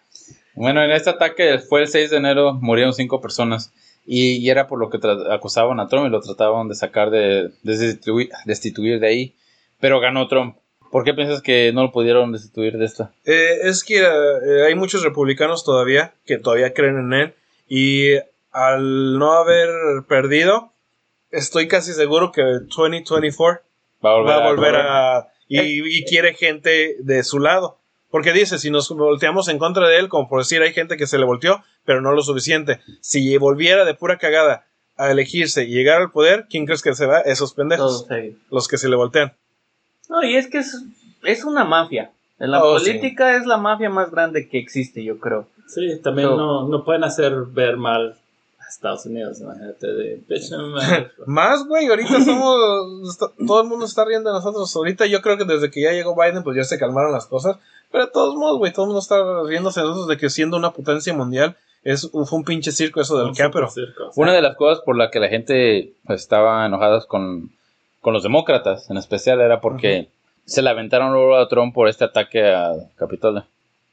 Bueno, 0.55 0.83
en 0.85 0.91
este 0.93 1.11
ataque 1.11 1.59
fue 1.59 1.81
el 1.83 1.89
6 1.89 2.11
de 2.11 2.16
enero, 2.16 2.55
murieron 2.55 2.93
cinco 2.95 3.20
personas. 3.20 3.72
Y, 4.07 4.37
y 4.37 4.51
era 4.51 4.66
por 4.66 4.79
lo 4.79 4.91
que 4.91 4.99
acusaban 5.31 5.81
a 5.81 5.89
Trump 5.89 6.07
y 6.07 6.11
lo 6.11 6.20
trataban 6.20 6.68
de 6.68 6.75
sacar 6.75 7.11
de, 7.11 7.49
de 7.62 7.77
destituir, 7.79 8.29
destituir 8.45 9.01
de 9.01 9.07
ahí. 9.09 9.35
Pero 9.81 9.99
ganó 10.01 10.29
Trump. 10.29 10.57
¿Por 10.93 11.03
qué 11.05 11.14
piensas 11.14 11.41
que 11.43 11.72
no 11.72 11.83
lo 11.83 11.91
pudieron 11.91 12.31
destituir 12.31 12.77
de 12.79 12.85
esta? 12.85 13.12
Eh, 13.25 13.61
es 13.62 13.83
que 13.83 13.99
eh, 14.03 14.64
hay 14.66 14.75
muchos 14.77 15.03
republicanos 15.03 15.64
todavía 15.64 16.12
que 16.27 16.39
todavía 16.39 16.72
creen 16.75 16.99
en 16.99 17.12
él 17.14 17.35
y 17.66 18.11
al 18.53 19.18
no 19.18 19.33
haber 19.33 19.70
perdido, 20.07 20.74
estoy 21.37 21.68
casi 21.68 21.93
seguro 21.93 22.32
que 22.32 22.43
2024 22.43 23.62
Va 24.05 24.11
a 24.11 24.14
volver, 24.16 24.35
va 24.37 24.45
a 24.45 24.49
volver 24.53 24.76
a... 24.76 25.28
Y, 25.49 25.99
y 25.99 26.05
quiere 26.05 26.35
gente 26.35 26.97
de 27.01 27.22
su 27.22 27.39
lado. 27.39 27.78
Porque 28.11 28.32
dice, 28.32 28.59
si 28.59 28.70
nos 28.70 28.89
volteamos 28.91 29.49
en 29.49 29.59
contra 29.59 29.89
de 29.89 29.99
él, 29.99 30.09
como 30.09 30.28
por 30.28 30.41
decir, 30.41 30.62
hay 30.62 30.72
gente 30.72 30.97
que 30.97 31.07
se 31.07 31.18
le 31.18 31.24
volteó, 31.24 31.62
pero 31.85 32.01
no 32.01 32.12
lo 32.12 32.22
suficiente. 32.22 32.80
Si 33.01 33.37
volviera 33.39 33.85
de 33.85 33.95
pura 33.95 34.18
cagada 34.18 34.66
a 34.97 35.11
elegirse 35.11 35.64
y 35.64 35.68
llegar 35.68 36.01
al 36.01 36.12
poder, 36.12 36.47
¿quién 36.49 36.64
crees 36.66 36.80
que 36.82 36.95
se 36.95 37.07
va? 37.07 37.20
Esos 37.20 37.55
pendejos, 37.55 38.07
los 38.51 38.68
que 38.68 38.78
se 38.78 38.89
le 38.89 38.97
voltean. 38.97 39.32
No, 40.09 40.22
y 40.22 40.37
es 40.37 40.47
que 40.49 40.59
es, 40.59 40.80
es 41.24 41.45
una 41.45 41.64
mafia. 41.64 42.11
En 42.39 42.51
la 42.51 42.62
Oh, 42.62 42.78
sí. 42.78 42.87
política 42.91 43.37
es 43.37 43.47
la 43.47 43.57
mafia 43.57 43.91
más 43.91 44.11
grande 44.11 44.49
que 44.49 44.59
existe, 44.59 45.03
yo 45.05 45.18
creo. 45.18 45.49
sí, 45.66 45.99
también 46.03 46.28
So- 46.28 46.37
no, 46.37 46.68
no 46.68 46.85
pueden 46.85 47.05
hacer 47.05 47.32
ver 47.49 47.76
mal 47.76 48.16
Estados 48.75 49.07
Unidos, 49.07 49.41
imagínate, 49.41 49.87
de. 49.87 50.20
Más, 51.27 51.66
güey, 51.66 51.87
ahorita 51.87 52.20
somos. 52.20 53.11
está- 53.11 53.31
todo 53.47 53.62
el 53.62 53.68
mundo 53.68 53.85
está 53.87 54.05
riendo 54.05 54.31
de 54.31 54.37
nosotros. 54.37 54.75
Ahorita 54.77 55.07
yo 55.07 55.20
creo 55.22 55.37
que 55.39 55.45
desde 55.45 55.70
que 55.70 55.83
ya 55.83 55.93
llegó 55.93 56.14
Biden, 56.14 56.43
pues 56.43 56.57
ya 56.57 56.64
se 56.64 56.79
calmaron 56.79 57.12
las 57.12 57.27
cosas. 57.27 57.57
Pero 57.91 58.07
de 58.07 58.12
todos 58.12 58.35
modos, 58.35 58.59
güey, 58.59 58.72
todo 58.72 58.85
el 58.85 58.89
mundo 58.89 59.01
está 59.01 59.16
riéndose 59.47 59.81
de 59.81 59.87
nosotros 59.87 60.09
de 60.09 60.16
que 60.16 60.29
siendo 60.31 60.57
una 60.57 60.72
potencia 60.72 61.14
mundial 61.14 61.57
es, 61.85 62.11
fue 62.11 62.39
un 62.39 62.45
pinche 62.45 62.72
circo 62.72 63.01
eso 63.01 63.16
del 63.18 63.29
Un 63.29 63.35
Capero. 63.35 63.68
super 63.68 63.85
circo, 63.87 64.09
o 64.09 64.12
sea. 64.12 64.22
Una 64.22 64.33
de 64.33 64.43
las 64.43 64.57
cosas 64.57 64.83
por 64.85 64.97
la 64.97 65.11
que 65.11 65.20
la 65.20 65.29
gente 65.29 65.93
estaba 66.09 66.66
enojada 66.66 67.01
con, 67.07 67.51
con 68.01 68.12
los 68.14 68.22
demócratas, 68.22 68.91
en 68.91 68.97
especial, 68.97 69.41
era 69.41 69.61
porque 69.61 70.09
se 70.47 70.62
le 70.62 70.70
aventaron 70.70 71.12
luego 71.12 71.37
a 71.37 71.47
Trump 71.49 71.72
por 71.75 71.89
este 71.89 72.05
ataque 72.05 72.53
a 72.53 72.72
Capitolio. 72.97 73.45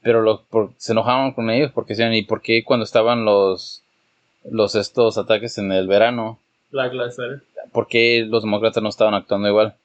Pero 0.02 0.20
los, 0.22 0.40
por- 0.50 0.70
se 0.78 0.92
enojaron 0.92 1.32
con 1.32 1.48
ellos 1.50 1.70
porque 1.72 1.92
decían, 1.92 2.12
¿y 2.12 2.22
por 2.24 2.40
qué 2.42 2.64
cuando 2.64 2.82
estaban 2.84 3.24
los, 3.24 3.82
los 4.50 4.74
estos 4.74 5.18
ataques 5.18 5.58
en 5.58 5.72
el 5.72 5.86
verano, 5.86 6.38
Black 6.70 6.92
Lives 6.92 7.18
Matter. 7.18 7.42
por 7.72 7.86
qué 7.86 8.24
los 8.28 8.42
demócratas 8.42 8.82
no 8.82 8.88
estaban 8.88 9.14
actuando 9.14 9.48
igual? 9.48 9.76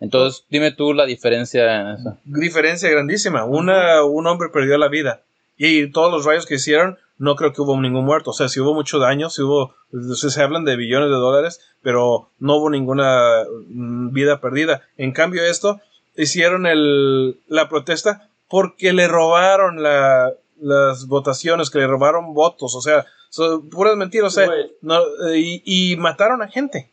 Entonces, 0.00 0.44
dime 0.48 0.70
tú 0.70 0.94
la 0.94 1.06
diferencia 1.06 1.80
en 1.80 1.88
eso. 1.88 2.18
Diferencia 2.24 2.88
grandísima. 2.88 3.44
Una, 3.44 4.04
un 4.04 4.26
hombre 4.26 4.48
perdió 4.48 4.78
la 4.78 4.88
vida. 4.88 5.22
Y 5.56 5.90
todos 5.90 6.12
los 6.12 6.24
rayos 6.24 6.46
que 6.46 6.54
hicieron, 6.54 6.98
no 7.18 7.34
creo 7.34 7.52
que 7.52 7.62
hubo 7.62 7.78
ningún 7.80 8.04
muerto. 8.04 8.30
O 8.30 8.32
sea, 8.32 8.48
si 8.48 8.60
hubo 8.60 8.74
mucho 8.74 9.00
daño, 9.00 9.28
si 9.28 9.42
hubo. 9.42 9.74
Se 10.14 10.30
se 10.30 10.42
hablan 10.42 10.64
de 10.64 10.76
billones 10.76 11.08
de 11.08 11.16
dólares, 11.16 11.60
pero 11.82 12.30
no 12.38 12.56
hubo 12.56 12.70
ninguna 12.70 13.44
mm, 13.68 14.12
vida 14.12 14.40
perdida. 14.40 14.82
En 14.96 15.12
cambio, 15.12 15.42
esto 15.42 15.80
hicieron 16.16 16.66
el, 16.66 17.40
la 17.48 17.68
protesta 17.68 18.28
porque 18.48 18.92
le 18.92 19.08
robaron 19.08 19.82
la, 19.82 20.32
las 20.60 21.06
votaciones, 21.06 21.70
que 21.70 21.78
le 21.78 21.86
robaron 21.86 22.34
votos. 22.34 22.74
O 22.74 22.80
sea, 22.80 23.06
son 23.30 23.68
puras 23.68 23.96
mentiras. 23.96 24.32
O 24.32 24.34
sea, 24.34 24.46
Güey. 24.46 24.70
no, 24.82 24.98
eh, 25.28 25.38
y, 25.64 25.92
y 25.92 25.96
mataron 25.96 26.42
a 26.42 26.48
gente. 26.48 26.90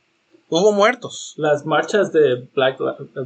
Hubo 0.49 0.72
muertos. 0.72 1.34
Las 1.38 1.66
marchas 1.66 2.11
de 2.13 2.47
Black, 2.53 2.80
eh, 2.80 3.26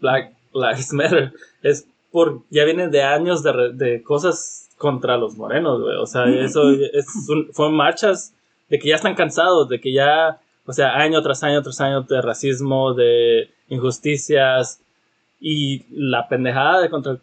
Black 0.00 0.32
Lives 0.54 0.92
Matter 0.92 1.32
es 1.62 1.86
por 2.12 2.42
ya 2.50 2.64
vienen 2.64 2.90
de 2.90 3.02
años 3.02 3.42
de, 3.42 3.72
de 3.72 4.02
cosas 4.02 4.68
contra 4.78 5.16
los 5.16 5.36
morenos, 5.36 5.80
güey. 5.82 5.96
O 5.96 6.06
sea, 6.06 6.24
eso 6.26 6.70
es 6.70 7.06
un- 7.28 7.48
fueron 7.52 7.74
marchas 7.76 8.32
de 8.68 8.78
que 8.78 8.88
ya 8.88 8.96
están 8.96 9.14
cansados, 9.14 9.68
de 9.68 9.80
que 9.80 9.92
ya, 9.92 10.40
o 10.66 10.72
sea, 10.72 10.94
año 10.96 11.20
tras 11.22 11.42
año 11.42 11.60
tras 11.62 11.80
año 11.80 12.02
de 12.02 12.22
racismo, 12.22 12.94
de 12.94 13.50
injusticias 13.68 14.80
y 15.40 15.84
la 15.90 16.28
pendejada 16.28 16.80
de 16.80 16.90
contra 16.90 17.12
el 17.12 17.20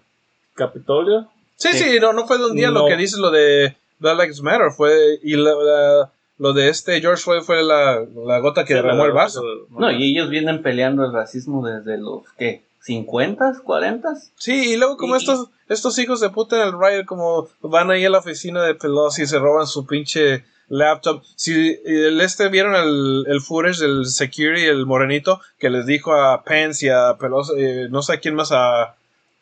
Capitolio. 0.53 1.27
Sí, 1.57 1.69
Sí. 1.73 1.79
sí, 1.79 1.99
no, 1.99 2.13
no 2.13 2.25
fue 2.25 2.37
de 2.37 2.45
un 2.45 2.55
día 2.55 2.69
lo 2.71 2.85
que 2.85 2.95
dices 2.95 3.19
lo 3.19 3.29
de 3.31 3.75
Black 3.99 4.19
Lives 4.19 4.41
Matter, 4.41 4.71
fue 4.71 5.19
y 5.23 5.35
la- 5.35 5.53
la- 5.55 6.11
lo 6.39 6.53
de 6.53 6.69
este 6.69 7.01
George 7.01 7.23
Floyd 7.23 7.41
fue 7.41 7.63
la, 7.63 8.05
la 8.25 8.37
gota 8.39 8.63
que 8.63 8.75
derramó 8.75 9.05
el 9.05 9.11
vaso. 9.11 9.41
No, 9.71 9.91
y 9.91 10.11
ellos 10.11 10.29
vienen 10.29 10.61
peleando 10.61 11.03
el 11.03 11.11
racismo 11.11 11.65
desde 11.67 11.97
los, 11.97 12.21
¿qué? 12.37 12.61
¿50? 12.85 13.63
¿40? 13.63 14.03
Sí, 14.37 14.73
y 14.73 14.77
luego 14.77 14.97
como 14.97 15.15
Y- 15.15 15.19
estos 15.19 15.49
estos 15.67 15.97
hijos 15.99 16.21
de 16.21 16.29
puta 16.29 16.55
en 16.61 16.67
el 16.69 16.79
riot 16.79 17.05
como 17.05 17.49
van 17.61 17.91
ahí 17.91 18.05
a 18.05 18.09
la 18.09 18.19
oficina 18.19 18.63
de 18.63 18.75
Pelosi 18.75 19.23
y 19.23 19.25
se 19.27 19.37
roban 19.39 19.67
su 19.67 19.85
pinche 19.85 20.45
laptop. 20.69 21.23
Si 21.35 21.77
el 21.85 22.21
este 22.21 22.47
vieron 22.49 22.75
el, 22.75 23.25
el 23.27 23.41
footage 23.41 23.79
del 23.81 24.05
security, 24.05 24.65
el 24.65 24.85
morenito, 24.85 25.41
que 25.59 25.69
les 25.69 25.85
dijo 25.85 26.13
a 26.13 26.43
Pence 26.43 26.85
y 26.85 26.89
a 26.89 27.15
Pelosi, 27.19 27.53
eh, 27.57 27.87
no 27.89 28.01
sé 28.01 28.13
a 28.13 28.19
quién 28.19 28.35
más, 28.35 28.51
a, 28.53 28.95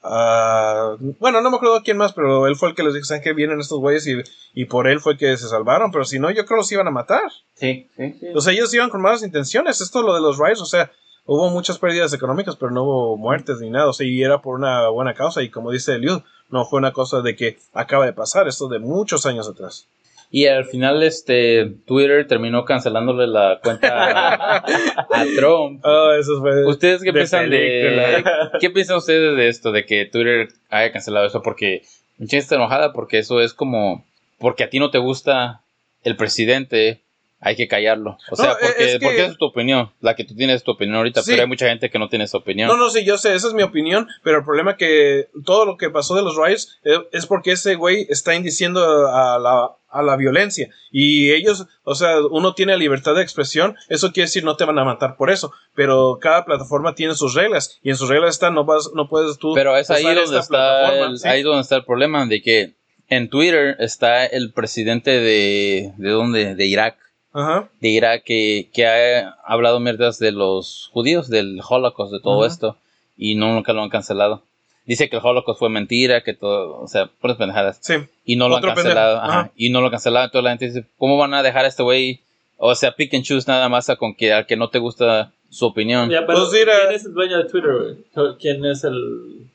a- 0.08 0.96
Bueno, 1.20 1.42
no 1.42 1.50
me 1.50 1.58
acuerdo 1.58 1.82
quién 1.84 1.98
más, 1.98 2.14
pero 2.14 2.48
él 2.48 2.56
fue 2.56 2.70
el 2.70 2.76
que 2.76 2.84
les 2.84 2.94
dijo, 2.94 3.06
¿saben 3.06 3.24
qué? 3.24 3.34
Vienen 3.34 3.60
estos 3.60 3.80
güeyes 3.80 4.06
y, 4.08 4.16
y 4.54 4.66
por 4.66 4.88
él 4.88 5.00
fue 5.00 5.18
que 5.18 5.36
se 5.38 5.48
salvaron, 5.48 5.92
pero 5.92 6.06
si 6.06 6.20
no, 6.20 6.30
yo 6.30 6.46
creo 6.46 6.58
que 6.58 6.62
los 6.62 6.72
iban 6.72 6.88
a 6.88 6.92
matar. 6.92 7.24
Sí, 7.56 7.88
sí, 7.98 8.14
sí. 8.20 8.28
O 8.36 8.42
sea, 8.42 8.54
ellos 8.54 8.74
iban 8.74 8.90
con 8.90 9.02
malas 9.02 9.24
intenciones. 9.24 9.82
Esto 9.82 10.00
es 10.00 10.06
lo 10.06 10.14
de 10.16 10.22
los 10.22 10.38
riots, 10.38 10.62
o 10.62 10.66
sea, 10.66 10.92
hubo 11.26 11.50
muchas 11.50 11.80
pérdidas 11.80 12.14
económicas, 12.14 12.56
pero 12.56 12.72
no 12.72 12.84
hubo 12.84 13.18
muertes 13.18 13.60
ni 13.60 13.70
nada. 13.70 13.88
O 13.90 13.94
sea, 13.94 14.06
y 14.08 14.22
era 14.24 14.42
por 14.42 14.56
una 14.60 14.88
buena 14.90 15.14
causa. 15.14 15.42
Y 15.42 15.50
como 15.50 15.72
dice 15.72 15.94
Eliud, 15.96 16.22
no 16.50 16.66
fue 16.66 16.78
una 16.80 16.94
cosa 16.94 17.22
de 17.22 17.36
que 17.36 17.58
acaba 17.74 18.06
de 18.06 18.14
pasar, 18.14 18.48
esto 18.48 18.68
de 18.68 18.80
muchos 18.80 19.26
años 19.26 19.48
atrás. 19.50 19.88
Y 20.36 20.48
al 20.48 20.66
final, 20.66 21.02
este, 21.02 21.66
Twitter 21.86 22.28
terminó 22.28 22.66
cancelándole 22.66 23.26
la 23.26 23.62
cuenta 23.64 23.88
a, 23.88 24.58
a 24.58 25.26
Trump. 25.34 25.80
Oh, 25.86 26.12
eso 26.12 26.42
fue. 26.42 26.66
¿Ustedes 26.66 27.02
qué 27.04 27.14
de 27.14 27.14
piensan 27.14 27.50
de 27.50 28.22
qué 28.60 28.70
piensan 28.70 28.98
ustedes 28.98 29.38
de 29.38 29.48
esto 29.48 29.72
de 29.72 29.86
que 29.86 30.04
Twitter 30.04 30.50
haya 30.70 30.92
cancelado 30.92 31.26
eso? 31.26 31.42
Porque 31.42 31.84
mucha 32.18 32.32
gente 32.32 32.44
está 32.44 32.56
enojada 32.56 32.92
porque 32.92 33.20
eso 33.20 33.40
es 33.40 33.54
como 33.54 34.04
porque 34.38 34.66
a 34.66 34.70
ti 34.70 34.78
no 34.78 34.90
te 34.90 34.98
gusta 34.98 35.62
el 36.04 36.18
presidente, 36.18 37.00
hay 37.42 37.56
que 37.56 37.68
callarlo. 37.68 38.18
O 38.32 38.36
sea, 38.36 38.46
No, 38.48 38.52
porque, 38.60 38.84
es 38.84 38.92
que- 38.94 39.00
porque 39.00 39.22
esa 39.22 39.32
es 39.32 39.38
tu 39.38 39.46
opinión, 39.46 39.92
la 40.02 40.16
que 40.16 40.24
tú 40.24 40.36
tienes 40.36 40.64
tu 40.64 40.72
opinión 40.72 40.98
ahorita, 40.98 41.22
Sí. 41.22 41.32
pero 41.32 41.44
hay 41.44 41.48
mucha 41.48 41.68
gente 41.68 41.90
que 41.90 42.00
no 42.00 42.10
tiene 42.10 42.26
esa 42.26 42.38
opinión. 42.38 42.68
No, 42.70 42.78
no, 42.78 42.90
sí, 42.90 43.04
yo 43.06 43.18
sé, 43.18 43.36
esa 43.36 43.48
es 43.48 43.54
mi 43.54 43.62
opinión, 43.64 44.08
pero 44.24 44.38
el 44.40 44.44
problema 44.46 44.72
es 44.72 44.78
que 44.78 45.28
todo 45.46 45.66
lo 45.66 45.78
que 45.78 45.90
pasó 45.90 46.16
de 46.16 46.24
los 46.24 46.36
riots 46.38 46.80
eh, 46.84 46.98
es 47.12 47.26
porque 47.28 47.52
ese 47.52 47.76
güey 47.76 48.08
está 48.10 48.34
indiciendo 48.36 49.08
a 49.10 49.38
la, 49.38 49.72
a 49.90 50.02
la 50.02 50.16
violencia. 50.18 50.70
Y 50.92 51.32
ellos, 51.32 51.68
o 51.84 51.94
sea, 51.96 52.20
uno 52.32 52.54
tiene 52.54 52.78
libertad 52.78 53.14
de 53.16 53.22
expresión, 53.22 53.76
eso 53.90 54.12
quiere 54.12 54.26
decir 54.28 54.44
no 54.44 54.56
te 54.58 54.66
van 54.66 54.80
a 54.80 54.84
matar 54.84 55.16
por 55.16 55.30
eso, 55.30 55.54
pero 55.76 56.18
cada 56.20 56.46
plataforma 56.46 56.96
tiene 56.96 57.14
sus 57.16 57.34
reglas, 57.36 57.80
y 57.84 57.90
en 57.92 57.96
sus 57.98 58.10
reglas 58.10 58.32
está, 58.32 58.50
no, 58.50 58.66
vas, 58.66 58.90
no 58.96 59.08
puedes 59.08 59.38
tú... 59.38 59.54
Pero 59.54 59.78
es 59.78 59.90
ahí 59.92 60.04
donde 60.16 60.40
está 60.40 60.98
el, 61.06 61.18
¿sí? 61.20 61.28
ahí 61.28 61.44
donde 61.44 61.62
está 61.62 61.76
el 61.76 61.86
problema 61.86 62.26
de 62.26 62.42
que 62.42 62.74
en 63.08 63.30
Twitter 63.30 63.76
está 63.80 64.26
el 64.26 64.52
presidente 64.52 65.12
de 65.12 65.94
de 65.98 66.10
dónde 66.10 66.56
de 66.56 66.66
Irak 66.66 66.98
Ajá. 67.36 67.70
de 67.82 67.90
Irak 67.90 68.24
que, 68.24 68.70
que 68.74 68.88
ha 68.88 69.32
hablado 69.46 69.80
mierdas 69.80 70.18
de 70.20 70.32
los 70.32 70.90
judíos, 70.94 71.30
del 71.30 71.60
Holocaust, 71.68 72.12
de 72.14 72.20
todo 72.22 72.38
Ujú. 72.38 72.46
esto, 72.46 72.78
y 73.18 73.36
no, 73.36 73.54
nunca 73.54 73.74
lo 73.74 73.84
han 73.84 73.90
cancelado. 73.90 74.42
Dice 74.86 75.10
que 75.10 75.18
el 75.18 75.22
Holocaust 75.26 75.60
fue 75.60 75.70
mentira, 75.70 76.22
que 76.24 76.34
todo, 76.34 76.80
o 76.80 76.88
sea, 76.88 77.08
puras 77.08 77.38
pendejadas. 77.38 77.80
Sí. 77.82 77.96
Y 78.24 78.36
no 78.36 78.48
lo 78.50 78.56
Otro 78.58 78.70
han 78.70 78.76
cancelado, 78.76 79.18
ajá, 79.18 79.40
ajá. 79.40 79.52
y 79.56 79.70
no 79.70 79.80
lo 79.82 79.88
han 79.88 79.92
cancelado. 79.92 80.26
Entonces 80.26 80.44
la 80.44 80.50
gente 80.52 80.66
dice, 80.68 80.86
¿cómo 80.98 81.18
van 81.18 81.34
a 81.34 81.44
dejar 81.44 81.66
a 81.66 81.68
este 81.68 81.84
güey? 81.84 82.22
O 82.58 82.74
sea, 82.76 82.96
pick 82.96 83.14
and 83.14 83.24
choose 83.24 83.46
nada 83.52 83.68
más 83.68 83.90
a 83.90 83.96
con 83.98 84.14
que 84.16 84.32
al 84.32 84.46
que 84.46 84.56
no 84.56 84.70
te 84.70 84.80
gusta 84.80 85.34
su 85.50 85.66
opinión. 85.66 86.10
Ya, 86.10 86.26
pero 86.26 86.40
Pues 86.48 86.52
¿quién 86.52 86.70
es 86.94 87.06
el 87.06 87.14
dueño 87.14 87.38
de 87.38 87.50
Twitter, 87.50 87.72
güey? 88.14 88.36
¿Quién 88.40 88.64
es 88.66 88.84
el...? 88.84 89.50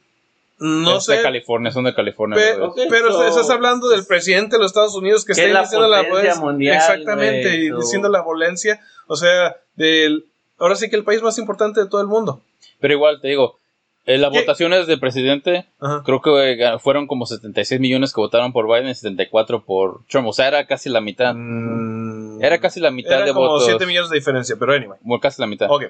No 0.61 0.99
es 0.99 1.07
de 1.07 1.17
sé, 1.17 1.23
California, 1.23 1.73
son 1.73 1.85
de 1.85 1.95
California. 1.95 2.37
Pe- 2.39 2.87
pero 2.89 3.11
so- 3.13 3.25
estás 3.27 3.49
hablando 3.51 3.89
del 3.89 4.05
presidente 4.07 4.57
de 4.57 4.63
los 4.63 4.71
Estados 4.71 4.95
Unidos 4.95 5.25
que 5.25 5.33
Que 5.33 5.47
está 5.47 5.63
diciendo 5.63 5.89
la 5.89 6.03
violencia. 6.03 6.41
mundial, 6.41 6.77
Exactamente, 6.77 7.57
y 7.65 7.69
so- 7.71 7.79
diciendo 7.79 8.09
la 8.11 8.23
violencia. 8.23 8.81
O 9.07 9.17
sea, 9.17 9.57
del, 9.75 10.27
ahora 10.59 10.77
sí 10.77 10.91
que 10.91 10.97
el 10.97 11.05
país 11.05 11.23
más 11.23 11.39
importante 11.39 11.81
de 11.81 11.89
todo 11.89 12.01
el 12.01 12.07
mundo. 12.07 12.43
Pero 12.79 12.95
igual 12.95 13.21
te 13.21 13.29
digo, 13.29 13.57
en 14.07 14.21
las 14.23 14.31
¿Qué? 14.33 14.41
votaciones 14.41 14.87
de 14.87 14.97
presidente, 14.99 15.67
Ajá. 15.81 16.03
creo 16.05 16.21
que 16.23 16.53
eh, 16.53 16.79
fueron 16.79 17.07
como 17.07 17.27
76 17.27 17.81
millones 17.81 18.13
que 18.13 18.21
votaron 18.21 18.53
por 18.53 18.67
Biden 18.67 18.89
y 18.89 18.95
74 18.95 19.65
por 19.65 20.05
Trump. 20.09 20.29
O 20.29 20.33
sea, 20.33 20.49
era 20.49 20.67
casi 20.67 20.89
la 20.89 21.01
mitad. 21.01 21.35
Mm, 21.35 22.43
Era 22.43 22.59
casi 22.59 22.81
la 22.81 22.91
mitad 22.91 23.25
de 23.25 23.33
como 23.33 23.49
votos. 23.49 23.67
7 23.67 23.87
millones 23.87 24.11
de 24.11 24.17
diferencia, 24.17 24.57
pero 24.59 24.73
anyway. 24.75 24.99
Bueno, 25.03 25.21
casi 25.21 25.41
la 25.41 25.47
mitad. 25.47 25.69
Ok. 25.71 25.85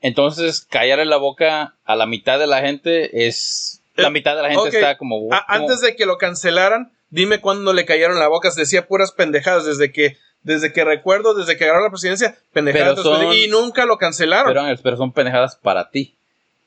Entonces, 0.00 0.66
callarle 0.68 1.06
la 1.06 1.16
boca 1.16 1.74
a 1.84 1.96
la 1.96 2.06
mitad 2.06 2.38
de 2.38 2.46
la 2.46 2.60
gente 2.60 3.26
es 3.26 3.75
la 3.96 4.10
mitad 4.10 4.36
de 4.36 4.42
la 4.42 4.48
gente 4.48 4.68
ok. 4.68 4.74
está 4.74 4.96
como... 4.98 5.28
Antes 5.48 5.80
de 5.80 5.96
que 5.96 6.06
lo 6.06 6.18
cancelaran, 6.18 6.92
dime 7.10 7.40
cuándo 7.40 7.72
le 7.72 7.84
cayeron 7.84 8.18
la 8.18 8.28
boca. 8.28 8.50
Se 8.50 8.60
decía 8.60 8.86
puras 8.86 9.12
pendejadas 9.12 9.64
desde 9.64 9.92
que, 9.92 10.16
desde 10.42 10.72
que 10.72 10.84
recuerdo, 10.84 11.34
desde 11.34 11.56
que 11.56 11.64
agarró 11.64 11.84
la 11.84 11.90
presidencia, 11.90 12.36
pendejadas. 12.52 13.00
Son- 13.00 13.32
Y 13.32 13.48
nunca 13.48 13.86
lo 13.86 13.98
cancelaron. 13.98 14.54
Pero 14.82 14.96
son 14.96 15.12
pendejadas 15.12 15.56
para 15.56 15.90
ti, 15.90 16.18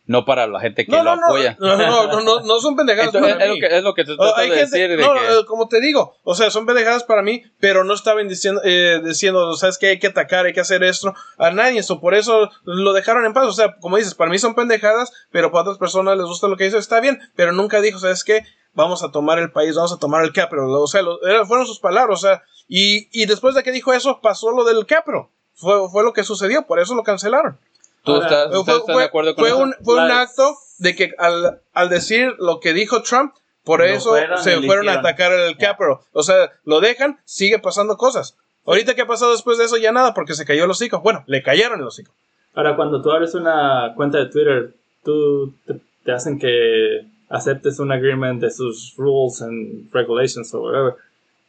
no 0.10 0.26
para 0.26 0.48
la 0.48 0.60
gente 0.60 0.86
que 0.88 0.92
no, 0.92 1.04
lo 1.04 1.16
no, 1.18 1.26
apoya. 1.28 1.56
no, 1.60 1.78
no, 1.78 2.08
no, 2.08 2.22
no, 2.22 2.40
no 2.42 2.60
son 2.60 2.76
pendejadas 2.76 3.14
Entonces, 3.14 3.34
para 3.36 3.46
es, 3.46 3.52
lo 3.52 3.60
que, 3.60 3.78
es 3.78 3.84
lo 3.84 3.94
que 3.94 4.04
te 4.06 4.12
Oh, 4.14 4.18
trato 4.18 4.36
hay 4.38 4.50
de 4.50 4.56
gente- 4.58 4.78
decir. 4.80 4.98
de 4.98 5.04
no, 5.04 5.14
que- 5.14 5.20
eh, 5.20 5.46
como 5.48 5.68
te 5.68 5.80
digo, 5.80 6.18
o 6.24 6.34
sea, 6.34 6.50
son 6.50 6.66
pendejadas 6.66 7.04
para 7.04 7.22
mí, 7.22 7.44
pero 7.60 7.84
no 7.84 7.94
estaban 7.94 8.28
diciendo, 8.28 8.60
eh, 8.66 9.02
diciendo, 9.06 9.54
sabes 9.56 9.78
que 9.78 9.88
hay 9.88 10.00
que 10.00 10.08
atacar, 10.08 10.48
hay 10.48 10.54
que 10.54 10.62
hacer 10.62 10.84
esto 10.84 11.14
a 11.38 11.52
nadie, 11.52 11.80
eso 11.80 12.00
por 12.02 12.16
eso 12.16 12.50
lo 12.64 12.92
dejaron 12.94 13.24
en 13.26 13.34
paz, 13.34 13.46
o 13.46 13.54
sea, 13.54 13.76
como 13.80 13.98
dices, 13.98 14.16
para 14.16 14.32
mí 14.32 14.40
son 14.40 14.56
pendejadas, 14.56 15.12
pero 15.32 15.52
para 15.52 15.62
otras 15.62 15.78
personas 15.78 16.18
les 16.18 16.26
gusta 16.26 16.48
lo 16.48 16.58
que 16.58 16.64
dice, 16.64 16.80
está 16.80 17.00
bien, 17.00 17.20
pero 17.36 17.52
nunca 17.52 17.80
dijo, 17.80 18.00
sabes 18.00 18.24
qué, 18.24 18.44
vamos 18.74 19.04
a 19.04 19.12
tomar 19.12 19.38
el 19.38 19.52
país, 19.52 19.76
vamos 19.76 19.94
a 19.94 19.98
tomar 20.00 20.24
el 20.24 20.34
Capro, 20.34 20.68
o 20.82 20.88
sea, 20.88 21.04
lo- 21.04 21.20
fueron 21.46 21.68
sus 21.68 21.80
palabras, 21.80 22.18
o 22.24 22.28
sea, 22.28 22.44
y, 22.68 23.08
y 23.12 23.28
después 23.28 23.54
de 23.54 23.62
que 23.62 23.72
dijo 23.72 23.94
eso, 23.94 24.22
pasó 24.22 24.50
lo 24.52 24.64
del 24.64 24.86
Capro, 24.88 25.30
fue, 25.54 25.88
fue 25.92 26.04
lo 26.04 26.14
que 26.14 26.24
sucedió, 26.24 26.66
por 26.66 26.80
eso 26.80 26.96
lo 26.96 27.04
cancelaron. 27.04 27.60
¿Tú 28.04 28.14
Ahora, 28.14 28.28
estás, 28.28 28.56
están 28.56 28.98
de 28.98 29.04
acuerdo 29.04 29.36
con 29.36 29.42
fue 29.44 29.50
eso? 29.50 29.58
un, 29.60 29.76
fue 29.84 29.96
un 29.96 30.12
acto 30.12 30.56
de 30.78 30.96
que 30.96 31.12
al, 31.18 31.62
al 31.74 31.90
decir 31.90 32.34
lo 32.40 32.60
que 32.60 32.74
dijo 32.74 33.02
Trump, 33.04 33.34
por 33.64 33.84
eso 33.84 34.10
fueron 34.12 34.38
se 34.44 34.62
fueron 34.62 34.90
a 34.90 34.94
atacar 34.94 35.32
el 35.32 35.58
Capitol. 35.58 36.00
O 36.14 36.24
sea, 36.24 36.52
lo 36.64 36.80
dejan, 36.80 37.20
sigue 37.26 37.60
pasando 37.60 37.98
cosas. 37.98 38.36
Ahorita 38.66 38.96
que 38.96 39.02
ha 39.02 39.08
pasado 39.08 39.32
después 39.32 39.58
de 39.58 39.66
eso 39.66 39.78
ya 39.78 39.92
nada, 39.92 40.14
porque 40.14 40.34
se 40.34 40.46
cayó 40.46 40.64
el 40.66 40.72
hocico. 40.72 41.02
Bueno, 41.02 41.24
le 41.28 41.44
cayeron 41.44 41.80
el 41.80 41.88
hocico. 41.88 42.12
Ahora, 42.56 42.76
cuando 42.76 43.02
tú 43.02 43.12
abres 43.12 43.36
una 43.36 43.94
cuenta 43.96 44.18
de 44.18 44.26
Twitter, 44.28 44.74
tú 45.04 45.54
te, 45.66 45.80
te 46.04 46.12
hacen 46.12 46.40
que 46.40 47.06
aceptes 47.30 47.80
un 47.80 47.92
agreement 47.92 48.42
de 48.42 48.50
sus 48.50 48.96
rules 48.98 49.42
and 49.42 49.92
regulations 49.94 50.54
o 50.54 50.62
whatever. 50.62 50.96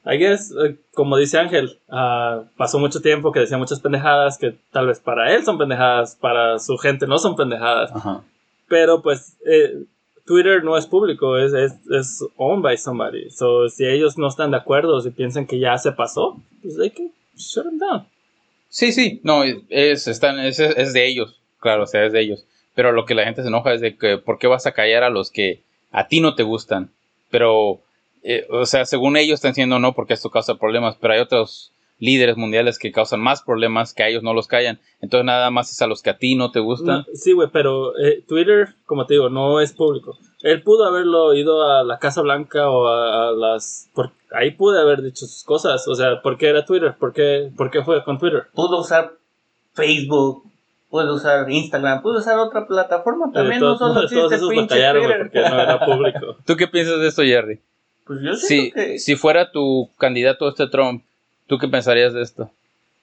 I 0.05 0.17
guess, 0.17 0.51
eh, 0.53 0.77
como 0.95 1.17
dice 1.17 1.39
Ángel, 1.39 1.79
ah, 1.89 2.45
pasó 2.57 2.79
mucho 2.79 3.01
tiempo 3.01 3.33
que 3.33 3.41
decía 3.41 3.59
muchas 3.59 3.81
pendejadas 3.81 4.39
que 4.39 4.55
tal 4.73 4.87
vez 4.87 4.99
para 5.01 5.35
él 5.35 5.45
son 5.45 5.59
pendejadas, 5.59 6.17
para 6.17 6.59
su 6.59 6.79
gente 6.79 7.07
no 7.07 7.19
son 7.19 7.37
pendejadas. 7.37 7.91
Ajá. 7.95 8.23
Pero 8.69 9.03
pues 9.03 9.37
eh, 9.47 9.85
Twitter 10.25 10.63
no 10.63 10.77
es 10.77 10.87
público, 10.87 11.37
es, 11.37 11.53
es, 11.53 11.73
es 11.91 12.25
owned 12.37 12.63
by 12.63 12.77
somebody. 12.77 13.31
So, 13.31 13.69
si 13.69 13.85
ellos 13.85 14.17
no 14.17 14.29
están 14.29 14.53
de 14.53 14.59
acuerdo, 14.59 15.01
si 15.01 15.11
piensan 15.11 15.47
que 15.47 15.59
ya 15.59 15.77
se 15.77 15.93
pasó, 15.93 16.41
pues 16.63 16.77
they 16.77 16.91
can 16.91 17.11
shut 17.37 17.65
them 17.65 17.79
down. 17.79 18.07
Sí, 18.69 18.93
sí, 18.93 19.21
no, 19.25 19.43
es, 19.69 20.07
están, 20.07 20.39
es, 20.39 20.61
es 20.61 20.93
de 20.93 21.07
ellos, 21.07 21.41
claro, 21.59 21.83
o 21.83 21.87
sea, 21.87 22.05
es 22.07 22.13
de 22.13 22.21
ellos. 22.21 22.45
Pero 22.75 22.93
lo 22.93 23.05
que 23.05 23.17
la 23.17 23.25
gente 23.25 23.43
se 23.43 23.49
enoja 23.49 23.75
es 23.75 23.81
de 23.81 23.97
que, 23.97 24.19
¿por 24.19 24.39
qué 24.39 24.47
vas 24.47 24.67
a 24.67 24.73
callar 24.73 25.03
a 25.03 25.11
los 25.11 25.31
que 25.31 25.63
a 25.91 26.07
ti 26.07 26.21
no 26.21 26.37
te 26.37 26.45
gustan? 26.45 26.91
Pero, 27.31 27.81
eh, 28.23 28.47
o 28.51 28.67
sea, 28.67 28.85
según 28.85 29.17
ellos 29.17 29.35
están 29.35 29.51
diciendo 29.53 29.79
no 29.79 29.93
porque 29.95 30.15
esto 30.15 30.31
causa 30.31 30.55
problemas, 30.57 30.97
pero 31.01 31.15
hay 31.15 31.21
otros 31.21 31.73
líderes 31.99 32.37
mundiales 32.39 32.79
que 32.79 32.93
causan 32.93 33.21
más 33.21 33.43
problemas 33.43 33.93
que 33.93 34.03
a 34.03 34.09
ellos 34.09 34.23
no 34.23 34.33
los 34.33 34.47
callan. 34.47 34.79
Entonces 35.03 35.27
nada 35.27 35.51
más 35.51 35.71
es 35.71 35.83
a 35.83 35.87
los 35.87 36.01
que 36.03 36.09
a 36.11 36.17
ti 36.17 36.35
no 36.35 36.51
te 36.51 36.59
gustan. 36.61 37.01
No, 37.01 37.05
sí, 37.13 37.33
güey, 37.33 37.49
pero 37.53 37.97
eh, 37.99 38.23
Twitter, 38.27 38.71
como 38.87 39.05
te 39.07 39.15
digo, 39.15 39.29
no 39.29 39.61
es 39.61 39.73
público. 39.75 40.17
Él 40.43 40.63
pudo 40.63 40.87
haberlo 40.87 41.35
ido 41.35 41.63
a 41.71 41.85
la 41.85 41.99
Casa 41.99 42.23
Blanca 42.23 42.71
o 42.71 42.87
a, 42.89 43.29
a 43.29 43.33
las... 43.33 43.91
por- 43.95 44.13
ahí 44.33 44.53
pude 44.53 44.81
haber 44.81 45.03
dicho 45.03 45.27
sus 45.27 45.45
cosas. 45.45 45.87
O 45.89 45.95
sea, 45.95 46.23
¿por 46.23 46.39
qué 46.39 46.49
era 46.49 46.65
Twitter? 46.65 46.95
¿Por 46.99 47.13
qué, 47.13 47.51
por 47.55 47.71
qué 47.71 47.83
fue 47.83 48.03
con 48.03 48.19
Twitter? 48.19 48.45
Pudo 48.55 48.81
usar 48.81 49.13
Facebook, 49.75 50.45
pudo 50.89 51.15
usar 51.15 51.51
Instagram, 51.51 52.01
pudo 52.03 52.19
usar 52.19 52.39
otra 52.39 52.67
plataforma 52.67 53.31
también, 53.33 53.59
Eh, 53.59 53.61
no 53.61 53.77
todos, 53.77 53.79
solo 53.79 53.95
todos 54.09 54.33
existe 54.33 54.35
esos 54.37 54.49
Twitter. 54.49 55.19
porque 55.19 55.41
no 55.41 55.61
era 55.61 55.85
público. 55.85 56.37
¿Tú 56.47 56.57
qué 56.57 56.67
piensas 56.67 56.99
de 57.01 57.09
esto, 57.09 57.23
Jerry? 57.23 57.61
Pues 58.11 58.23
yo 58.23 58.35
Si, 58.35 58.73
que, 58.73 58.99
si 58.99 59.15
fuera 59.15 59.53
tu 59.53 59.89
candidato 59.97 60.49
este 60.49 60.67
Trump, 60.67 61.05
¿tú 61.47 61.59
qué 61.59 61.69
pensarías 61.69 62.13
de 62.13 62.23
esto? 62.23 62.51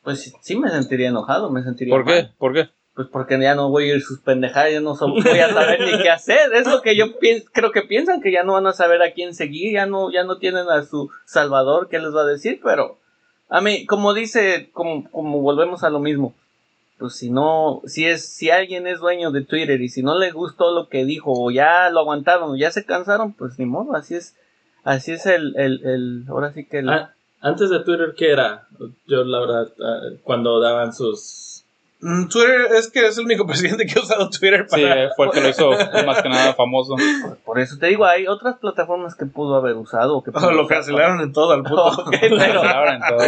pues 0.03 0.35
sí 0.41 0.57
me 0.57 0.69
sentiría 0.69 1.07
enojado, 1.07 1.49
me 1.49 1.63
sentiría 1.63 1.93
¿Por 1.93 2.03
qué? 2.03 2.27
¿Por 2.37 2.53
qué? 2.53 2.67
Pues 2.93 3.07
porque 3.07 3.39
ya 3.39 3.55
no 3.55 3.69
voy 3.69 3.89
a 3.89 3.95
ir 3.95 4.01
sus 4.01 4.19
pendejadas, 4.19 4.73
ya 4.73 4.81
no 4.81 4.97
voy 4.99 5.39
a 5.39 5.53
saber 5.53 5.79
ni 5.79 6.03
qué 6.03 6.09
hacer. 6.09 6.53
Es 6.53 6.67
lo 6.67 6.81
que 6.81 6.97
yo 6.97 7.17
pienso, 7.19 7.47
creo 7.53 7.71
que 7.71 7.83
piensan 7.83 8.21
que 8.21 8.33
ya 8.33 8.43
no 8.43 8.51
van 8.51 8.67
a 8.67 8.73
saber 8.73 9.01
a 9.01 9.13
quién 9.13 9.33
seguir, 9.33 9.71
ya 9.71 9.85
no, 9.85 10.11
ya 10.11 10.25
no 10.25 10.39
tienen 10.39 10.67
a 10.69 10.83
su 10.83 11.09
salvador 11.23 11.87
qué 11.87 11.99
les 11.99 12.13
va 12.13 12.23
a 12.23 12.25
decir, 12.25 12.59
pero 12.61 12.97
a 13.47 13.61
mí, 13.61 13.85
como 13.85 14.13
dice, 14.13 14.71
como, 14.73 15.09
como 15.09 15.39
volvemos 15.39 15.85
a 15.85 15.89
lo 15.89 15.99
mismo, 15.99 16.35
pues 16.97 17.15
si 17.15 17.29
no, 17.29 17.81
si 17.85 18.05
es, 18.05 18.27
si 18.27 18.49
alguien 18.49 18.87
es 18.87 18.99
dueño 18.99 19.31
de 19.31 19.45
Twitter 19.45 19.79
y 19.79 19.87
si 19.87 20.03
no 20.03 20.19
le 20.19 20.31
gustó 20.31 20.75
lo 20.75 20.89
que 20.89 21.05
dijo, 21.05 21.31
o 21.31 21.49
ya 21.49 21.89
lo 21.91 22.01
aguantaron, 22.01 22.51
o 22.51 22.55
ya 22.57 22.71
se 22.71 22.83
cansaron, 22.83 23.31
pues 23.31 23.57
ni 23.57 23.65
modo, 23.65 23.95
así 23.95 24.15
es, 24.15 24.35
así 24.87 25.11
es 25.11 25.25
el, 25.25 25.55
el, 25.57 25.85
el 25.85 26.23
ahora 26.29 26.51
sí 26.53 26.65
que 26.65 26.79
el, 26.79 26.89
Ah, 26.89 27.13
antes 27.41 27.69
de 27.69 27.79
Twitter, 27.81 28.13
¿qué 28.17 28.31
era? 28.31 28.67
Yo, 29.07 29.23
la 29.23 29.39
verdad, 29.39 29.67
ah, 29.83 29.99
cuando 30.23 30.59
daban 30.59 30.93
sus... 30.93 31.63
Mm, 31.99 32.27
Twitter 32.27 32.67
es 32.75 32.91
que 32.91 33.07
es 33.07 33.17
el 33.17 33.25
único 33.25 33.45
presidente 33.47 33.85
que 33.85 33.99
ha 33.99 34.03
usado 34.03 34.29
Twitter 34.29 34.65
Sí, 34.69 34.81
para... 34.81 35.03
eh, 35.05 35.09
fue 35.15 35.27
el 35.27 35.31
que 35.31 35.41
lo 35.41 35.49
hizo 35.49 35.71
más 36.05 36.21
que 36.21 36.29
nada 36.29 36.53
famoso. 36.53 36.95
por 37.45 37.59
eso 37.59 37.77
te 37.79 37.87
digo, 37.87 38.05
hay 38.05 38.27
otras 38.27 38.57
plataformas 38.57 39.15
que 39.15 39.25
pudo 39.25 39.55
haber 39.55 39.75
usado, 39.75 40.17
o 40.17 40.23
que 40.23 40.31
pudo 40.33 40.51
lo 40.51 40.63
usar. 40.65 40.77
cancelaron 40.77 41.21
en 41.21 41.31
todo 41.33 41.53
al 41.53 41.63
puto. 41.63 42.05
Pero- 42.19 42.63
Ahora 42.63 42.95
en 42.95 43.01
todo. 43.01 43.23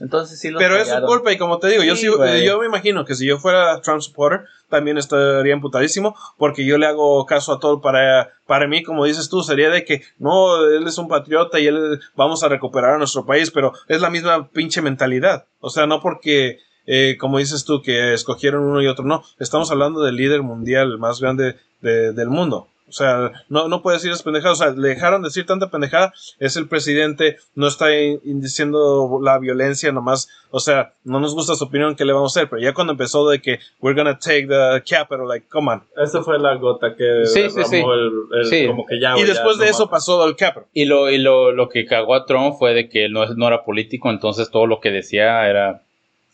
Entonces 0.00 0.38
sí 0.38 0.50
lo 0.50 0.58
Pero 0.58 0.76
es 0.76 0.88
su 0.88 1.00
culpa 1.06 1.32
y 1.32 1.38
como 1.38 1.58
te 1.58 1.68
digo, 1.68 1.82
yo 1.82 1.96
Sí, 1.96 2.06
yo 2.44 2.58
me 2.58 2.66
imagino 2.66 3.04
que 3.04 3.14
si 3.14 3.26
yo 3.26 3.38
fuera 3.38 3.80
Trump 3.80 4.00
supporter 4.00 4.44
también 4.68 4.98
estaría 4.98 5.52
emputadísimo 5.52 6.16
porque 6.36 6.64
yo 6.64 6.76
le 6.78 6.86
hago 6.86 7.24
caso 7.26 7.52
a 7.52 7.60
todo 7.60 7.80
para 7.80 8.30
para 8.46 8.66
mí 8.66 8.82
como 8.82 9.04
dices 9.04 9.28
tú 9.28 9.42
sería 9.42 9.70
de 9.70 9.84
que 9.84 10.02
no 10.18 10.64
él 10.66 10.86
es 10.86 10.98
un 10.98 11.08
patriota 11.08 11.60
y 11.60 11.66
él 11.68 12.00
vamos 12.16 12.42
a 12.42 12.48
recuperar 12.48 12.94
a 12.94 12.98
nuestro 12.98 13.24
país 13.24 13.50
pero 13.50 13.72
es 13.88 14.00
la 14.00 14.10
misma 14.10 14.48
pinche 14.48 14.82
mentalidad. 14.82 15.46
O 15.60 15.70
sea 15.70 15.86
no 15.86 16.00
porque 16.00 16.58
eh, 16.86 17.16
como 17.18 17.38
dices 17.38 17.64
tú 17.64 17.80
que 17.80 18.12
escogieron 18.12 18.64
uno 18.64 18.82
y 18.82 18.86
otro 18.88 19.04
no. 19.06 19.22
Estamos 19.38 19.70
hablando 19.70 20.02
del 20.02 20.16
líder 20.16 20.42
mundial 20.42 20.98
más 20.98 21.20
grande 21.20 21.56
de- 21.80 22.12
del 22.12 22.28
mundo 22.28 22.68
o 22.86 22.92
sea, 22.92 23.32
no, 23.48 23.68
no 23.68 23.82
puede 23.82 23.96
decir 23.96 24.12
es 24.12 24.22
pendejada. 24.22 24.52
O 24.52 24.56
sea, 24.56 24.70
le 24.70 24.88
dejaron 24.88 25.22
decir 25.22 25.46
tanta 25.46 25.70
pendejada. 25.70 26.12
Es 26.38 26.56
el 26.56 26.68
presidente, 26.68 27.38
no 27.54 27.66
está 27.66 27.94
in- 27.96 28.20
in- 28.24 28.40
diciendo 28.40 29.18
la 29.22 29.38
violencia 29.38 29.90
nomás. 29.90 30.28
O 30.50 30.60
sea, 30.60 30.92
no 31.02 31.18
nos 31.18 31.34
gusta 31.34 31.54
su 31.54 31.64
opinión, 31.64 31.96
¿qué 31.96 32.04
le 32.04 32.12
vamos 32.12 32.36
a 32.36 32.40
hacer? 32.40 32.50
Pero 32.50 32.62
ya 32.62 32.74
cuando 32.74 32.92
empezó 32.92 33.28
de 33.28 33.40
que 33.40 33.58
we're 33.80 33.98
gonna 33.98 34.18
take 34.18 34.46
the 34.46 34.82
capital, 34.88 35.26
like, 35.26 35.46
come 35.48 35.72
on. 35.72 35.82
Esa 35.96 36.22
fue 36.22 36.38
la 36.38 36.54
gota 36.56 36.94
que 36.94 37.24
Sí, 37.26 37.48
sí, 37.50 37.56
derramó 37.56 37.68
sí. 37.68 37.76
el, 37.76 38.38
el- 38.40 38.44
Sí. 38.46 38.66
como 38.66 38.86
que 38.86 39.00
ya, 39.00 39.16
y 39.18 39.22
después 39.24 39.56
ya 39.56 39.64
de 39.64 39.70
no 39.70 39.76
eso 39.76 39.88
pasó 39.90 40.24
el 40.26 40.36
capital. 40.36 40.68
Y 40.72 40.84
lo, 40.84 41.10
y 41.10 41.18
lo, 41.18 41.52
lo 41.52 41.68
que 41.68 41.86
cagó 41.86 42.14
a 42.14 42.26
Trump 42.26 42.56
fue 42.58 42.74
de 42.74 42.88
que 42.88 43.06
él 43.06 43.12
no, 43.12 43.26
no 43.34 43.46
era 43.48 43.64
político, 43.64 44.10
entonces 44.10 44.50
todo 44.50 44.66
lo 44.66 44.80
que 44.80 44.90
decía 44.90 45.48
era 45.48 45.80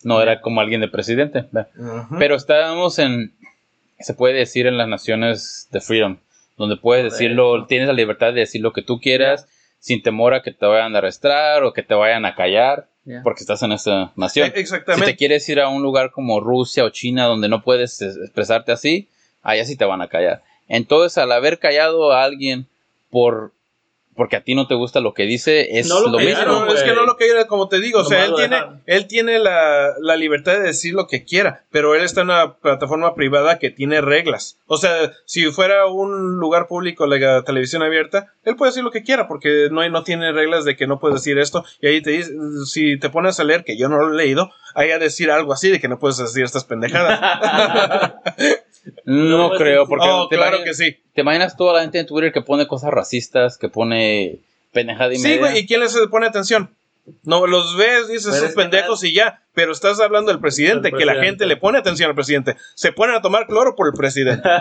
no 0.02 0.20
era 0.20 0.40
como 0.40 0.60
alguien 0.60 0.80
de 0.80 0.88
presidente. 0.88 1.44
Pero 2.18 2.34
estábamos 2.34 2.98
en, 2.98 3.32
se 3.98 4.14
puede 4.14 4.34
decir 4.34 4.66
en 4.66 4.76
las 4.78 4.88
naciones 4.88 5.68
de 5.70 5.80
freedom, 5.80 6.16
donde 6.60 6.76
puedes 6.76 7.04
decirlo, 7.04 7.64
tienes 7.66 7.88
la 7.88 7.94
libertad 7.94 8.34
de 8.34 8.40
decir 8.40 8.60
lo 8.60 8.72
que 8.74 8.82
tú 8.82 9.00
quieras, 9.00 9.48
sin 9.78 10.02
temor 10.02 10.34
a 10.34 10.42
que 10.42 10.52
te 10.52 10.66
vayan 10.66 10.94
a 10.94 10.98
arrestar 10.98 11.64
o 11.64 11.72
que 11.72 11.82
te 11.82 11.94
vayan 11.94 12.26
a 12.26 12.34
callar, 12.34 12.86
porque 13.24 13.40
estás 13.40 13.62
en 13.62 13.72
esa 13.72 14.12
nación. 14.14 14.48
Eh, 14.48 14.52
Si 14.54 14.60
Exactamente. 14.60 15.06
te 15.12 15.16
quieres 15.16 15.48
ir 15.48 15.58
a 15.58 15.68
un 15.68 15.82
lugar 15.82 16.10
como 16.10 16.38
Rusia 16.38 16.84
o 16.84 16.90
China 16.90 17.24
donde 17.24 17.48
no 17.48 17.62
puedes 17.62 18.02
es- 18.02 18.16
expresarte 18.18 18.72
así, 18.72 19.08
allá 19.42 19.64
sí 19.64 19.74
te 19.76 19.86
van 19.86 20.02
a 20.02 20.08
callar. 20.08 20.42
Entonces, 20.68 21.16
al 21.18 21.32
haber 21.32 21.58
callado 21.58 22.12
a 22.12 22.22
alguien 22.22 22.66
por 23.08 23.52
porque 24.20 24.36
a 24.36 24.44
ti 24.44 24.54
no 24.54 24.66
te 24.66 24.74
gusta 24.74 25.00
lo 25.00 25.14
que 25.14 25.22
dice, 25.22 25.78
es 25.78 25.88
No 25.88 25.98
lo 26.00 26.10
lo 26.10 26.18
que- 26.18 26.26
mismo. 26.26 26.44
No, 26.44 26.66
es 26.74 26.82
que 26.82 26.92
no 26.92 27.06
lo 27.06 27.16
que 27.16 27.26
era, 27.26 27.46
como 27.46 27.68
te 27.68 27.80
digo, 27.80 28.00
o 28.00 28.04
sea, 28.04 28.26
él 28.26 28.34
tiene, 28.36 28.58
él 28.84 29.06
tiene 29.06 29.38
la, 29.38 29.94
la 29.98 30.14
libertad 30.16 30.52
de 30.52 30.60
decir 30.60 30.92
lo 30.92 31.06
que 31.06 31.24
quiera, 31.24 31.64
pero 31.70 31.94
él 31.94 32.02
está 32.02 32.20
en 32.20 32.26
una 32.26 32.56
plataforma 32.56 33.14
privada 33.14 33.58
que 33.58 33.70
tiene 33.70 34.02
reglas. 34.02 34.58
O 34.66 34.76
sea, 34.76 35.10
si 35.24 35.46
fuera 35.50 35.86
un 35.86 36.36
lugar 36.38 36.66
público, 36.66 37.06
la 37.06 37.42
televisión 37.44 37.82
abierta, 37.82 38.34
él 38.44 38.56
puede 38.56 38.72
decir 38.72 38.84
lo 38.84 38.90
que 38.90 39.02
quiera, 39.04 39.26
porque 39.26 39.68
no, 39.70 39.80
hay- 39.80 39.90
no 39.90 40.02
tiene 40.04 40.32
reglas 40.32 40.66
de 40.66 40.76
que 40.76 40.86
no 40.86 41.00
puedes 41.00 41.14
decir 41.22 41.38
esto, 41.38 41.64
y 41.80 41.86
ahí 41.86 42.02
te 42.02 42.10
dice, 42.10 42.30
si 42.66 42.98
te 42.98 43.08
pones 43.08 43.40
a 43.40 43.44
leer, 43.44 43.64
que 43.64 43.78
yo 43.78 43.88
no 43.88 43.96
lo 44.00 44.12
he 44.12 44.16
leído, 44.22 44.50
hay 44.74 44.90
a 44.90 44.98
decir 44.98 45.30
algo 45.30 45.54
así 45.54 45.70
de 45.70 45.80
que 45.80 45.88
no 45.88 45.98
puedes 45.98 46.18
decir 46.18 46.44
estas 46.44 46.64
pendejadas. 46.64 48.12
No, 49.04 49.38
No, 49.38 49.48
pues, 49.48 49.60
creo, 49.60 49.86
porque 49.86 50.08
oh, 50.08 50.28
te, 50.28 50.36
claro 50.36 50.56
imaginas, 50.56 50.78
que 50.78 50.84
sí. 50.84 50.98
te 51.14 51.20
imaginas 51.20 51.56
toda 51.56 51.74
la 51.74 51.82
gente 51.82 51.98
en 51.98 52.06
Twitter 52.06 52.32
que 52.32 52.42
pone 52.42 52.66
cosas 52.66 52.90
racistas, 52.90 53.58
que 53.58 53.68
pone 53.68 54.38
pendejada 54.72 55.12
y 55.12 55.18
Sí, 55.18 55.38
güey, 55.38 55.58
¿y 55.58 55.66
quién 55.66 55.80
les 55.80 55.96
pone 56.10 56.26
atención? 56.26 56.70
No, 57.24 57.46
los 57.46 57.76
ves, 57.76 58.08
dices, 58.08 58.34
esos 58.36 58.52
pendejos 58.52 59.02
y 59.04 59.12
ya, 59.12 59.42
pero 59.54 59.72
estás 59.72 60.00
hablando 60.00 60.30
del 60.30 60.40
presidente, 60.40 60.92
que 60.92 61.04
la 61.04 61.16
gente 61.22 61.46
le 61.46 61.56
pone 61.56 61.78
atención 61.78 62.08
al 62.08 62.14
presidente. 62.14 62.56
Se 62.74 62.92
ponen 62.92 63.16
a 63.16 63.22
tomar 63.22 63.46
cloro 63.46 63.74
por 63.74 63.86
el 63.86 63.94
presidente. 63.94 64.48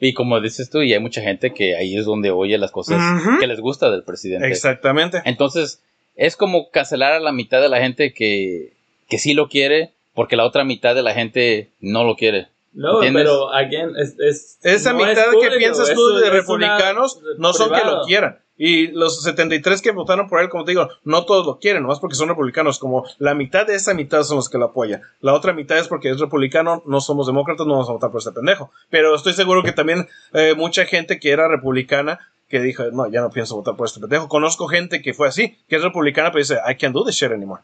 Y 0.00 0.12
como 0.12 0.38
dices 0.38 0.68
tú, 0.68 0.82
y 0.82 0.92
hay 0.92 1.00
mucha 1.00 1.22
gente 1.22 1.54
que 1.54 1.76
ahí 1.76 1.96
es 1.96 2.04
donde 2.04 2.30
oye 2.30 2.58
las 2.58 2.72
cosas 2.72 3.00
que 3.40 3.46
les 3.46 3.60
gusta 3.60 3.90
del 3.90 4.02
presidente. 4.02 4.46
Exactamente. 4.48 5.22
Entonces, 5.24 5.80
es 6.14 6.36
como 6.36 6.70
cancelar 6.70 7.12
a 7.12 7.20
la 7.20 7.32
mitad 7.32 7.62
de 7.62 7.70
la 7.70 7.80
gente 7.80 8.12
que, 8.12 8.72
que 9.08 9.18
sí 9.18 9.32
lo 9.32 9.48
quiere, 9.48 9.92
porque 10.12 10.36
la 10.36 10.44
otra 10.44 10.62
mitad 10.62 10.94
de 10.94 11.02
la 11.02 11.14
gente 11.14 11.70
no 11.80 12.04
lo 12.04 12.16
quiere. 12.16 12.48
No, 12.74 12.94
¿Entiendes? 12.96 13.22
pero 13.22 13.52
again, 13.52 13.92
es, 13.96 14.16
es- 14.18 14.58
Esa 14.62 14.92
no 14.92 15.00
es 15.06 15.08
mitad 15.16 15.30
que 15.40 15.56
piensas 15.56 15.94
tú 15.94 16.14
de 16.16 16.28
republicanos 16.30 17.20
no 17.38 17.52
son 17.52 17.70
que 17.72 17.84
lo 17.84 18.02
quieran. 18.02 18.38
Y 18.56 18.88
los 18.88 19.22
73 19.24 19.82
que 19.82 19.90
votaron 19.90 20.28
por 20.28 20.40
él, 20.40 20.48
como 20.48 20.64
te 20.64 20.70
digo, 20.72 20.88
no 21.02 21.24
todos 21.24 21.44
lo 21.44 21.58
quieren, 21.58 21.82
nomás 21.82 21.98
porque 21.98 22.14
son 22.14 22.28
republicanos. 22.28 22.78
Como 22.78 23.04
la 23.18 23.34
mitad 23.34 23.66
de 23.66 23.74
esa 23.74 23.94
mitad 23.94 24.22
son 24.22 24.36
los 24.36 24.48
que 24.48 24.58
lo 24.58 24.66
apoyan. 24.66 25.02
La 25.20 25.34
otra 25.34 25.52
mitad 25.52 25.76
es 25.76 25.88
porque 25.88 26.10
es 26.10 26.20
republicano, 26.20 26.82
no 26.86 27.00
somos 27.00 27.26
demócratas, 27.26 27.66
no 27.66 27.72
vamos 27.72 27.88
a 27.88 27.92
votar 27.92 28.10
por 28.12 28.18
este 28.20 28.30
pendejo. 28.30 28.70
Pero 28.90 29.14
estoy 29.16 29.32
seguro 29.32 29.64
que 29.64 29.72
también 29.72 30.08
eh, 30.34 30.54
mucha 30.56 30.84
gente 30.84 31.18
que 31.18 31.30
era 31.32 31.48
republicana 31.48 32.20
que 32.48 32.60
dijo, 32.60 32.84
no, 32.92 33.10
ya 33.10 33.22
no 33.22 33.30
pienso 33.30 33.56
votar 33.56 33.74
por 33.74 33.86
este 33.88 33.98
pendejo. 33.98 34.28
Conozco 34.28 34.68
gente 34.68 35.02
que 35.02 35.14
fue 35.14 35.26
así, 35.26 35.58
que 35.68 35.74
es 35.76 35.82
republicana, 35.82 36.30
pero 36.30 36.38
dice, 36.40 36.58
I 36.68 36.76
can't 36.76 36.94
do 36.94 37.04
this 37.04 37.16
shit 37.16 37.32
anymore. 37.32 37.62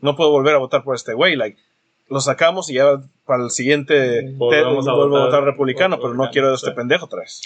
No 0.00 0.16
puedo 0.16 0.30
volver 0.30 0.54
a 0.54 0.58
votar 0.58 0.82
por 0.84 0.96
este 0.96 1.14
güey. 1.14 1.34
Like, 1.36 1.58
lo 2.10 2.20
sacamos 2.20 2.68
y 2.70 2.74
ya 2.74 3.00
para 3.24 3.44
el 3.44 3.50
siguiente 3.50 4.32
Volvemos 4.34 4.84
te- 4.84 4.90
a 4.90 4.94
vuelvo 4.94 5.16
a 5.16 5.24
votar 5.26 5.44
republicano, 5.44 5.98
pero 6.00 6.14
no 6.14 6.28
quiero 6.30 6.50
a 6.50 6.54
este 6.54 6.68
sí. 6.70 6.76
pendejo 6.76 7.06
otra 7.06 7.20
vez. 7.20 7.42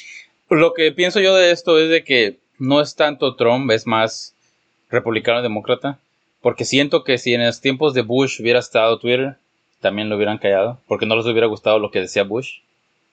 Lo 0.50 0.72
que 0.74 0.90
pienso 0.92 1.20
yo 1.20 1.34
de 1.34 1.50
esto 1.50 1.78
es 1.78 1.90
de 1.90 2.02
que 2.04 2.38
no 2.58 2.80
es 2.80 2.94
tanto 2.96 3.36
Trump, 3.36 3.70
es 3.70 3.86
más 3.86 4.34
republicano 4.90 5.42
demócrata. 5.42 5.98
Porque 6.40 6.64
siento 6.64 7.04
que 7.04 7.16
si 7.18 7.32
en 7.32 7.44
los 7.46 7.60
tiempos 7.60 7.94
de 7.94 8.02
Bush 8.02 8.40
hubiera 8.40 8.58
estado 8.58 8.98
Twitter, 8.98 9.36
también 9.80 10.08
lo 10.10 10.16
hubieran 10.16 10.38
callado. 10.38 10.78
Porque 10.86 11.06
no 11.06 11.16
les 11.16 11.24
hubiera 11.26 11.46
gustado 11.46 11.78
lo 11.78 11.90
que 11.90 12.00
decía 12.00 12.22
Bush. 12.24 12.58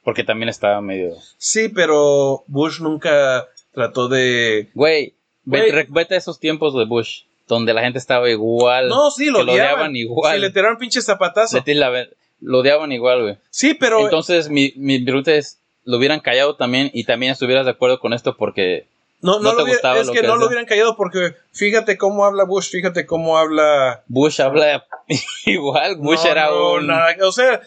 Porque 0.03 0.23
también 0.23 0.49
estaba 0.49 0.81
medio... 0.81 1.15
Sí, 1.37 1.69
pero 1.69 2.43
Bush 2.47 2.81
nunca 2.81 3.47
trató 3.73 4.09
de... 4.09 4.67
Güey, 4.73 5.13
vete, 5.45 5.87
vete 5.89 6.15
a 6.15 6.17
esos 6.17 6.39
tiempos 6.39 6.75
de 6.75 6.85
Bush, 6.85 7.21
donde 7.55 7.73
la 7.73 7.81
gente 7.81 7.99
estaba 7.99 8.29
igual. 8.29 8.87
No, 8.89 9.11
sí, 9.11 9.25
lo 9.27 9.39
que 9.39 9.45
lo 9.45 9.51
odiaban. 9.53 9.73
odiaban 9.73 9.95
igual. 9.95 10.35
Sí, 10.35 10.41
le 10.41 10.49
tiraron 10.49 10.77
pinche 10.77 11.01
zapatazo. 11.01 11.57
Le 11.57 11.61
tira 11.63 11.89
la- 11.89 12.07
lo 12.41 12.59
odiaban 12.59 12.91
igual, 12.91 13.21
güey. 13.21 13.37
Sí, 13.49 13.73
pero... 13.75 13.99
Entonces, 14.01 14.49
mi, 14.49 14.73
mi 14.75 14.99
pregunta 14.99 15.31
es, 15.33 15.59
¿lo 15.85 15.97
hubieran 15.97 16.19
callado 16.21 16.55
también 16.55 16.89
y 16.93 17.03
también 17.03 17.31
estuvieras 17.33 17.65
de 17.65 17.71
acuerdo 17.71 17.99
con 17.99 18.13
esto? 18.13 18.35
Porque 18.35 18.87
no, 19.21 19.33
no 19.33 19.39
no, 19.43 19.49
te 19.51 19.55
lo 19.57 19.63
hubiera- 19.63 19.73
gustaba 19.77 19.99
es 19.99 20.07
lo 20.07 20.13
que, 20.13 20.21
que 20.21 20.27
no 20.27 20.35
lo 20.37 20.47
hubieran 20.47 20.65
callado 20.65 20.95
porque 20.95 21.35
fíjate 21.51 21.97
cómo 21.99 22.25
habla 22.25 22.43
Bush, 22.45 22.69
fíjate 22.71 23.05
cómo 23.05 23.37
habla... 23.37 24.01
Bush 24.07 24.41
habla 24.41 24.85
igual. 25.45 25.97
Bush 25.97 26.23
No, 26.23 26.29
era 26.31 26.51
un... 26.53 26.87
nada, 26.87 27.15
o 27.23 27.31
sea, 27.31 27.61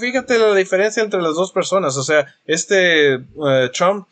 fíjate 0.00 0.38
la 0.38 0.54
diferencia 0.54 1.02
entre 1.02 1.22
las 1.22 1.34
dos 1.34 1.52
personas. 1.52 1.96
O 1.96 2.02
sea, 2.02 2.26
este 2.46 3.14
eh, 3.14 3.70
Trump, 3.72 4.06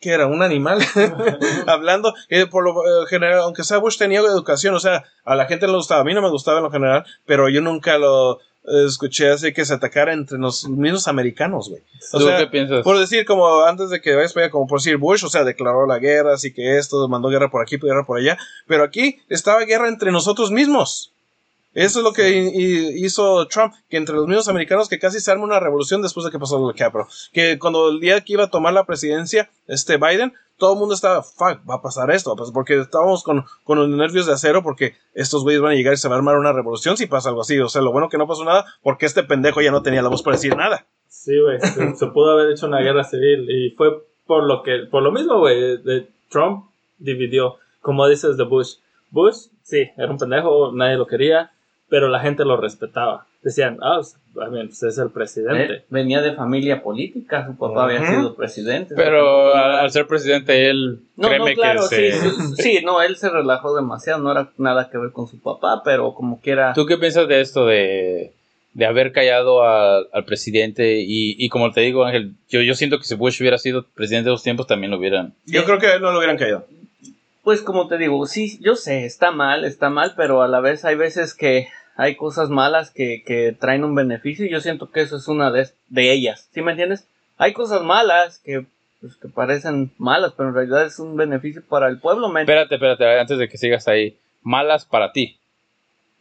que 0.00 0.10
era 0.10 0.26
un 0.26 0.42
animal, 0.42 0.78
hablando, 1.66 2.14
eh, 2.28 2.46
por 2.46 2.64
lo 2.64 2.72
eh, 2.82 3.06
general, 3.08 3.40
aunque 3.40 3.64
sea 3.64 3.78
Bush 3.78 3.96
tenía 3.96 4.20
educación, 4.20 4.74
o 4.74 4.80
sea, 4.80 5.04
a 5.24 5.34
la 5.34 5.46
gente 5.46 5.66
no 5.66 5.72
le 5.72 5.78
gustaba, 5.78 6.02
a 6.02 6.04
mí 6.04 6.14
no 6.14 6.22
me 6.22 6.30
gustaba 6.30 6.58
en 6.58 6.64
lo 6.64 6.70
general, 6.70 7.04
pero 7.24 7.48
yo 7.48 7.62
nunca 7.62 7.96
lo 7.96 8.38
eh, 8.68 8.84
escuché 8.86 9.30
así 9.30 9.52
que 9.52 9.64
se 9.64 9.74
atacara 9.74 10.12
entre 10.12 10.38
los 10.38 10.68
mismos 10.68 11.08
americanos, 11.08 11.70
güey. 11.70 11.82
O 12.12 12.18
¿Tú 12.18 12.26
sea, 12.26 12.38
qué 12.38 12.46
piensas? 12.48 12.82
por 12.82 12.98
decir, 12.98 13.24
como 13.24 13.64
antes 13.64 13.90
de 13.90 14.00
que 14.00 14.14
vayas 14.14 14.32
para 14.32 14.46
allá, 14.46 14.52
como 14.52 14.66
por 14.66 14.80
decir 14.80 14.96
Bush, 14.96 15.24
o 15.24 15.28
sea, 15.28 15.44
declaró 15.44 15.86
la 15.86 15.98
guerra, 15.98 16.34
así 16.34 16.52
que 16.52 16.76
esto, 16.76 17.08
mandó 17.08 17.28
guerra 17.28 17.50
por 17.50 17.62
aquí, 17.62 17.78
guerra 17.78 18.04
por 18.04 18.18
allá, 18.18 18.36
pero 18.66 18.84
aquí 18.84 19.20
estaba 19.28 19.64
guerra 19.64 19.88
entre 19.88 20.12
nosotros 20.12 20.50
mismos. 20.50 21.12
Eso 21.76 21.98
es 21.98 22.04
lo 22.04 22.12
que 22.14 22.30
hi- 22.30 22.52
hi- 22.54 23.04
hizo 23.04 23.46
Trump, 23.48 23.74
que 23.90 23.98
entre 23.98 24.14
los 24.16 24.26
mismos 24.26 24.48
americanos 24.48 24.88
que 24.88 24.98
casi 24.98 25.20
se 25.20 25.30
arma 25.30 25.44
una 25.44 25.60
revolución 25.60 26.00
después 26.00 26.24
de 26.24 26.32
que 26.32 26.38
pasó 26.38 26.58
lo 26.58 26.68
de 26.68 26.74
Capro. 26.74 27.06
Que 27.32 27.58
cuando 27.58 27.90
el 27.90 28.00
día 28.00 28.20
que 28.22 28.32
iba 28.32 28.44
a 28.44 28.50
tomar 28.50 28.72
la 28.72 28.84
presidencia, 28.86 29.50
este 29.66 29.98
Biden, 29.98 30.32
todo 30.56 30.72
el 30.72 30.78
mundo 30.78 30.94
estaba, 30.94 31.22
fuck, 31.22 31.60
va 31.68 31.74
a 31.74 31.82
pasar 31.82 32.10
esto, 32.10 32.34
pues 32.34 32.50
porque 32.50 32.80
estábamos 32.80 33.22
con, 33.22 33.44
con 33.64 33.78
los 33.78 33.88
nervios 33.90 34.24
de 34.24 34.32
acero, 34.32 34.62
porque 34.62 34.94
estos 35.12 35.42
güeyes 35.42 35.60
van 35.60 35.72
a 35.72 35.74
llegar 35.74 35.92
y 35.92 35.98
se 35.98 36.08
va 36.08 36.14
a 36.14 36.18
armar 36.18 36.38
una 36.38 36.52
revolución 36.54 36.96
si 36.96 37.04
pasa 37.06 37.28
algo 37.28 37.42
así. 37.42 37.58
O 37.58 37.68
sea, 37.68 37.82
lo 37.82 37.92
bueno 37.92 38.08
que 38.08 38.16
no 38.16 38.26
pasó 38.26 38.42
nada, 38.42 38.64
porque 38.82 39.04
este 39.04 39.22
pendejo 39.22 39.60
ya 39.60 39.70
no 39.70 39.82
tenía 39.82 40.00
la 40.00 40.08
voz 40.08 40.22
para 40.22 40.36
decir 40.36 40.56
nada. 40.56 40.86
Sí, 41.08 41.38
güey. 41.38 41.58
Se, 41.96 42.06
pudo 42.06 42.30
haber 42.30 42.52
hecho 42.52 42.66
una 42.68 42.80
guerra 42.80 43.04
civil. 43.04 43.50
Y 43.50 43.70
fue 43.76 44.02
por 44.26 44.44
lo 44.44 44.62
que, 44.62 44.86
por 44.90 45.02
lo 45.02 45.12
mismo, 45.12 45.38
güey. 45.40 45.78
Trump 46.30 46.64
dividió. 46.98 47.56
Como 47.82 48.08
dices 48.08 48.36
de 48.38 48.44
Bush. 48.44 48.76
Bush, 49.10 49.46
sí, 49.62 49.88
era 49.96 50.10
un 50.10 50.18
pendejo, 50.18 50.72
nadie 50.72 50.96
lo 50.96 51.06
quería, 51.06 51.52
pero 51.88 52.08
la 52.08 52.20
gente 52.20 52.44
lo 52.44 52.56
respetaba. 52.56 53.26
Decían, 53.42 53.78
ah, 53.80 54.00
pues, 54.00 54.16
pues, 54.34 54.82
es 54.82 54.98
el 54.98 55.10
presidente. 55.10 55.72
Eh, 55.74 55.84
Venía 55.88 56.20
de 56.20 56.32
familia 56.34 56.82
política, 56.82 57.46
su 57.46 57.56
papá 57.56 57.84
había 57.84 58.04
sido 58.04 58.34
presidente. 58.34 58.94
Pero 58.96 59.54
al, 59.54 59.76
al 59.76 59.90
ser 59.92 60.06
presidente, 60.08 60.68
él 60.68 61.00
No, 61.16 61.28
créeme 61.28 61.50
no, 61.50 61.56
claro, 61.56 61.80
que 61.88 62.10
sí, 62.12 62.28
se... 62.56 62.62
sí, 62.62 62.78
no, 62.84 63.00
él 63.02 63.16
se 63.16 63.30
relajó 63.30 63.74
demasiado, 63.76 64.20
no 64.20 64.32
era 64.32 64.50
nada 64.58 64.90
que 64.90 64.98
ver 64.98 65.12
con 65.12 65.28
su 65.28 65.38
papá, 65.40 65.82
pero 65.84 66.12
como 66.14 66.40
quiera. 66.40 66.72
¿Tú 66.72 66.86
qué 66.86 66.98
piensas 66.98 67.28
de 67.28 67.40
esto 67.40 67.66
de, 67.66 68.32
de 68.74 68.86
haber 68.86 69.12
callado 69.12 69.62
a- 69.62 69.98
al 70.12 70.24
presidente? 70.24 71.00
Y, 71.02 71.36
y 71.38 71.48
como 71.48 71.70
te 71.70 71.82
digo, 71.82 72.04
Ángel, 72.04 72.32
yo, 72.48 72.62
yo 72.62 72.74
siento 72.74 72.98
que 72.98 73.04
si 73.04 73.14
Bush 73.14 73.40
hubiera 73.40 73.58
sido 73.58 73.84
presidente 73.94 74.26
de 74.28 74.32
los 74.32 74.42
tiempos, 74.42 74.66
también 74.66 74.90
lo 74.90 74.98
hubieran... 74.98 75.34
Yo 75.46 75.64
creo 75.64 75.78
que 75.78 76.00
no 76.00 76.10
lo 76.10 76.18
hubieran 76.18 76.36
caído. 76.36 76.66
Pues 77.46 77.62
como 77.62 77.86
te 77.86 77.96
digo, 77.96 78.26
sí, 78.26 78.58
yo 78.60 78.74
sé, 78.74 79.04
está 79.04 79.30
mal, 79.30 79.64
está 79.64 79.88
mal, 79.88 80.14
pero 80.16 80.42
a 80.42 80.48
la 80.48 80.58
vez 80.58 80.84
hay 80.84 80.96
veces 80.96 81.32
que 81.32 81.68
hay 81.94 82.16
cosas 82.16 82.48
malas 82.50 82.90
que, 82.90 83.22
que 83.24 83.52
traen 83.52 83.84
un 83.84 83.94
beneficio 83.94 84.44
y 84.44 84.50
yo 84.50 84.60
siento 84.60 84.90
que 84.90 85.02
eso 85.02 85.16
es 85.16 85.28
una 85.28 85.52
de, 85.52 85.68
de 85.88 86.10
ellas, 86.10 86.48
¿sí 86.52 86.60
me 86.60 86.72
entiendes? 86.72 87.06
Hay 87.38 87.52
cosas 87.52 87.82
malas 87.82 88.40
que, 88.44 88.66
pues, 89.00 89.14
que 89.14 89.28
parecen 89.28 89.92
malas, 89.96 90.32
pero 90.36 90.48
en 90.48 90.56
realidad 90.56 90.86
es 90.86 90.98
un 90.98 91.14
beneficio 91.16 91.62
para 91.68 91.86
el 91.86 92.00
pueblo, 92.00 92.28
men. 92.30 92.40
Espérate, 92.42 92.74
espérate, 92.74 93.20
antes 93.20 93.38
de 93.38 93.48
que 93.48 93.58
sigas 93.58 93.86
ahí. 93.86 94.18
Malas 94.42 94.84
para 94.84 95.12
ti. 95.12 95.38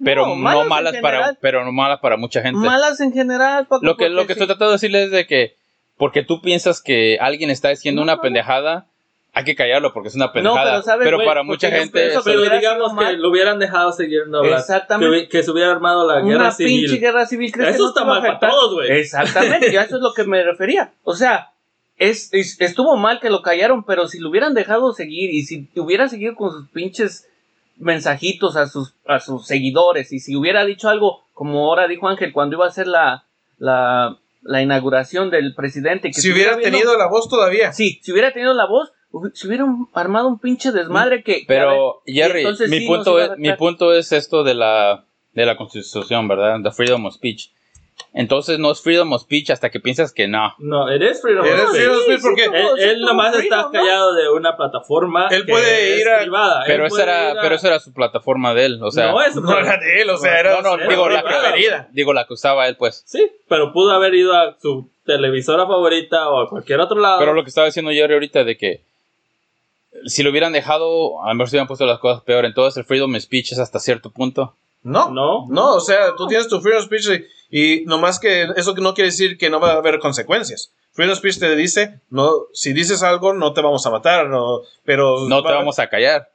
Pero 0.03 0.27
no, 0.27 0.35
malas 0.35 0.67
para, 0.69 0.91
general. 0.91 1.37
pero 1.41 1.65
no 1.65 1.71
malas 1.71 2.01
para 2.01 2.17
mucha 2.17 2.43
gente. 2.43 2.59
Malas 2.59 2.99
en 3.01 3.11
general, 3.13 3.65
Paco, 3.65 3.83
lo 3.83 3.97
que, 3.97 4.09
lo 4.09 4.27
que 4.27 4.33
sí. 4.35 4.39
estoy 4.41 4.45
tratando 4.45 4.67
de 4.73 4.75
decirles 4.75 5.05
es 5.05 5.11
de 5.11 5.25
que 5.25 5.55
porque 5.97 6.21
tú 6.21 6.39
piensas 6.41 6.83
que 6.83 7.17
alguien 7.19 7.49
está 7.49 7.69
diciendo 7.69 8.01
No, 8.01 8.03
una 8.03 8.15
no. 8.17 8.21
pendejada, 8.21 8.85
hay 9.37 9.43
que 9.43 9.53
callarlo 9.55 9.91
porque 9.93 10.07
es 10.09 10.15
una 10.15 10.31
pendejada. 10.31 10.71
pero 10.71 10.81
sabes, 10.83 11.13
güey, 11.13 11.27
para 11.27 11.43
mucha 11.43 11.69
gente 11.69 12.07
eso- 12.07 12.21
Pero 12.23 12.41
digamos 12.41 12.89
que 12.89 12.95
mal. 12.95 13.21
lo 13.21 13.29
hubieran 13.29 13.59
dejado 13.59 13.91
seguir 13.91 14.21
hablar. 14.21 14.59
Exactamente. 14.59 15.27
Que, 15.27 15.43
se 15.43 15.51
hubiera 15.51 15.71
armado 15.71 16.07
la 16.07 16.21
guerra 16.21 16.37
una 16.39 16.51
civil. 16.51 16.85
pinche 16.85 16.97
guerra 16.99 17.25
civil, 17.25 17.51
¿crees 17.51 17.67
que 17.69 17.75
Eso 17.75 17.83
no 17.83 17.89
está 17.89 18.03
mal 18.05 18.21
para 18.21 18.39
todos, 18.39 18.73
güey. 18.73 18.91
Exactamente, 18.91 19.71
y 19.71 19.75
a 19.75 19.83
eso 19.83 19.97
es 19.97 20.01
lo 20.01 20.13
que 20.13 20.23
me 20.23 20.41
refería. 20.43 20.93
O 21.03 21.13
sea, 21.15 21.51
es, 21.97 22.29
es- 22.33 22.59
estuvo 22.61 22.95
mal 22.97 23.19
que 23.19 23.29
lo 23.29 23.41
callaron, 23.41 23.83
pero 23.83 24.07
si 24.07 24.19
lo 24.19 24.29
hubieran 24.29 24.53
dejado 24.53 24.93
seguir 24.93 25.29
y 25.31 25.43
si 25.43 25.67
hubiera 25.75 26.07
seguido 26.07 26.35
con 26.35 26.51
sus 26.51 26.69
pinches 26.69 27.27
mensajitos 27.77 28.55
a 28.55 28.67
sus, 28.67 28.93
a 29.05 29.19
sus 29.19 29.45
seguidores 29.45 30.13
y 30.13 30.19
si 30.19 30.35
hubiera 30.35 30.63
dicho 30.65 30.89
algo 30.89 31.25
como 31.33 31.65
ahora 31.67 31.87
dijo 31.87 32.07
Ángel 32.07 32.31
cuando 32.31 32.55
iba 32.55 32.65
a 32.65 32.69
hacer 32.69 32.87
la, 32.87 33.25
la, 33.57 34.17
la 34.43 34.61
inauguración 34.61 35.29
del 35.29 35.53
presidente. 35.53 36.09
Que 36.09 36.13
Si 36.21 36.31
hubiera 36.31 36.57
tenido 36.57 36.97
la 36.97 37.07
voz 37.09 37.27
todavía. 37.27 37.73
Sí, 37.73 37.99
si 38.01 38.13
hubiera 38.13 38.31
tenido 38.31 38.53
la 38.53 38.65
voz, 38.65 38.93
se 39.33 39.47
hubiera 39.47 39.65
armado 39.93 40.27
un 40.27 40.39
pinche 40.39 40.71
desmadre 40.71 41.23
que... 41.23 41.45
que, 41.45 41.53
ver, 41.53 41.59
Pero, 41.67 42.01
Jerry, 42.05 42.41
entonces 42.41 42.69
mi, 42.69 42.79
sí 42.79 42.87
punto 42.87 43.19
es, 43.19 43.37
mi 43.37 43.53
punto 43.53 43.93
es 43.93 44.11
esto 44.11 44.43
de 44.43 44.53
la, 44.55 45.05
de 45.33 45.45
la 45.45 45.55
constitución, 45.57 46.27
¿verdad? 46.27 46.57
The 46.63 46.71
freedom 46.71 47.05
of 47.05 47.13
speech. 47.15 47.49
Entonces 48.13 48.59
no 48.59 48.71
es 48.71 48.81
freedom 48.81 49.11
of 49.13 49.21
speech 49.21 49.49
hasta 49.51 49.69
que 49.69 49.79
piensas 49.79 50.11
que 50.13 50.27
no. 50.27 50.53
No, 50.59 50.89
eres 50.89 51.21
freedom 51.21 51.45
Eres 51.45 51.61
of 51.63 51.69
speech. 51.69 51.75
freedom 51.81 51.95
of 51.97 52.03
speech 52.03 52.17
sí, 52.19 52.23
porque 52.23 52.43
sí, 52.43 52.49
Él, 52.53 52.67
Sí, 52.77 52.83
él 52.83 53.01
nomás 53.01 53.35
freedom, 53.35 53.43
está 53.43 53.61
¿no? 53.63 53.71
callado 53.71 54.13
de 54.13 54.29
una 54.29 54.57
plataforma. 54.57 55.27
Él 55.31 55.45
que 55.45 55.51
puede 55.51 55.93
es 55.95 56.01
ir 56.01 56.09
a- 56.09 56.19
privada. 56.19 56.59
Él 56.61 56.67
Pero 56.67 56.85
esa, 56.87 57.03
era, 57.03 57.31
a- 57.31 57.41
pero 57.41 57.55
esa 57.55 57.67
era 57.67 57.79
su 57.79 57.93
plataforma 57.93 58.53
de 58.53 58.65
él. 58.65 58.79
O 58.83 58.91
sea, 58.91 59.11
no 59.11 59.21
es 59.21 59.33
su 59.33 59.41
No 59.41 59.57
era 59.57 59.77
de 59.77 60.01
él, 60.01 60.09
o 60.09 60.17
sea, 60.17 60.39
era, 60.39 60.55
no, 60.55 60.61
no, 60.61 60.75
era 60.75 60.89
digo, 60.89 61.07
la 61.09 61.23
privada. 61.23 61.43
preferida. 61.51 61.87
Digo, 61.91 62.13
la 62.13 62.25
que 62.25 62.33
usaba 62.33 62.67
él, 62.67 62.75
pues. 62.77 63.03
Sí, 63.05 63.31
pero 63.47 63.71
pudo 63.71 63.91
haber 63.91 64.13
ido 64.13 64.33
a 64.33 64.57
su 64.61 64.89
televisora 65.05 65.65
favorita 65.67 66.29
o 66.29 66.41
a 66.41 66.49
cualquier 66.49 66.79
otro 66.81 66.99
lado. 66.99 67.19
Pero 67.19 67.33
lo 67.33 67.43
que 67.43 67.49
estaba 67.49 67.67
diciendo 67.67 67.91
Jerry 67.91 68.13
ahorita 68.13 68.43
de 68.43 68.57
que 68.57 68.81
si 70.05 70.23
lo 70.23 70.29
hubieran 70.31 70.53
dejado, 70.53 71.23
a 71.23 71.29
lo 71.29 71.35
mejor 71.35 71.49
se 71.49 71.55
hubieran 71.55 71.67
puesto 71.67 71.85
las 71.85 71.99
cosas 71.99 72.23
peor. 72.23 72.45
Entonces 72.45 72.77
el 72.77 72.85
freedom 72.85 73.13
of 73.15 73.21
speech 73.21 73.51
es 73.51 73.59
hasta 73.59 73.79
cierto 73.79 74.09
punto. 74.11 74.55
No, 74.83 75.09
No. 75.09 75.47
no, 75.49 75.75
o 75.75 75.79
sea, 75.79 76.15
tú 76.15 76.27
tienes 76.27 76.47
tu 76.47 76.61
freedom 76.61 76.79
of 76.79 76.85
speech 76.85 77.23
y, 77.49 77.81
y 77.81 77.85
nomás 77.85 78.19
que 78.19 78.47
eso 78.55 78.73
no 78.75 78.93
quiere 78.93 79.09
decir 79.09 79.37
que 79.37 79.49
no 79.49 79.59
va 79.59 79.71
a 79.73 79.77
haber 79.77 79.99
consecuencias. 79.99 80.71
Freedom 80.95 81.15
speech 81.15 81.39
te 81.39 81.55
dice, 81.57 81.99
no, 82.09 82.31
si 82.53 82.71
dices 82.73 83.03
algo 83.03 83.33
no 83.33 83.51
te 83.53 83.61
vamos 83.61 83.85
a 83.85 83.89
matar, 83.91 84.27
no, 84.27 84.61
pero 84.85 85.27
No 85.27 85.43
te 85.43 85.51
vamos 85.51 85.77
a 85.77 85.87
callar. 85.89 86.29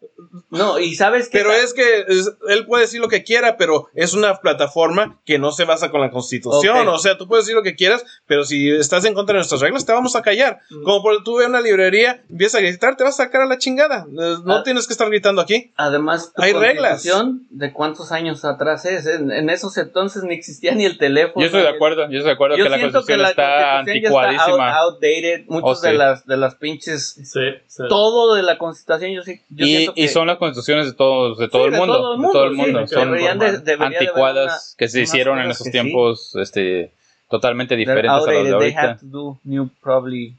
No, 0.50 0.78
y 0.78 0.94
sabes 0.96 1.30
que... 1.30 1.38
Pero 1.38 1.50
es 1.52 1.72
que 1.72 2.04
es- 2.08 2.30
él 2.48 2.66
puede 2.66 2.82
decir 2.82 3.00
lo 3.00 3.08
que 3.08 3.24
quiera, 3.24 3.56
pero 3.56 3.88
es 3.94 4.12
una 4.12 4.36
plataforma 4.40 5.18
que 5.24 5.38
no 5.38 5.50
se 5.50 5.64
basa 5.64 5.90
con 5.90 6.02
la 6.02 6.10
constitución. 6.10 6.86
O 6.88 6.98
sea, 6.98 7.16
tú 7.16 7.26
puedes 7.26 7.46
decir 7.46 7.56
lo 7.56 7.62
que 7.62 7.74
quieras, 7.74 8.04
pero 8.26 8.44
si 8.44 8.70
estás 8.70 9.04
en 9.06 9.14
contra 9.14 9.32
de 9.32 9.38
nuestras 9.38 9.62
reglas, 9.62 9.86
te 9.86 9.92
vamos 9.92 10.14
a 10.16 10.20
callar. 10.22 10.58
Mm. 10.68 10.82
Como 10.82 11.02
por 11.02 11.24
tú 11.24 11.36
ves 11.36 11.48
una 11.48 11.62
librería, 11.62 12.22
empiezas 12.28 12.56
a 12.60 12.64
gritar, 12.64 12.96
te 12.96 13.04
vas 13.04 13.18
a 13.18 13.24
sacar 13.24 13.40
a 13.40 13.46
la 13.46 13.56
chingada. 13.56 14.06
No 14.10 14.56
Ah. 14.56 14.62
tienes 14.62 14.86
que 14.86 14.92
estar 14.92 15.08
gritando 15.08 15.40
aquí. 15.40 15.72
Además, 15.76 16.32
tu 16.34 16.42
Hay 16.42 16.52
reglas. 16.52 16.90
constitución, 17.02 17.46
¿De 17.48 17.72
cuántos 17.72 18.12
años 18.12 18.44
atrás 18.44 18.84
es? 18.84 19.06
En, 19.06 19.30
en 19.32 19.48
esos 19.48 19.76
entonces 19.78 20.22
ni 20.22 20.34
existía 20.34 20.74
ni 20.74 20.84
el 20.84 20.98
teléfono. 20.98 21.40
Yo 21.40 21.46
estoy 21.46 21.62
de 21.62 21.68
acuerdo, 21.68 22.02
yo 22.10 22.18
estoy 22.18 22.24
de 22.24 22.32
acuerdo 22.32 22.56
Yo 22.58 22.64
que 22.64 22.70
la 22.70 22.76
que 22.76 22.82
constitución 22.82 23.22
la 23.22 23.30
está 23.30 23.78
anticuadísima. 23.78 24.49
Out- 24.58 24.74
outdated. 24.94 25.44
Muchos 25.48 25.78
Oh, 25.78 25.82
de 25.82 25.90
sí. 25.90 25.96
las 25.96 26.26
de 26.26 26.36
las 26.36 26.54
pinches 26.56 27.14
Sí, 27.24 27.40
sí. 27.66 27.82
todo 27.88 28.34
de 28.34 28.42
la 28.42 28.58
constitución 28.58 29.12
yo 29.12 29.22
sí 29.22 29.40
yo 29.50 29.66
Y, 29.66 29.68
siento 29.76 29.92
y 29.96 30.02
que 30.02 30.08
son 30.08 30.26
las 30.26 30.38
constituciones 30.38 30.86
de 30.86 30.92
todos, 30.94 31.38
de 31.38 31.48
todo 31.48 31.62
Sí, 31.62 31.66
el 31.66 31.72
de 31.72 31.78
mundo, 31.78 31.94
todo 31.98 32.14
el 32.14 32.20
de 32.22 32.28
todo 32.32 32.44
el 32.44 32.50
mundo, 32.54 32.72
mundo. 32.72 32.86
sí, 32.88 32.94
Son 32.94 33.04
deberían 33.06 33.38
de- 33.38 33.58
de 33.58 33.72
anticuadas 33.74 34.44
una- 34.72 34.76
que 34.78 34.88
se 34.88 35.00
hicieron 35.02 35.38
en 35.40 35.50
esos 35.50 35.70
tiempos, 35.70 36.34
este, 36.36 36.92
totalmente 37.28 37.76
diferentes 37.76 38.10
a 38.10 38.16
los 38.16 38.26
de 38.26 38.36
outdated. 38.38 38.58
They 38.58 38.72
have 38.72 38.86
ahorita. 38.88 39.00
to 39.00 39.06
do 39.06 39.38
new 39.44 39.68
probably. 39.82 40.34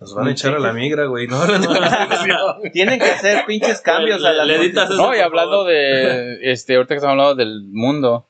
Nos 0.00 0.14
van 0.14 0.28
a 0.28 0.30
echar 0.32 0.54
a 0.54 0.58
la 0.58 0.72
migra, 0.72 1.04
güey. 1.04 1.26
No, 1.26 1.44
no, 1.46 1.58
no. 1.58 2.56
Tienen 2.72 2.98
que 2.98 3.04
hacer 3.04 3.44
pinches 3.46 3.82
cambios 3.82 4.24
a 4.24 4.30
Le- 4.30 4.36
las 4.38 4.46
le 4.46 4.54
editas 4.56 4.88
noticias. 4.88 4.98
eso. 4.98 5.02
No, 5.10 5.14
y 5.14 5.20
hablando 5.20 5.50
favor. 5.58 5.66
de, 5.72 6.52
este, 6.52 6.76
ahorita 6.76 6.94
que 6.94 6.96
estamos 6.96 7.12
hablando 7.12 7.34
del 7.34 7.64
mundo, 7.64 8.24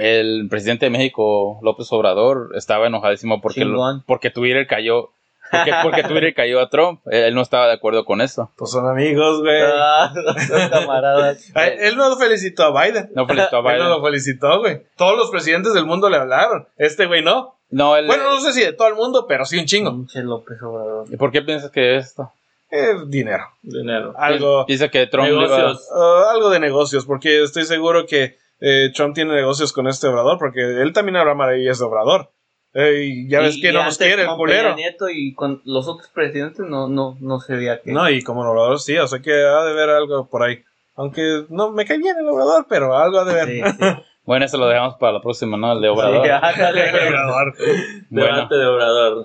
el 0.00 0.46
presidente 0.50 0.86
de 0.86 0.90
México, 0.90 1.58
López 1.62 1.86
Obrador, 1.92 2.50
estaba 2.54 2.86
enojadísimo 2.86 3.40
porque, 3.40 3.64
lo- 3.64 4.02
porque 4.06 4.30
Twitter 4.30 4.66
cayó, 4.66 5.10
porque, 5.50 5.72
porque 5.82 6.02
Twitter 6.02 6.34
cayó 6.34 6.60
a 6.60 6.68
Trump. 6.68 7.00
Él 7.06 7.34
no 7.34 7.40
estaba 7.42 7.66
de 7.68 7.74
acuerdo 7.74 8.04
con 8.04 8.20
eso. 8.20 8.50
Pues 8.56 8.70
son 8.72 8.88
amigos, 8.88 9.40
güey. 9.42 9.60
Ah, 9.64 10.12
son 10.48 10.68
camaradas. 10.68 11.50
Ay, 11.54 11.72
Él 11.80 11.96
no 11.96 12.08
lo 12.08 12.16
felicitó 12.16 12.64
a 12.64 12.82
Biden. 12.84 13.10
No 13.14 13.26
felicitó 13.26 13.56
a 13.56 13.58
Él 13.72 13.78
no 13.78 13.84
Biden. 13.86 13.88
lo 13.90 14.02
felicitó, 14.04 14.58
güey. 14.60 14.82
Todos 14.96 15.16
los 15.16 15.30
presidentes 15.30 15.72
del 15.74 15.86
mundo 15.86 16.10
le 16.10 16.16
hablaron. 16.16 16.66
Este 16.76 17.06
güey 17.06 17.22
no. 17.22 17.54
No, 17.70 17.96
él, 17.96 18.06
Bueno, 18.06 18.24
no 18.24 18.40
sé 18.40 18.52
si 18.52 18.60
de 18.62 18.72
todo 18.72 18.86
el 18.88 18.94
mundo, 18.94 19.26
pero 19.28 19.44
sí 19.44 19.58
un 19.58 19.64
chingo. 19.66 19.90
Pinche 19.92 20.22
López 20.22 20.60
Obrador. 20.62 21.06
¿Y 21.12 21.16
por 21.16 21.32
qué 21.32 21.42
piensas 21.42 21.70
que 21.70 21.96
es 21.96 22.06
esto? 22.06 22.30
Eh, 22.70 22.94
dinero. 23.06 23.44
Dinero. 23.62 24.14
Algo, 24.16 24.66
Piensa 24.66 24.88
que 24.88 25.06
Trump 25.06 25.28
iba- 25.28 25.40
Negocios. 25.42 25.88
uh, 25.92 26.30
algo 26.32 26.50
de 26.50 26.58
negocios, 26.60 27.04
porque 27.06 27.42
estoy 27.42 27.64
seguro 27.64 28.06
que 28.06 28.36
eh, 28.60 28.90
Trump 28.94 29.14
tiene 29.14 29.34
negocios 29.34 29.72
con 29.72 29.86
este 29.86 30.06
Obrador, 30.08 30.38
porque 30.38 30.60
él 30.60 30.92
también 30.92 31.16
habla 31.16 31.34
maravillas 31.34 31.78
de 31.78 31.84
Obrador. 31.84 32.30
Eh, 32.74 33.04
y 33.04 33.28
ya 33.28 33.40
ves 33.40 33.56
Y- 33.56 33.62
que 33.62 33.70
y 33.70 33.72
no 33.72 33.84
nos 33.84 33.96
quiere 33.96 34.22
el 34.22 34.28
con 34.28 34.36
culero. 34.36 34.64
Peña 34.74 34.76
Nieto 34.76 35.08
y 35.08 35.32
con 35.34 35.62
los 35.64 35.88
otros 35.88 36.10
presidentes 36.10 36.66
no, 36.68 36.88
no, 36.88 37.16
no 37.20 37.40
se 37.40 37.56
veía 37.56 37.80
que. 37.80 37.90
No, 37.92 38.08
y 38.10 38.22
como 38.22 38.42
el 38.42 38.48
Obrador 38.48 38.78
sí, 38.80 38.98
o 38.98 39.06
sea 39.06 39.20
que 39.20 39.32
ha 39.32 39.64
de 39.64 39.72
ver 39.72 39.88
algo 39.88 40.28
por 40.28 40.42
ahí. 40.42 40.62
Aunque 40.94 41.44
no 41.48 41.70
me 41.72 41.84
cae 41.86 41.98
bien 41.98 42.16
el 42.18 42.28
Obrador, 42.28 42.66
pero 42.68 42.96
algo 42.96 43.18
ha 43.20 43.24
de 43.24 43.34
ver. 43.34 43.48
Sí, 43.48 43.62
sí. 43.80 43.86
Bueno, 44.24 44.44
eso 44.44 44.58
lo 44.58 44.66
dejamos 44.66 44.96
para 44.96 45.12
la 45.12 45.20
próxima, 45.20 45.56
¿no? 45.56 45.72
El 45.72 45.80
de 45.80 45.88
Obrador. 45.88 46.24
Sí, 46.26 46.30
ándale. 46.42 46.90
Obrador. 47.08 47.54
Bueno, 48.10 48.34
Debate 48.36 48.54
de 48.56 48.66
Obrador. 48.66 49.18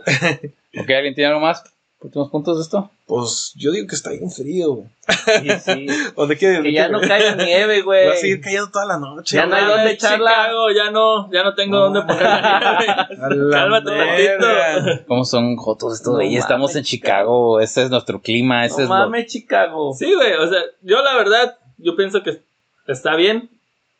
¿ok? 0.80 0.90
¿Alguien 0.90 1.16
tiene 1.16 1.28
algo 1.30 1.40
más? 1.42 1.64
¿Últimos 2.04 2.32
puntos 2.32 2.58
de 2.58 2.64
esto? 2.64 2.90
Pues 3.06 3.54
yo 3.56 3.72
digo 3.72 3.86
que 3.88 3.94
está 3.94 4.10
bien 4.10 4.32
frío, 4.32 4.74
güey. 4.74 4.88
Sí, 5.08 5.50
sí. 5.64 5.86
¿O 6.16 6.26
de 6.26 6.36
qué? 6.36 6.48
de 6.48 6.64
Que 6.64 6.74
ya 6.74 6.90
no 6.90 7.00
caiga 7.00 7.36
nieve, 7.36 7.84
güey. 7.84 8.08
Va 8.10 8.14
a 8.14 8.16
seguir 8.16 8.42
cayendo 8.42 8.72
toda 8.72 8.88
la 8.88 8.98
noche. 8.98 9.36
Ya 9.36 9.46
no 9.46 9.56
hay 9.56 9.66
dónde 9.66 9.92
echarla. 9.92 10.32
Chicago, 10.32 10.72
ya 10.72 10.90
no, 10.90 11.32
ya 11.32 11.44
no 11.44 11.54
tengo 11.54 11.78
dónde 11.78 12.02
poner 12.02 12.24
la 12.24 12.80
nieve. 12.80 13.50
Cálmate 13.52 13.92
tantito. 13.92 15.06
¿Cómo 15.08 15.26
son 15.26 15.56
jotos 15.58 15.94
estos 15.94 16.14
No 16.14 16.18
güeyes? 16.18 16.40
Estamos 16.40 16.72
mames, 16.72 16.76
en 16.78 16.84
Chicago, 16.86 17.60
ese 17.60 17.84
es 17.84 17.92
nuestro 17.92 18.20
clima, 18.20 18.66
ese 18.66 18.78
No 18.78 18.82
es 18.84 18.90
lo- 18.90 18.96
mames, 18.96 19.28
Chicago. 19.32 19.94
Sí, 19.94 20.12
güey, 20.12 20.34
o 20.34 20.50
sea, 20.50 20.60
yo 20.82 21.04
la 21.04 21.16
verdad, 21.16 21.60
yo 21.78 21.96
pienso 21.96 22.24
que 22.24 22.42
está 22.88 23.16
bien, 23.16 23.51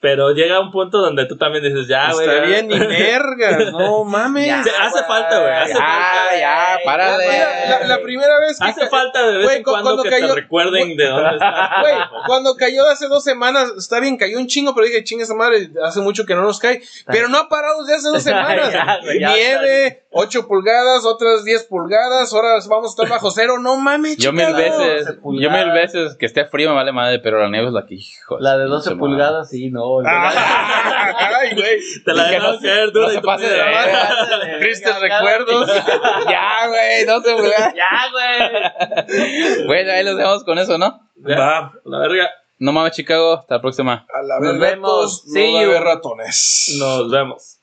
pero 0.02 0.32
llega 0.34 0.60
un 0.60 0.72
punto 0.72 0.98
donde 0.98 1.26
tú 1.28 1.38
también 1.38 1.64
dices, 1.64 1.88
ya, 1.88 2.12
güey. 2.12 2.28
Está 2.28 2.42
bien, 2.46 2.68
ni 2.68 2.78
vergas. 2.80 3.72
No 3.72 4.04
mames. 4.04 4.48
Ya, 4.48 4.60
hace 4.82 5.04
falta, 5.04 5.40
güey, 5.40 5.54
hace 5.54 5.74
Ya, 5.74 5.80
falta. 5.80 6.38
ya, 6.40 6.80
párale. 6.84 7.24
Mira, 7.30 7.80
la, 7.82 7.88
la 7.88 8.02
primera 8.02 8.40
vez 8.40 8.58
que 8.60 8.66
Hace 8.68 8.88
falta 8.88 9.26
de 9.28 9.38
vez 9.38 9.46
Güey, 9.46 9.58
en 9.58 9.64
cu- 9.64 9.70
cuando 9.72 9.86
cuando 9.92 10.04
que 10.04 10.10
cayó- 10.10 10.28
te 10.34 10.42
recuerden 10.42 10.98
de 10.98 11.06
dónde 11.08 11.30
estás. 11.36 11.70
Güey, 11.82 11.94
cuando 12.26 12.56
cayó 12.56 12.88
hace 12.90 13.08
dos 13.08 13.24
semanas, 13.24 13.72
está 13.78 14.00
bien, 14.00 14.18
cayó 14.18 14.38
un 14.40 14.48
chingo, 14.48 14.74
pero 14.74 14.88
dije, 14.88 15.04
chinga 15.04 15.24
esa 15.24 15.36
madre, 15.36 15.70
hace 15.84 16.02
mucho 16.02 16.26
que 16.26 16.34
no 16.36 16.42
nos 16.42 16.60
cae. 16.60 16.82
Pero 17.06 17.28
no 17.30 17.38
ha 17.38 17.48
parado 17.48 17.84
desde 17.84 17.96
hace 17.98 18.08
dos 18.10 18.24
semanas. 18.24 18.74
Ya, 18.74 19.00
Nieve, 19.30 20.04
8 20.12 20.48
pulgadas, 20.48 21.06
otras 21.06 21.44
10 21.46 21.66
pulgadas, 21.66 22.34
ahora 22.34 22.56
vamos 22.68 22.88
a 22.88 22.90
estar 22.90 23.08
bajo 23.08 23.30
cero. 23.32 23.60
No 23.60 23.78
mames, 23.78 24.18
Yo 24.18 24.34
mil 24.34 24.54
veces, 24.56 25.06
12 25.22 25.40
yo 25.42 25.50
mil 25.52 25.72
veces 25.72 26.16
que 26.18 26.26
esté 26.26 26.46
frío 26.46 26.70
me 26.70 26.76
vale 26.76 26.92
madre, 26.92 27.20
pero 27.20 27.40
la 27.40 27.50
nieve 27.50 27.68
es 27.68 27.74
la 27.74 27.86
que, 27.86 27.96
hijo 27.96 28.40
La 28.40 28.58
de 28.58 28.66
su 28.66 28.72
12 28.72 28.90
pinche 28.90 29.00
pulgadas, 29.00 29.50
sí, 29.50 29.70
no. 29.70 29.91
Ah, 30.06 31.38
Ay, 31.40 31.56
güey. 31.56 31.80
Te 32.06 32.14
la 32.14 32.32
no 32.40 32.60
se- 32.60 32.68
caer 32.68 32.86
no 32.86 32.92
dura 32.92 33.10
se 33.10 33.18
y 33.18 33.22
pase 33.22 33.48
de. 33.48 33.62
Tristes 34.60 35.00
recuerdos. 35.00 35.68
ya, 36.30 36.68
güey, 36.68 37.06
no 37.06 37.22
pulgadas. 37.22 37.74
Ya, 37.76 38.10
güey. 38.12 39.66
Bueno, 39.68 39.92
ahí 39.92 40.04
los 40.04 40.18
dejamos 40.18 40.44
con 40.44 40.58
eso, 40.60 40.78
¿no? 40.78 41.00
Ya, 41.16 41.38
Va, 41.40 41.72
La 41.86 42.00
verga. 42.00 42.30
No 42.60 42.72
mames, 42.72 42.92
Chicago, 42.94 43.34
hasta 43.40 43.56
la 43.56 43.62
próxima. 43.62 44.06
a 44.14 44.22
la 44.22 44.40
Nos 44.40 44.60
vemos. 44.60 45.24
no 45.26 45.58
haber 45.58 45.82
ratones. 45.84 46.76
Nos 46.78 47.10
vemos. 47.10 47.58